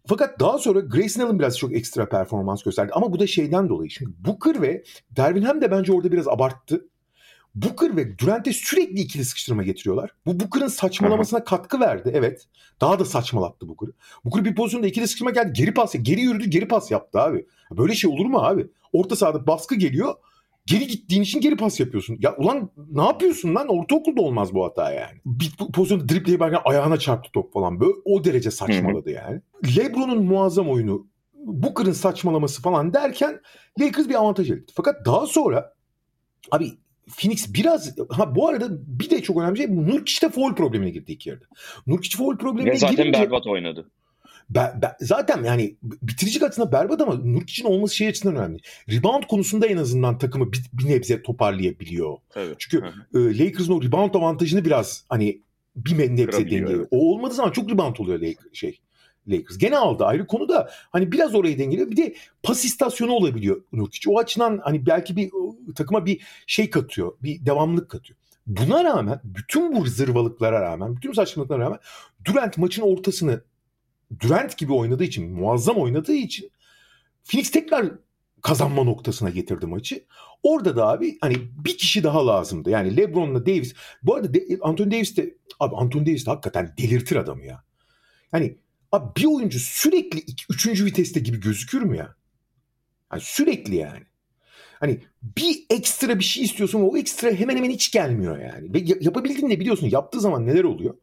Fakat 0.06 0.40
daha 0.40 0.58
sonra 0.58 0.80
Grayson 0.80 1.22
Allen 1.22 1.38
biraz 1.38 1.58
çok 1.58 1.74
ekstra 1.74 2.08
performans 2.08 2.62
gösterdi. 2.62 2.92
Ama 2.94 3.12
bu 3.12 3.18
da 3.18 3.26
şeyden 3.26 3.68
dolayı. 3.68 3.90
Çünkü 3.90 4.12
Booker 4.24 4.62
ve 4.62 4.84
Dervin 5.10 5.42
hem 5.42 5.60
de 5.60 5.70
bence 5.70 5.92
orada 5.92 6.12
biraz 6.12 6.28
abarttı. 6.28 6.88
Booker 7.56 7.96
ve 7.96 8.18
Durant'e 8.18 8.52
sürekli 8.52 9.00
ikili 9.00 9.24
sıkıştırma 9.24 9.62
getiriyorlar. 9.62 10.10
Bu 10.26 10.40
Booker'ın 10.40 10.68
saçmalamasına 10.68 11.44
katkı 11.44 11.80
verdi. 11.80 12.10
Evet. 12.14 12.46
Daha 12.80 12.98
da 12.98 13.04
saçmalattı 13.04 13.68
Booker'ı. 13.68 13.92
Booker 14.24 14.44
bir 14.44 14.54
pozisyonda 14.54 14.86
ikili 14.86 15.08
sıkıştırma 15.08 15.30
geldi. 15.30 15.52
Geri 15.52 15.74
pas, 15.74 15.94
geri 16.02 16.20
yürüdü, 16.20 16.50
geri 16.50 16.68
pas 16.68 16.90
yaptı 16.90 17.20
abi. 17.20 17.46
Böyle 17.70 17.94
şey 17.94 18.10
olur 18.10 18.26
mu 18.26 18.38
abi? 18.38 18.66
Orta 18.92 19.16
sahada 19.16 19.46
baskı 19.46 19.74
geliyor. 19.74 20.14
Geri 20.66 20.86
gittiğin 20.86 21.22
için 21.22 21.40
geri 21.40 21.56
pas 21.56 21.80
yapıyorsun. 21.80 22.18
Ya 22.20 22.36
ulan 22.36 22.70
ne 22.92 23.02
yapıyorsun 23.02 23.54
lan? 23.54 23.68
Ortaokulda 23.68 24.22
olmaz 24.22 24.54
bu 24.54 24.64
hata 24.64 24.92
yani. 24.92 25.20
Bir 25.26 25.52
pozisyonda 25.72 26.30
yaparken 26.30 26.60
ayağına 26.64 26.98
çarptı 26.98 27.30
top 27.32 27.52
falan. 27.52 27.80
Böyle 27.80 27.92
o 28.04 28.24
derece 28.24 28.50
saçmaladı 28.50 29.10
yani. 29.10 29.40
LeBron'un 29.76 30.24
muazzam 30.24 30.70
oyunu, 30.70 31.06
Booker'ın 31.34 31.92
saçmalaması 31.92 32.62
falan 32.62 32.94
derken 32.94 33.40
Lakers 33.80 34.08
bir 34.08 34.14
avantaj 34.14 34.50
elde 34.50 34.58
etti. 34.58 34.72
Fakat 34.76 35.06
daha 35.06 35.26
sonra 35.26 35.74
abi 36.50 36.72
Phoenix 37.10 37.54
biraz 37.54 37.98
ha 38.10 38.34
bu 38.34 38.48
arada 38.48 38.68
bir 38.86 39.10
de 39.10 39.22
çok 39.22 39.42
önemli 39.42 39.58
şey 39.58 39.76
Nurkic 39.76 40.26
de 40.26 40.30
foul 40.30 40.54
problemine 40.54 40.90
girdi 40.90 41.12
iki 41.12 41.28
yarıda. 41.28 41.44
Nurkic 41.86 42.16
foul 42.16 42.36
problemine 42.36 42.72
Ve 42.72 42.76
zaten 42.76 42.96
girince, 42.96 43.20
berbat 43.20 43.46
oynadı. 43.46 43.90
Be, 44.50 44.72
be, 44.82 44.96
zaten 45.00 45.44
yani 45.44 45.76
bitiricilik 45.82 46.42
açısından 46.42 46.72
berbat 46.72 47.00
ama 47.00 47.14
Nurkic'in 47.14 47.66
olması 47.66 47.96
şey 47.96 48.08
açısından 48.08 48.36
önemli. 48.36 48.58
Rebound 48.90 49.22
konusunda 49.22 49.66
en 49.66 49.76
azından 49.76 50.18
takımı 50.18 50.52
bir, 50.52 50.60
bir 50.72 50.88
nebze 50.88 51.22
toparlayabiliyor. 51.22 52.16
Tabii. 52.30 52.54
Çünkü 52.58 52.86
e, 53.14 53.18
Lakers'ın 53.18 53.72
o 53.72 53.82
rebound 53.82 54.14
avantajını 54.14 54.64
biraz 54.64 55.04
hani 55.08 55.40
bir 55.76 56.16
nebze 56.16 56.38
dengeliyor. 56.38 56.70
Evet. 56.70 56.88
O 56.90 57.14
olmadığı 57.14 57.34
zaman 57.34 57.50
çok 57.50 57.70
rebound 57.70 57.96
oluyor 57.96 58.34
şey. 58.52 58.78
Lakers. 59.28 59.58
Gene 59.58 59.78
aldı 59.78 60.04
ayrı 60.04 60.26
konu 60.26 60.48
da 60.48 60.70
hani 60.90 61.12
biraz 61.12 61.34
orayı 61.34 61.58
dengeliyor. 61.58 61.90
Bir 61.90 61.96
de 61.96 62.14
pas 62.42 62.64
istasyonu 62.64 63.12
olabiliyor 63.12 63.62
Nurkic. 63.72 64.10
O 64.10 64.18
açıdan 64.18 64.60
hani 64.64 64.86
belki 64.86 65.16
bir 65.16 65.30
takıma 65.74 66.06
bir 66.06 66.22
şey 66.46 66.70
katıyor. 66.70 67.12
Bir 67.22 67.46
devamlık 67.46 67.90
katıyor. 67.90 68.18
Buna 68.46 68.84
rağmen 68.84 69.20
bütün 69.24 69.76
bu 69.76 69.86
zırvalıklara 69.86 70.60
rağmen, 70.60 70.96
bütün 70.96 71.12
saçmalıklara 71.12 71.60
rağmen 71.60 71.78
Durant 72.24 72.58
maçın 72.58 72.82
ortasını 72.82 73.40
Durant 74.20 74.58
gibi 74.58 74.72
oynadığı 74.72 75.04
için, 75.04 75.32
muazzam 75.32 75.76
oynadığı 75.76 76.14
için 76.14 76.50
Phoenix 77.24 77.50
tekrar 77.50 77.92
kazanma 78.42 78.84
noktasına 78.84 79.30
getirdi 79.30 79.66
maçı. 79.66 80.04
Orada 80.42 80.76
da 80.76 80.88
abi 80.88 81.18
hani 81.20 81.36
bir 81.64 81.78
kişi 81.78 82.04
daha 82.04 82.26
lazımdı. 82.26 82.70
Yani 82.70 82.96
LeBron'la 82.96 83.46
Davis. 83.46 83.74
Bu 84.02 84.14
arada 84.14 84.34
de, 84.34 84.58
Anthony 84.60 84.90
Davis 84.90 85.16
de 85.16 85.34
abi 85.60 85.76
Anthony 85.76 86.06
Davis 86.06 86.26
de 86.26 86.30
hakikaten 86.30 86.74
delirtir 86.78 87.16
adamı 87.16 87.44
ya. 87.44 87.64
Yani 88.32 88.56
abi 88.96 89.20
bir 89.20 89.24
oyuncu 89.24 89.58
sürekli 89.58 90.18
iki, 90.18 90.44
üçüncü 90.50 90.84
viteste 90.84 91.20
gibi 91.20 91.40
gözükür 91.40 91.82
mü 91.82 91.96
ya? 91.96 92.16
Yani 93.12 93.22
sürekli 93.24 93.76
yani. 93.76 94.02
Hani 94.80 95.00
bir 95.22 95.66
ekstra 95.70 96.18
bir 96.18 96.24
şey 96.24 96.42
istiyorsun 96.42 96.82
o 96.82 96.96
ekstra 96.96 97.30
hemen 97.30 97.56
hemen 97.56 97.70
hiç 97.70 97.90
gelmiyor 97.90 98.38
yani. 98.38 98.74
Ve 98.74 98.78
yapabildiğini 99.00 99.60
biliyorsun 99.60 99.90
yaptığı 99.90 100.20
zaman 100.20 100.46
neler 100.46 100.64
oluyor. 100.64 100.94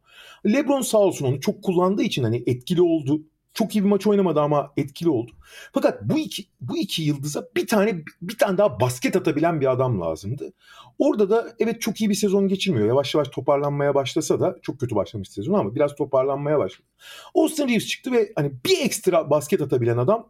LeBron 0.46 0.80
sağ 0.80 0.98
olsun 0.98 1.26
onu 1.26 1.40
çok 1.40 1.62
kullandığı 1.62 2.02
için 2.02 2.22
hani 2.22 2.42
etkili 2.46 2.82
oldu. 2.82 3.22
Çok 3.54 3.76
iyi 3.76 3.84
bir 3.84 3.88
maç 3.88 4.06
oynamadı 4.06 4.40
ama 4.40 4.72
etkili 4.76 5.08
oldu. 5.08 5.32
Fakat 5.72 6.02
bu 6.02 6.18
iki 6.18 6.44
bu 6.60 6.78
iki 6.78 7.02
yıldıza 7.02 7.48
bir 7.56 7.66
tane 7.66 8.04
bir 8.22 8.38
tane 8.38 8.58
daha 8.58 8.80
basket 8.80 9.16
atabilen 9.16 9.60
bir 9.60 9.72
adam 9.72 10.00
lazımdı. 10.00 10.52
Orada 10.98 11.30
da 11.30 11.52
evet 11.58 11.80
çok 11.80 12.00
iyi 12.00 12.10
bir 12.10 12.14
sezon 12.14 12.48
geçirmiyor. 12.48 12.86
Yavaş 12.86 13.14
yavaş 13.14 13.28
toparlanmaya 13.28 13.94
başlasa 13.94 14.40
da 14.40 14.56
çok 14.62 14.80
kötü 14.80 14.94
başlamış 14.94 15.28
sezon 15.28 15.54
ama 15.54 15.74
biraz 15.74 15.94
toparlanmaya 15.94 16.58
başladı. 16.58 16.88
Austin 17.34 17.68
Reeves 17.68 17.86
çıktı 17.86 18.12
ve 18.12 18.32
hani 18.36 18.52
bir 18.64 18.80
ekstra 18.80 19.30
basket 19.30 19.60
atabilen 19.60 19.98
adam 19.98 20.28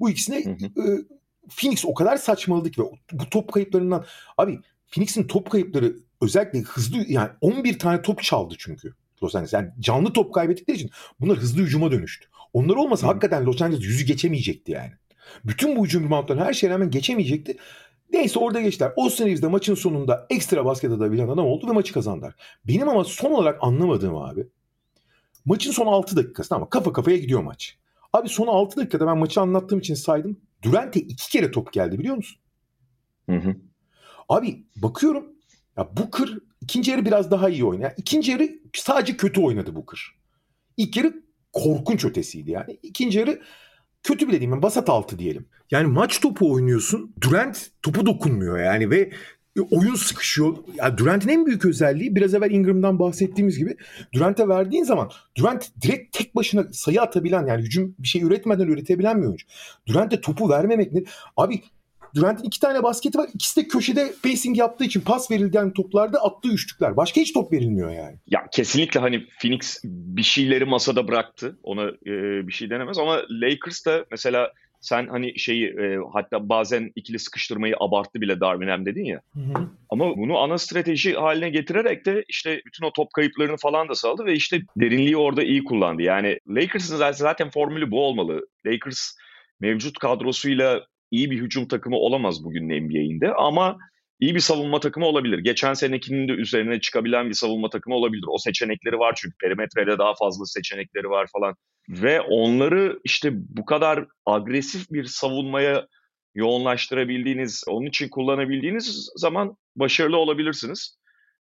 bu 0.00 0.10
ikisine 0.10 0.44
hı 0.44 0.50
hı. 0.50 0.92
E, 0.92 1.04
Phoenix 1.48 1.84
o 1.84 1.94
kadar 1.94 2.16
saçmaladı 2.16 2.70
ki 2.70 2.82
ve 2.82 2.84
bu 3.12 3.30
top 3.30 3.52
kayıplarından 3.52 4.04
abi 4.38 4.60
Phoenix'in 4.88 5.26
top 5.26 5.50
kayıpları 5.50 5.96
özellikle 6.20 6.60
hızlı 6.60 7.04
yani 7.08 7.30
11 7.40 7.78
tane 7.78 8.02
top 8.02 8.22
çaldı 8.22 8.54
çünkü. 8.58 8.94
Los 9.22 9.34
Angeles. 9.34 9.52
Yani 9.52 9.70
canlı 9.80 10.12
top 10.12 10.34
kaybettikleri 10.34 10.76
için 10.76 10.90
bunlar 11.20 11.38
hızlı 11.38 11.62
hücuma 11.62 11.90
dönüştü. 11.90 12.28
Onlar 12.52 12.76
olmasa 12.76 13.06
Hı. 13.06 13.08
hakikaten 13.08 13.46
Los 13.46 13.62
Angeles 13.62 13.84
yüzü 13.84 14.04
geçemeyecekti 14.04 14.72
yani. 14.72 14.92
Bütün 15.44 15.76
bu 15.76 15.84
hücum 15.84 16.04
reboundların 16.04 16.40
her 16.40 16.52
şeye 16.52 16.68
rağmen 16.70 16.90
geçemeyecekti. 16.90 17.56
Neyse 18.12 18.38
orada 18.38 18.60
geçtiler. 18.60 18.92
Austin 18.96 19.26
Reeves'de 19.26 19.46
maçın 19.46 19.74
sonunda 19.74 20.26
ekstra 20.30 20.64
basket 20.64 20.92
atabilen 20.92 21.28
adam 21.28 21.46
oldu 21.46 21.66
ve 21.68 21.72
maçı 21.72 21.92
kazandılar. 21.92 22.34
Benim 22.68 22.88
ama 22.88 23.04
son 23.04 23.30
olarak 23.30 23.58
anlamadığım 23.60 24.16
abi. 24.16 24.46
Maçın 25.44 25.70
son 25.72 25.86
6 25.86 26.16
dakikası 26.16 26.54
ama 26.54 26.68
kafa 26.68 26.92
kafaya 26.92 27.16
gidiyor 27.16 27.42
maç. 27.42 27.78
Abi 28.12 28.28
son 28.28 28.46
6 28.46 28.76
dakikada 28.76 29.06
ben 29.06 29.18
maçı 29.18 29.40
anlattığım 29.40 29.78
için 29.78 29.94
saydım. 29.94 30.40
Durant'e 30.62 31.00
iki 31.00 31.30
kere 31.30 31.50
top 31.50 31.72
geldi 31.72 31.98
biliyor 31.98 32.16
musun? 32.16 32.38
Hı 33.30 33.36
hı. 33.36 33.56
Abi 34.28 34.64
bakıyorum 34.76 35.26
ya 35.76 35.96
Booker 35.96 36.28
ikinci 36.60 36.90
yarı 36.90 37.04
biraz 37.04 37.30
daha 37.30 37.48
iyi 37.48 37.64
oynadı. 37.64 37.82
Yani 37.82 37.94
ikinci 37.96 38.30
yarı 38.30 38.48
sadece 38.74 39.16
kötü 39.16 39.40
oynadı 39.40 39.76
Booker. 39.76 40.00
İlk 40.76 40.96
yarı 40.96 41.22
korkunç 41.52 42.04
ötesiydi 42.04 42.50
yani. 42.50 42.78
İkinci 42.82 43.18
yarı 43.18 43.40
kötü 44.02 44.28
bile 44.28 44.40
değil? 44.40 44.52
Basat 44.62 44.88
altı 44.88 45.18
diyelim. 45.18 45.46
Yani 45.70 45.86
maç 45.86 46.20
topu 46.20 46.52
oynuyorsun. 46.52 47.14
Durant 47.20 47.70
topu 47.82 48.06
dokunmuyor 48.06 48.58
yani 48.58 48.90
ve 48.90 49.12
oyun 49.70 49.94
sıkışıyor. 49.94 50.56
Yani 50.74 50.98
Durant'in 50.98 51.28
en 51.28 51.46
büyük 51.46 51.64
özelliği 51.64 52.16
biraz 52.16 52.34
evvel 52.34 52.50
Ingram'dan 52.50 52.98
bahsettiğimiz 52.98 53.58
gibi 53.58 53.76
Durant'e 54.14 54.48
verdiğin 54.48 54.84
zaman 54.84 55.10
Durant 55.36 55.70
direkt 55.82 56.18
tek 56.18 56.36
başına 56.36 56.64
sayı 56.72 57.02
atabilen 57.02 57.46
yani 57.46 57.62
hücum 57.62 57.94
bir 57.98 58.08
şey 58.08 58.22
üretmeden 58.22 58.66
üretebilen 58.66 59.22
bir 59.22 59.26
oyuncu. 59.26 59.46
Durant'e 59.86 60.20
topu 60.20 60.48
vermemek 60.48 60.92
ne? 60.92 61.02
Abi 61.36 61.62
Durant'in 62.14 62.44
iki 62.44 62.60
tane 62.60 62.82
basketi 62.82 63.18
var. 63.18 63.28
İkisi 63.34 63.62
de 63.62 63.68
köşede 63.68 64.12
pacing 64.22 64.58
yaptığı 64.58 64.84
için 64.84 65.00
pas 65.00 65.30
verilen 65.30 65.72
toplarda 65.72 66.18
attığı 66.22 66.48
üçlükler. 66.48 66.96
Başka 66.96 67.20
hiç 67.20 67.32
top 67.32 67.52
verilmiyor 67.52 67.90
yani. 67.90 68.16
Ya 68.26 68.46
kesinlikle 68.52 69.00
hani 69.00 69.26
Phoenix 69.42 69.80
bir 69.84 70.22
şeyleri 70.22 70.64
masada 70.64 71.08
bıraktı. 71.08 71.58
Ona 71.62 71.88
e, 71.88 72.46
bir 72.46 72.52
şey 72.52 72.70
denemez 72.70 72.98
ama 72.98 73.22
Lakers 73.30 73.86
da 73.86 74.04
mesela 74.10 74.52
sen 74.82 75.06
hani 75.06 75.38
şeyi 75.38 75.66
e, 75.66 75.98
hatta 76.12 76.48
bazen 76.48 76.92
ikili 76.96 77.18
sıkıştırmayı 77.18 77.74
abarttı 77.80 78.20
bile 78.20 78.40
Darwin 78.40 78.86
dedin 78.86 79.04
ya. 79.04 79.20
Hı 79.34 79.40
hı. 79.40 79.68
Ama 79.90 80.16
bunu 80.16 80.38
ana 80.38 80.58
strateji 80.58 81.14
haline 81.14 81.50
getirerek 81.50 82.06
de 82.06 82.24
işte 82.28 82.62
bütün 82.66 82.86
o 82.86 82.92
top 82.92 83.12
kayıplarını 83.12 83.56
falan 83.56 83.88
da 83.88 83.94
saldı 83.94 84.24
ve 84.24 84.34
işte 84.34 84.60
derinliği 84.76 85.16
orada 85.16 85.42
iyi 85.42 85.64
kullandı. 85.64 86.02
Yani 86.02 86.38
Lakers'ın 86.48 87.12
zaten 87.12 87.50
formülü 87.50 87.90
bu 87.90 88.04
olmalı. 88.04 88.46
Lakers 88.66 89.12
mevcut 89.60 89.98
kadrosuyla 89.98 90.80
iyi 91.12 91.30
bir 91.30 91.38
hücum 91.38 91.68
takımı 91.68 91.96
olamaz 91.96 92.44
bugün 92.44 92.68
NBA'inde 92.68 93.34
ama 93.34 93.78
iyi 94.20 94.34
bir 94.34 94.40
savunma 94.40 94.80
takımı 94.80 95.06
olabilir. 95.06 95.38
Geçen 95.38 95.74
senekinin 95.74 96.28
de 96.28 96.32
üzerine 96.32 96.80
çıkabilen 96.80 97.28
bir 97.28 97.34
savunma 97.34 97.70
takımı 97.70 97.96
olabilir. 97.96 98.24
O 98.28 98.38
seçenekleri 98.38 98.98
var 98.98 99.14
çünkü 99.16 99.36
perimetrede 99.36 99.98
daha 99.98 100.14
fazla 100.14 100.46
seçenekleri 100.46 101.10
var 101.10 101.28
falan. 101.32 101.54
Ve 101.88 102.20
onları 102.20 103.00
işte 103.04 103.30
bu 103.32 103.64
kadar 103.64 104.06
agresif 104.26 104.90
bir 104.90 105.04
savunmaya 105.04 105.86
yoğunlaştırabildiğiniz, 106.34 107.64
onun 107.68 107.86
için 107.86 108.08
kullanabildiğiniz 108.08 109.12
zaman 109.16 109.56
başarılı 109.76 110.16
olabilirsiniz. 110.16 110.98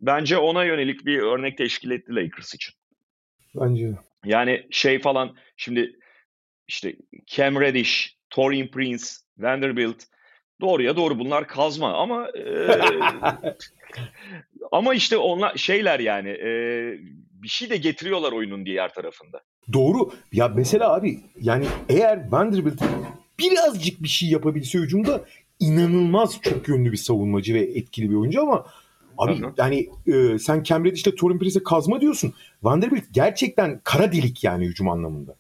Bence 0.01 0.39
ona 0.39 0.65
yönelik 0.65 1.07
bir 1.07 1.19
örnek 1.19 1.59
teşkil 1.59 1.91
etti 1.91 2.15
Lakers 2.15 2.55
için. 2.55 2.75
Bence. 3.55 3.93
Yani 4.25 4.67
şey 4.71 4.99
falan 4.99 5.37
şimdi 5.57 5.99
işte 6.69 6.97
Cam 7.27 7.61
Reddish, 7.61 8.17
Torian 8.31 8.69
Prince, 8.69 9.05
Vanderbilt 9.39 10.03
doğruya 10.61 10.97
doğru 10.97 11.19
bunlar 11.19 11.49
kazma 11.49 11.95
ama 11.95 12.29
e, 12.29 12.73
ama 14.73 14.95
işte 14.95 15.17
onlar 15.17 15.57
şeyler 15.57 16.01
yani 16.01 16.29
e, 16.29 16.51
bir 17.43 17.49
şey 17.49 17.71
de 17.71 17.77
getiriyorlar 17.77 18.33
oyunun 18.33 18.67
diğer 18.67 18.95
tarafında. 18.95 19.41
Doğru. 19.73 20.11
Ya 20.33 20.49
mesela 20.49 20.95
abi 20.95 21.21
yani 21.41 21.67
eğer 21.89 22.31
Vanderbilt 22.31 22.83
birazcık 23.39 24.03
bir 24.03 24.09
şey 24.09 24.29
yapabilse 24.29 24.79
hücumda 24.79 25.25
inanılmaz 25.61 26.41
çok 26.43 26.69
yönlü 26.69 26.93
bir 26.93 26.97
savunmacı 26.97 27.55
ve 27.55 27.61
etkili 27.61 28.11
bir 28.11 28.15
oyuncu 28.15 28.43
ama 28.43 28.67
abi 29.19 29.41
Hı-hı. 29.41 29.53
yani 29.57 29.89
e, 30.07 30.39
sen 30.39 30.63
Cam 30.63 30.85
Reddish'le 30.85 31.17
Torin 31.17 31.39
Prince'e 31.39 31.63
kazma 31.63 32.01
diyorsun. 32.01 32.35
Vanderbilt 32.63 33.05
gerçekten 33.13 33.81
kara 33.85 34.13
delik 34.13 34.45
yani 34.45 34.67
hücum 34.67 34.89
anlamında. 34.89 35.35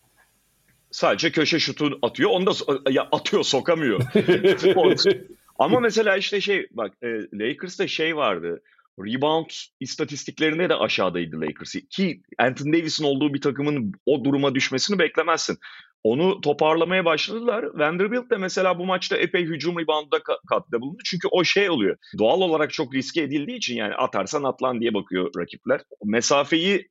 Sadece 0.99 1.33
köşe 1.33 1.59
şutu 1.59 1.99
atıyor. 2.03 2.31
Onu 2.31 2.47
da 2.47 2.53
ya 2.91 3.09
atıyor 3.13 3.43
sokamıyor. 3.45 4.01
Ama 5.59 5.81
mesela 5.81 6.17
işte 6.17 6.41
şey 6.41 6.67
bak 6.71 6.93
e, 7.03 7.07
Lakers'ta 7.39 7.89
şey 7.89 8.17
vardı. 8.17 8.63
Rebound 8.99 9.51
istatistiklerinde 9.81 10.69
de 10.69 10.75
aşağıdaydı 10.75 11.41
Lakers. 11.41 11.75
Ki 11.91 12.23
Anthony 12.39 12.73
Davis'in 12.73 13.05
olduğu 13.05 13.35
bir 13.35 13.41
takımın 13.41 13.93
o 14.07 14.25
duruma 14.25 14.55
düşmesini 14.55 14.99
beklemezsin. 14.99 15.59
Onu 16.03 16.41
toparlamaya 16.41 17.05
başladılar. 17.05 17.65
Vanderbilt 17.75 18.31
de 18.31 18.37
mesela 18.37 18.79
bu 18.79 18.87
maçta 18.87 19.17
epey 19.17 19.45
hücum 19.45 19.79
reboundda 19.79 20.23
katkıda 20.49 20.81
bulundu. 20.81 21.03
Çünkü 21.05 21.29
o 21.31 21.45
şey 21.45 21.71
oluyor. 21.71 21.97
Doğal 22.19 22.41
olarak 22.41 22.73
çok 22.73 22.95
riske 22.95 23.23
edildiği 23.23 23.57
için 23.57 23.77
yani 23.77 23.95
atarsan 23.95 24.43
atlan 24.43 24.81
diye 24.81 24.95
bakıyor 24.95 25.31
rakipler. 25.39 25.81
Mesafeyi 26.05 26.89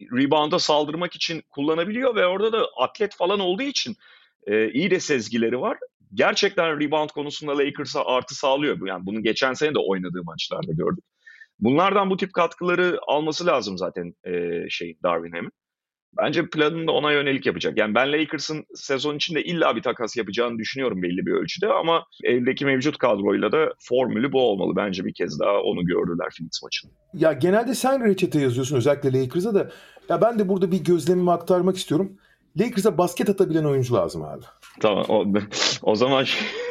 rebound'a 0.00 0.58
saldırmak 0.58 1.16
için 1.16 1.42
kullanabiliyor 1.50 2.14
ve 2.14 2.26
orada 2.26 2.52
da 2.52 2.68
atlet 2.76 3.14
falan 3.14 3.40
olduğu 3.40 3.62
için 3.62 3.96
e, 4.46 4.70
iyi 4.70 4.90
de 4.90 5.00
sezgileri 5.00 5.60
var. 5.60 5.78
Gerçekten 6.14 6.80
rebound 6.80 7.10
konusunda 7.10 7.58
Lakers'a 7.58 8.04
artı 8.04 8.34
sağlıyor. 8.34 8.86
Yani 8.86 9.06
bunu 9.06 9.22
geçen 9.22 9.52
sene 9.52 9.74
de 9.74 9.78
oynadığı 9.78 10.24
maçlarda 10.24 10.72
gördük. 10.72 11.04
Bunlardan 11.60 12.10
bu 12.10 12.16
tip 12.16 12.32
katkıları 12.32 12.98
alması 13.06 13.46
lazım 13.46 13.78
zaten 13.78 14.14
e, 14.24 14.64
şey 14.70 14.98
Darwin 15.02 15.32
Ham'in. 15.32 15.52
Bence 16.22 16.46
planını 16.50 16.86
da 16.86 16.92
ona 16.92 17.12
yönelik 17.12 17.46
yapacak. 17.46 17.78
Yani 17.78 17.94
ben 17.94 18.12
Lakers'ın 18.12 18.64
sezon 18.74 19.16
içinde 19.16 19.44
illa 19.44 19.76
bir 19.76 19.82
takas 19.82 20.16
yapacağını 20.16 20.58
düşünüyorum 20.58 21.02
belli 21.02 21.26
bir 21.26 21.32
ölçüde 21.32 21.68
ama 21.68 22.04
eldeki 22.24 22.64
mevcut 22.64 22.98
kadroyla 22.98 23.52
da 23.52 23.74
formülü 23.78 24.32
bu 24.32 24.40
olmalı. 24.40 24.76
Bence 24.76 25.04
bir 25.04 25.14
kez 25.14 25.40
daha 25.40 25.60
onu 25.60 25.86
gördüler 25.86 26.28
Phoenix 26.38 26.62
maçında. 26.62 26.92
Ya 27.14 27.32
genelde 27.32 27.74
sen 27.74 28.04
reçete 28.04 28.40
yazıyorsun 28.40 28.76
özellikle 28.76 29.20
Lakers'a 29.20 29.54
da. 29.54 29.70
Ya 30.08 30.20
ben 30.20 30.38
de 30.38 30.48
burada 30.48 30.72
bir 30.72 30.84
gözlemimi 30.84 31.30
aktarmak 31.30 31.76
istiyorum. 31.76 32.12
Lakers'a 32.60 32.98
basket 32.98 33.28
atabilen 33.28 33.64
oyuncu 33.64 33.94
lazım 33.94 34.24
abi. 34.24 34.44
Tamam 34.80 35.04
o, 35.08 35.26
o 35.82 35.94
zaman 35.94 36.26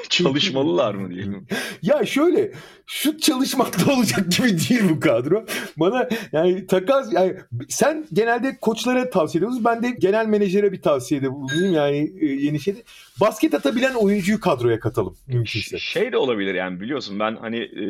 çalışmalılar 0.09 0.95
mı 0.95 1.11
diyelim? 1.11 1.47
ya 1.81 2.05
şöyle 2.05 2.51
şut 2.85 3.21
çalışmakta 3.21 3.93
olacak 3.97 4.31
gibi 4.31 4.47
değil 4.47 4.89
bu 4.89 4.99
kadro. 4.99 5.45
Bana 5.77 6.09
yani 6.31 6.67
takas 6.67 7.13
yani 7.13 7.35
sen 7.69 8.07
genelde 8.13 8.57
koçlara 8.61 9.09
tavsiye 9.09 9.39
ediyorsun. 9.39 9.65
Ben 9.65 9.83
de 9.83 9.89
genel 9.99 10.25
menajere 10.25 10.71
bir 10.71 10.81
tavsiyede 10.81 11.31
bulunayım 11.31 11.73
yani 11.73 12.11
e, 12.21 12.25
yeni 12.25 12.59
şeyde. 12.59 12.79
Basket 13.21 13.53
atabilen 13.53 13.93
oyuncuyu 13.93 14.39
kadroya 14.39 14.79
katalım 14.79 15.17
mümkünse. 15.27 15.79
Şey 15.79 16.11
de 16.11 16.17
olabilir 16.17 16.55
yani 16.55 16.79
biliyorsun 16.79 17.19
ben 17.19 17.35
hani 17.35 17.57
e, 17.57 17.85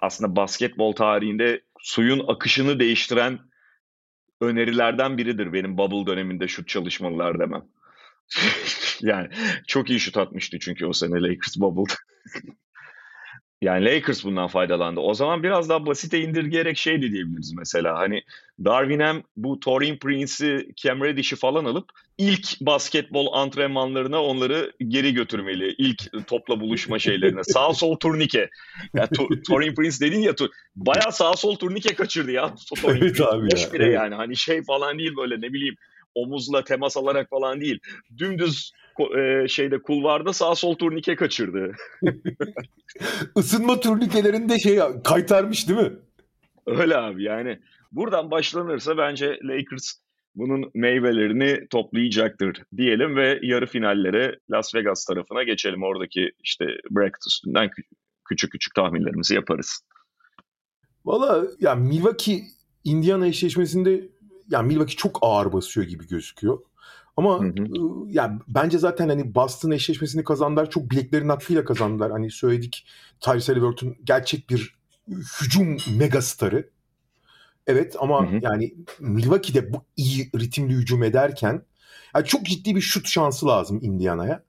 aslında 0.00 0.36
basketbol 0.36 0.92
tarihinde 0.92 1.60
suyun 1.80 2.24
akışını 2.28 2.80
değiştiren 2.80 3.38
önerilerden 4.40 5.18
biridir 5.18 5.52
benim 5.52 5.78
bubble 5.78 6.12
döneminde 6.12 6.48
şut 6.48 6.68
çalışmalılar 6.68 7.38
demem. 7.38 7.64
yani 9.00 9.28
çok 9.66 9.90
iyi 9.90 10.00
şut 10.00 10.16
atmıştı 10.16 10.58
çünkü 10.58 10.86
o 10.86 10.92
sene 10.92 11.22
Lakers 11.22 11.56
bubble'da. 11.56 11.94
yani 13.62 13.84
Lakers 13.84 14.24
bundan 14.24 14.46
faydalandı. 14.46 15.00
O 15.00 15.14
zaman 15.14 15.42
biraz 15.42 15.68
daha 15.68 15.86
basite 15.86 16.20
indirgeyerek 16.20 16.78
şey 16.78 17.02
de 17.02 17.12
diyebiliriz 17.12 17.54
mesela. 17.58 17.98
Hani 17.98 18.22
Darwin 18.64 19.00
hem 19.00 19.22
bu 19.36 19.60
Torin 19.60 19.96
Prince'i, 19.96 20.68
Cam 20.76 21.04
Reddish'i 21.04 21.36
falan 21.36 21.64
alıp 21.64 21.88
ilk 22.18 22.60
basketbol 22.60 23.32
antrenmanlarına 23.32 24.22
onları 24.22 24.72
geri 24.88 25.14
götürmeli. 25.14 25.74
İlk 25.78 26.26
topla 26.26 26.60
buluşma 26.60 26.98
şeylerine. 26.98 27.44
sağ 27.44 27.74
sol 27.74 27.96
turnike. 27.96 28.50
Ya, 28.94 29.06
to, 29.06 29.28
Torin 29.48 29.74
Prince 29.74 30.00
dedin 30.00 30.20
ya 30.20 30.34
bayağı 30.76 31.12
sağ 31.12 31.32
sol 31.32 31.56
turnike 31.56 31.94
kaçırdı 31.94 32.30
ya. 32.30 32.54
Torin 32.82 33.02
evet 33.02 33.20
abi 33.20 33.48
ya. 33.82 33.86
yani. 33.88 34.14
Hani 34.14 34.36
şey 34.36 34.62
falan 34.62 34.98
değil 34.98 35.16
böyle 35.16 35.40
ne 35.40 35.52
bileyim 35.52 35.76
omuzla 36.14 36.64
temas 36.64 36.96
alarak 36.96 37.30
falan 37.30 37.60
değil. 37.60 37.78
Dümdüz 38.18 38.72
e, 39.18 39.48
şeyde 39.48 39.82
kulvarda 39.82 40.32
sağ 40.32 40.54
sol 40.54 40.74
turnike 40.74 41.16
kaçırdı. 41.16 41.72
Isınma 43.36 43.80
turnikelerinde 43.80 44.58
şey 44.58 44.78
kaytarmış 45.04 45.68
değil 45.68 45.80
mi? 45.80 45.92
Öyle 46.66 46.96
abi 46.96 47.22
yani 47.24 47.58
buradan 47.92 48.30
başlanırsa 48.30 48.98
bence 48.98 49.38
Lakers 49.44 49.94
bunun 50.34 50.70
meyvelerini 50.74 51.68
toplayacaktır 51.70 52.62
diyelim 52.76 53.16
ve 53.16 53.40
yarı 53.42 53.66
finallere 53.66 54.38
Las 54.50 54.74
Vegas 54.74 55.04
tarafına 55.04 55.42
geçelim. 55.42 55.82
Oradaki 55.82 56.30
işte 56.44 56.64
bracket 56.90 57.26
üstünden 57.26 57.70
küçük 58.28 58.52
küçük 58.52 58.74
tahminlerimizi 58.74 59.34
yaparız. 59.34 59.80
Valla 61.04 61.46
ya 61.60 61.74
Milwaukee 61.74 62.42
Indiana 62.84 63.26
eşleşmesinde 63.26 64.08
yani 64.50 64.66
Milwaukee 64.66 64.96
çok 64.96 65.18
ağır 65.22 65.52
basıyor 65.52 65.86
gibi 65.86 66.08
gözüküyor. 66.08 66.58
Ama 67.16 67.40
hı 67.40 67.44
hı. 67.44 67.66
yani 68.08 68.40
bence 68.48 68.78
zaten 68.78 69.08
hani 69.08 69.34
Boston 69.34 69.70
eşleşmesini 69.70 70.24
kazandılar. 70.24 70.70
Çok 70.70 70.90
bileklerin 70.90 71.28
hakkıyla 71.28 71.64
kazandılar. 71.64 72.12
Hani 72.12 72.30
söyledik 72.30 72.86
Tyrese 73.20 73.52
Halliburton 73.52 73.96
gerçek 74.04 74.50
bir 74.50 74.78
hücum 75.40 75.76
megastarı. 75.98 76.70
Evet 77.66 77.96
ama 78.00 78.26
hı 78.26 78.36
hı. 78.36 78.40
yani 78.42 78.74
Milwaukee'de 79.00 79.72
bu 79.72 79.84
iyi 79.96 80.30
ritimli 80.36 80.74
hücum 80.74 81.02
ederken 81.02 81.62
yani 82.14 82.26
çok 82.26 82.46
ciddi 82.46 82.76
bir 82.76 82.80
şut 82.80 83.08
şansı 83.08 83.46
lazım 83.46 83.78
Indiana'ya. 83.82 84.42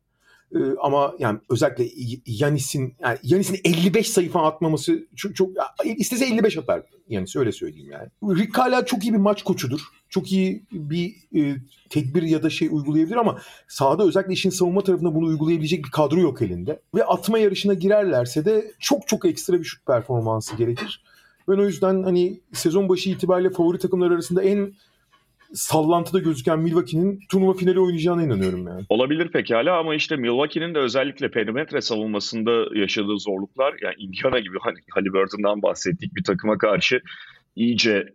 Ee, 0.56 0.60
ama 0.82 1.14
yani 1.20 1.40
özellikle 1.50 1.86
Yanis'in 2.26 2.96
yani 3.00 3.18
Yanis'in 3.24 3.60
55 3.64 4.10
sayı 4.10 4.30
falan 4.30 4.46
atmaması 4.46 5.08
çok, 5.16 5.36
çok 5.36 5.50
istese 5.98 6.26
55 6.26 6.58
atar 6.58 6.82
Yanis 7.10 7.36
öyle 7.36 7.52
söyleyeyim 7.52 7.92
yani. 7.92 8.38
Rick 8.40 8.56
Carlisle 8.56 8.86
çok 8.86 9.04
iyi 9.04 9.14
bir 9.14 9.18
maç 9.18 9.44
koçudur. 9.44 9.82
Çok 10.10 10.32
iyi 10.32 10.64
bir 10.72 11.16
e, 11.36 11.56
tedbir 11.90 12.22
ya 12.22 12.44
da 12.44 12.50
şey 12.50 12.68
uygulayabilir 12.72 13.16
ama 13.16 13.40
sahada 13.68 14.04
özellikle 14.04 14.34
işin 14.34 14.50
savunma 14.50 14.82
tarafında 14.82 15.16
bunu 15.16 15.26
uygulayabilecek 15.26 15.86
bir 15.86 15.92
kadro 15.92 16.20
yok 16.20 16.42
elinde. 16.42 16.80
Ve 16.96 17.04
atma 17.04 17.40
yarışına 17.40 17.74
girerlerse 17.74 18.46
de 18.46 18.72
çok 18.80 19.08
çok 19.08 19.26
ekstra 19.26 19.60
bir 19.60 19.64
şut 19.64 19.86
performansı 19.86 20.56
gerekir. 20.56 21.04
Ben 21.48 21.58
o 21.58 21.66
yüzden 21.66 22.04
hani 22.04 22.40
sezon 22.54 22.90
başı 22.90 23.10
itibariyle 23.10 23.50
favori 23.50 23.80
takımlar 23.80 24.12
arasında 24.12 24.44
en 24.44 24.74
sallantıda 25.54 26.20
gözüken 26.20 26.60
Milwaukee'nin 26.60 27.20
turnuva 27.32 27.54
finali 27.54 27.80
oynayacağına 27.80 28.24
inanıyorum 28.24 28.68
yani. 28.68 28.86
Olabilir 28.90 29.32
pekala 29.32 29.78
ama 29.80 29.96
işte 29.96 30.16
Milwaukee'nin 30.16 30.76
de 30.76 30.80
özellikle 30.80 31.32
perimetre 31.32 31.82
savunmasında 31.82 32.80
yaşadığı 32.80 33.20
zorluklar 33.20 33.76
yani 33.82 33.96
Indiana 33.98 34.40
gibi 34.40 34.58
hani 34.62 34.78
Halliburton'dan 34.92 35.62
bahsettik 35.62 36.16
bir 36.16 36.24
takıma 36.24 36.58
karşı 36.58 37.02
iyice 37.56 38.14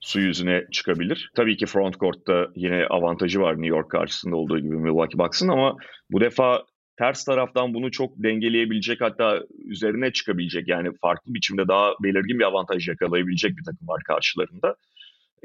su 0.00 0.20
yüzüne 0.20 0.64
çıkabilir. 0.72 1.30
Tabii 1.36 1.56
ki 1.56 1.66
front 1.66 1.98
court'ta 1.98 2.48
yine 2.54 2.86
avantajı 2.86 3.40
var 3.40 3.52
New 3.52 3.76
York 3.76 3.90
karşısında 3.90 4.36
olduğu 4.36 4.58
gibi 4.58 4.76
Milwaukee 4.76 5.18
baksın 5.18 5.48
ama 5.48 5.76
bu 6.10 6.20
defa 6.20 6.64
ters 6.98 7.24
taraftan 7.24 7.74
bunu 7.74 7.90
çok 7.90 8.22
dengeleyebilecek 8.22 9.00
hatta 9.00 9.42
üzerine 9.64 10.12
çıkabilecek 10.12 10.68
yani 10.68 10.88
farklı 11.00 11.34
biçimde 11.34 11.68
daha 11.68 11.92
belirgin 12.02 12.38
bir 12.38 12.44
avantaj 12.44 12.88
yakalayabilecek 12.88 13.56
bir 13.56 13.64
takım 13.64 13.88
var 13.88 14.02
karşılarında. 14.06 14.76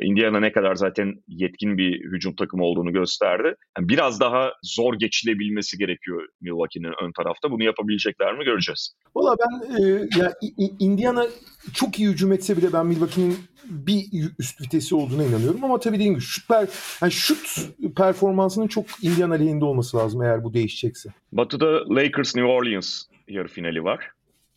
Indiana 0.01 0.39
ne 0.39 0.51
kadar 0.51 0.75
zaten 0.75 1.23
yetkin 1.27 1.77
bir 1.77 2.11
hücum 2.11 2.35
takımı 2.35 2.63
olduğunu 2.63 2.93
gösterdi. 2.93 3.55
Yani 3.77 3.89
biraz 3.89 4.19
daha 4.19 4.51
zor 4.63 4.93
geçilebilmesi 4.93 5.77
gerekiyor 5.77 6.27
Milwaukee'nin 6.41 6.93
ön 7.03 7.11
tarafta. 7.11 7.51
Bunu 7.51 7.63
yapabilecekler 7.63 8.37
mi 8.37 8.45
göreceğiz. 8.45 8.95
Valla 9.15 9.35
ben 9.39 9.83
e, 9.83 10.07
ya 10.17 10.33
Indiana 10.79 11.25
çok 11.73 11.99
iyi 11.99 12.09
hücum 12.09 12.31
etse 12.31 12.57
bile 12.57 12.73
ben 12.73 12.85
Milwaukee'nin 12.85 13.37
bir 13.65 14.05
üst 14.39 14.61
vitesi 14.61 14.95
olduğuna 14.95 15.23
inanıyorum 15.23 15.63
ama 15.63 15.79
tabii 15.79 15.95
dediğim 15.95 16.13
gibi 16.13 16.23
şut, 16.23 16.47
per, 16.47 16.67
yani 17.01 17.11
şut 17.11 17.69
performansının 17.97 18.67
çok 18.67 18.85
Indiana 19.01 19.33
lehinde 19.33 19.65
olması 19.65 19.97
lazım 19.97 20.21
eğer 20.21 20.43
bu 20.43 20.53
değişecekse. 20.53 21.09
Batı'da 21.31 21.95
Lakers 21.95 22.35
New 22.35 22.51
Orleans 22.51 23.03
yarı 23.27 23.47
finali 23.47 23.83
var. 23.83 24.11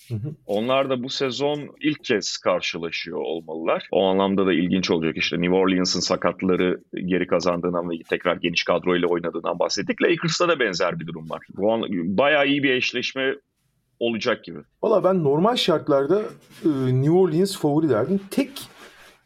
Hı 0.09 0.15
hı. 0.15 0.35
Onlar 0.47 0.91
da 0.91 1.03
bu 1.03 1.09
sezon 1.09 1.71
ilk 1.81 2.05
kez 2.05 2.37
karşılaşıyor 2.37 3.19
olmalılar. 3.19 3.89
O 3.93 4.05
anlamda 4.05 4.47
da 4.47 4.53
ilginç 4.53 4.91
olacak 4.91 5.17
işte 5.17 5.41
New 5.41 5.57
Orleans'ın 5.57 6.01
sakatları 6.01 6.81
geri 6.95 7.27
kazandığından 7.27 7.91
ve 7.91 7.95
tekrar 8.11 8.37
geniş 8.37 8.65
kadroyla 8.65 9.09
oynadığından 9.09 9.59
bahsettik. 9.59 10.03
Lakers'ta 10.03 10.49
da 10.49 10.61
benzer 10.61 11.01
bir 11.01 11.07
durum 11.07 11.31
var. 11.31 11.47
Bu 11.57 11.73
an, 11.73 11.83
bayağı 11.91 12.47
iyi 12.47 12.63
bir 12.63 12.71
eşleşme 12.71 13.35
olacak 14.01 14.45
gibi. 14.45 14.59
Valla 14.83 15.05
ben 15.05 15.25
normal 15.25 15.57
şartlarda 15.57 16.23
e, 16.65 16.69
New 17.03 17.11
Orleans 17.11 17.59
favori 17.59 17.89
derdim. 17.89 18.21
Tek 18.31 18.51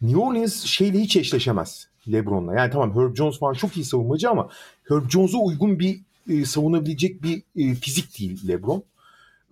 New 0.02 0.20
Orleans 0.20 0.64
şeyle 0.64 0.98
hiç 0.98 1.16
eşleşemez 1.16 1.88
LeBron'la. 2.12 2.54
Yani 2.54 2.70
tamam 2.70 2.96
Herb 2.96 3.16
Jones 3.16 3.38
falan 3.38 3.52
çok 3.52 3.76
iyi 3.76 3.84
savunmacı 3.84 4.30
ama 4.30 4.48
Herb 4.88 5.10
Jones'a 5.10 5.38
uygun 5.38 5.78
bir 5.78 6.00
e, 6.28 6.44
savunabilecek 6.44 7.22
bir 7.22 7.42
e, 7.56 7.74
fizik 7.74 8.18
değil 8.18 8.48
LeBron. 8.48 8.84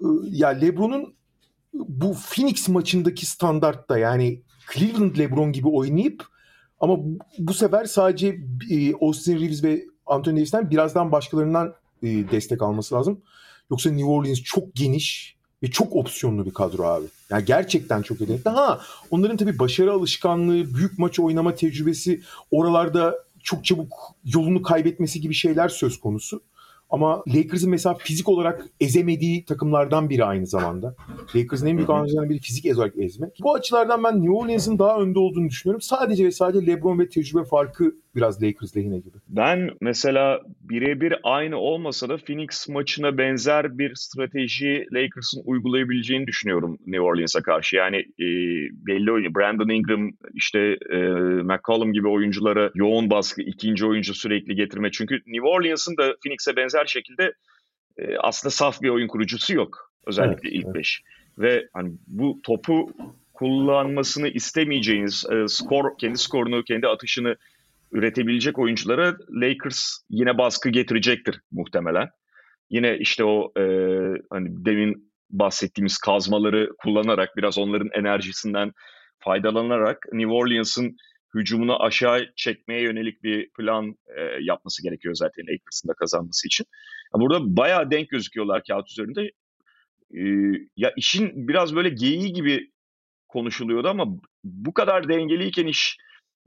E, 0.00 0.06
ya 0.30 0.48
LeBron'un 0.48 1.14
bu 1.74 2.14
Phoenix 2.14 2.68
maçındaki 2.68 3.26
standartta 3.26 3.98
yani 3.98 4.40
Cleveland 4.74 5.18
LeBron 5.18 5.52
gibi 5.52 5.68
oynayıp 5.68 6.24
ama 6.80 6.98
bu 7.38 7.54
sefer 7.54 7.84
sadece 7.84 8.40
e, 8.70 8.94
Austin 8.94 9.40
Reeves 9.40 9.64
ve 9.64 9.84
Anthony 10.06 10.36
Davis'ten 10.36 10.70
birazdan 10.70 11.12
başkalarından 11.12 11.74
e, 12.02 12.06
destek 12.06 12.62
alması 12.62 12.94
lazım. 12.94 13.20
Yoksa 13.70 13.90
New 13.90 14.10
Orleans 14.10 14.42
çok 14.42 14.74
geniş 14.74 15.36
ve 15.62 15.70
çok 15.70 15.96
opsiyonlu 15.96 16.46
bir 16.46 16.54
kadro 16.54 16.84
abi. 16.84 17.06
Yani 17.30 17.44
gerçekten 17.44 18.02
çok 18.02 18.20
yetenekli. 18.20 18.50
Ha 18.50 18.80
onların 19.10 19.36
tabii 19.36 19.58
başarı 19.58 19.92
alışkanlığı, 19.92 20.74
büyük 20.74 20.98
maç 20.98 21.20
oynama 21.20 21.54
tecrübesi, 21.54 22.22
oralarda 22.50 23.14
çok 23.42 23.64
çabuk 23.64 23.92
yolunu 24.24 24.62
kaybetmesi 24.62 25.20
gibi 25.20 25.34
şeyler 25.34 25.68
söz 25.68 26.00
konusu. 26.00 26.40
Ama 26.90 27.22
Lakers'ın 27.28 27.70
mesela 27.70 27.94
fizik 27.94 28.28
olarak 28.28 28.66
ezemediği 28.80 29.44
takımlardan 29.44 30.10
biri 30.10 30.24
aynı 30.24 30.46
zamanda. 30.46 30.94
Lakers'ın 31.36 31.66
en 31.66 31.76
büyük 31.76 31.90
avantajlarından 31.90 32.30
biri 32.30 32.38
fizik 32.38 32.76
olarak 32.76 32.98
ezmek. 32.98 33.38
Bu 33.42 33.54
açılardan 33.54 34.04
ben 34.04 34.22
New 34.22 34.32
Orleans'ın 34.32 34.78
daha 34.78 35.00
önde 35.00 35.18
olduğunu 35.18 35.48
düşünüyorum. 35.48 35.80
Sadece 35.80 36.24
ve 36.24 36.30
sadece 36.30 36.66
LeBron 36.66 36.98
ve 36.98 37.08
tecrübe 37.08 37.44
farkı 37.44 37.94
biraz 38.14 38.42
Lakers 38.42 38.76
lehine 38.76 38.98
gibi. 38.98 39.16
Ben 39.28 39.70
mesela 39.80 40.40
birebir 40.68 41.14
aynı 41.22 41.56
olmasa 41.56 42.08
da 42.08 42.16
Phoenix 42.16 42.68
maçına 42.68 43.18
benzer 43.18 43.78
bir 43.78 43.94
strateji 43.94 44.86
Lakers'ın 44.92 45.42
uygulayabileceğini 45.44 46.26
düşünüyorum 46.26 46.78
New 46.86 47.00
Orleans'a 47.00 47.42
karşı. 47.42 47.76
Yani 47.76 47.96
e, 47.96 48.26
belli 48.86 49.12
oyuncu 49.12 49.34
Brandon 49.34 49.68
Ingram 49.68 50.10
işte 50.34 50.78
e, 50.90 50.96
McCollum 51.42 51.92
gibi 51.92 52.08
oyunculara 52.08 52.70
yoğun 52.74 53.10
baskı 53.10 53.42
ikinci 53.42 53.86
oyuncu 53.86 54.14
sürekli 54.14 54.54
getirme. 54.54 54.90
Çünkü 54.90 55.14
New 55.26 55.48
Orleans'ın 55.48 55.96
da 55.96 56.16
Phoenix'e 56.24 56.56
benzer 56.56 56.86
şekilde 56.86 57.32
e, 57.98 58.16
aslında 58.16 58.50
saf 58.50 58.82
bir 58.82 58.88
oyun 58.88 59.08
kurucusu 59.08 59.54
yok. 59.54 59.92
Özellikle 60.06 60.48
evet, 60.48 60.58
ilk 60.58 60.74
5. 60.74 61.02
Evet. 61.04 61.16
Ve 61.38 61.68
hani 61.72 61.92
bu 62.06 62.40
topu 62.44 62.90
kullanmasını 63.34 64.28
istemeyeceğiniz 64.28 65.24
e, 65.32 65.48
skor 65.48 65.98
kendi 65.98 66.18
skorunu, 66.18 66.64
kendi 66.64 66.86
atışını 66.86 67.36
üretebilecek 67.96 68.58
oyunculara 68.58 69.16
Lakers 69.30 69.98
yine 70.10 70.38
baskı 70.38 70.68
getirecektir 70.68 71.40
muhtemelen. 71.50 72.08
Yine 72.70 72.98
işte 72.98 73.24
o 73.24 73.52
e, 73.58 73.62
hani 74.30 74.48
demin 74.64 75.12
bahsettiğimiz 75.30 75.98
kazmaları 75.98 76.70
kullanarak 76.78 77.36
biraz 77.36 77.58
onların 77.58 77.90
enerjisinden 77.92 78.72
faydalanarak 79.18 79.98
New 80.12 80.32
Orleans'ın 80.32 80.96
hücumunu 81.34 81.82
aşağı 81.82 82.32
çekmeye 82.36 82.82
yönelik 82.82 83.22
bir 83.22 83.50
plan 83.50 83.94
e, 84.16 84.22
yapması 84.40 84.82
gerekiyor 84.82 85.14
zaten 85.14 85.42
Lakers'ın 85.42 85.88
da 85.88 85.94
kazanması 85.94 86.46
için. 86.46 86.66
Burada 87.14 87.56
bayağı 87.56 87.90
denk 87.90 88.08
gözüküyorlar 88.08 88.62
kağıt 88.68 88.90
üzerinde. 88.90 89.30
E, 90.14 90.22
ya 90.76 90.92
işin 90.96 91.48
biraz 91.48 91.76
böyle 91.76 91.88
geyiği 91.88 92.32
gibi 92.32 92.70
konuşuluyordu 93.28 93.88
ama 93.88 94.06
bu 94.44 94.74
kadar 94.74 95.08
dengeliyken 95.08 95.66
iş 95.66 95.98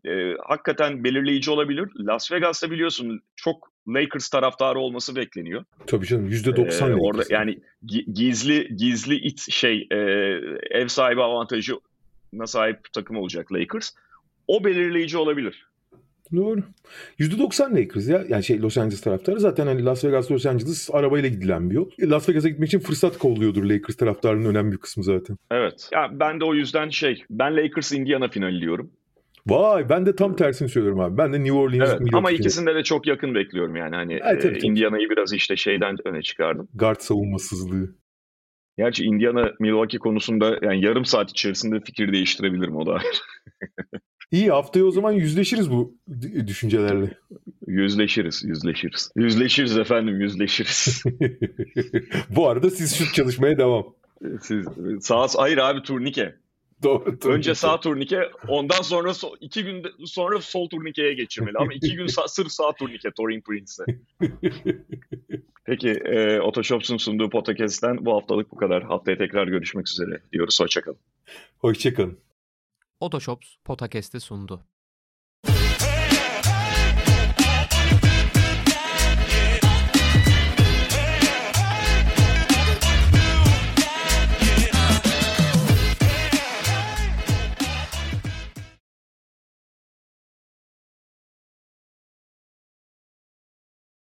e, 0.06 0.34
hakikaten 0.48 1.04
belirleyici 1.04 1.52
olabilir. 1.52 1.90
Las 2.00 2.32
Vegas'ta 2.32 2.72
biliyorsun 2.72 3.22
çok 3.36 3.72
Lakers 3.88 4.30
taraftarı 4.30 4.80
olması 4.80 5.16
bekleniyor. 5.16 5.64
Tabii 5.88 6.06
canım 6.06 6.30
%90 6.30 6.92
ee, 6.92 6.96
orada 6.96 7.24
yani 7.30 7.60
gizli 8.14 8.76
gizli 8.76 9.16
it 9.16 9.52
şey 9.52 9.88
e, 9.92 9.96
ev 10.72 10.88
sahibi 10.88 11.22
avantajına 11.22 12.46
sahip 12.46 12.94
takım 12.94 13.18
olacak 13.18 13.54
Lakers. 13.54 13.92
O 14.48 14.64
belirleyici 14.64 15.18
olabilir. 15.18 15.70
Doğru. 16.36 16.64
%90 17.20 17.82
Lakers 17.82 18.10
ya. 18.10 18.24
Yani 18.30 18.44
şey 18.44 18.62
Los 18.62 18.78
Angeles 18.78 19.02
taraftarı. 19.02 19.40
Zaten 19.40 19.68
hani 19.68 19.86
Las 19.86 20.06
Vegas, 20.06 20.32
Los 20.32 20.46
Angeles 20.46 20.90
arabayla 20.94 21.30
gidilen 21.30 21.70
bir 21.70 21.76
yol. 21.76 21.90
Las 22.02 22.30
Vegas'a 22.30 22.50
gitmek 22.50 22.68
için 22.68 22.80
fırsat 22.80 23.18
kolluyordur 23.18 23.64
Lakers 23.64 23.98
taraftarının 23.98 24.50
önemli 24.50 24.72
bir 24.72 24.78
kısmı 24.78 25.04
zaten. 25.04 25.38
Evet. 25.52 25.90
Ya 25.94 26.10
ben 26.12 26.40
de 26.40 26.46
o 26.46 26.54
yüzden 26.54 26.90
şey 26.90 27.24
ben 27.30 27.58
Lakers 27.58 27.92
Indiana 27.92 28.28
finali 28.28 28.62
diyorum. 28.62 28.92
Vay 29.48 29.90
ben 29.90 30.06
de 30.06 30.16
tam 30.16 30.36
tersini 30.36 30.70
söylüyorum 30.70 31.00
abi. 31.00 31.18
Ben 31.18 31.34
de 31.34 31.44
New 31.44 31.54
Orleans 31.54 31.90
evet, 31.90 32.14
Ama 32.14 32.32
ikisinde 32.32 32.76
de 32.76 32.84
çok 32.84 33.08
yakın 33.08 33.36
bekliyorum 33.36 33.76
yani. 33.76 33.96
Hani 33.96 34.20
evet, 34.24 34.46
e, 34.46 34.68
Indiana'yı 34.68 35.10
biraz 35.10 35.34
işte 35.34 35.56
şeyden 35.56 35.96
öne 36.06 36.22
çıkardım. 36.22 36.68
Guard 36.74 37.00
savunmasızlığı. 37.00 37.96
Gerçi 38.78 39.04
Indiana 39.04 39.52
Milwaukee 39.60 39.98
konusunda 39.98 40.60
yani 40.62 40.86
yarım 40.86 41.06
saat 41.06 41.30
içerisinde 41.30 41.80
fikir 41.80 42.14
değiştirebilirim 42.14 42.76
o 42.76 42.86
da. 42.86 43.02
İyi 44.32 44.50
haftaya 44.50 44.86
o 44.86 44.92
zaman 44.92 45.12
yüzleşiriz 45.12 45.72
bu 45.72 45.98
düşüncelerle. 46.48 47.18
Yüzleşiriz, 47.68 48.44
yüzleşiriz. 48.46 49.12
Yüzleşiriz 49.16 49.78
efendim, 49.78 50.22
yüzleşiriz. 50.22 51.04
bu 52.30 52.50
arada 52.50 52.70
siz 52.70 52.96
şu 52.96 53.14
çalışmaya 53.14 53.58
devam. 53.58 53.86
Siz 54.42 54.66
sağ 55.00 55.28
hayır 55.38 55.58
abi 55.58 55.82
turnike. 55.82 56.36
Doğru, 56.84 57.04
turnike. 57.04 57.30
Önce 57.30 57.56
sağ 57.56 57.80
turnike, 57.80 58.32
ondan 58.48 58.82
sonra 58.82 59.14
so, 59.14 59.36
iki 59.42 59.64
gün 59.64 59.86
sonra 60.06 60.42
sol 60.42 60.70
turnikeye 60.70 61.14
geçirmeli. 61.14 61.58
Ama 61.58 61.74
iki 61.74 61.96
gün 61.96 62.08
sağ, 62.08 62.28
sırf 62.28 62.52
sağ 62.52 62.74
turnike 62.74 63.12
Torin 63.12 63.42
Prince'e. 63.42 64.00
Peki, 65.66 65.90
e, 65.90 66.40
Otoshops'un 66.40 66.98
sunduğu 66.98 67.30
podcast'ten 67.30 68.06
bu 68.06 68.16
haftalık 68.16 68.52
bu 68.52 68.56
kadar. 68.56 68.84
Haftaya 68.84 69.18
tekrar 69.18 69.48
görüşmek 69.48 69.88
üzere 69.88 70.22
diyoruz. 70.32 70.60
Hoşçakalın. 70.60 71.00
Hoşçakalın. 71.58 72.20
Otoshops 73.00 73.56
Podcast'i 73.66 74.20
sundu. 74.20 74.69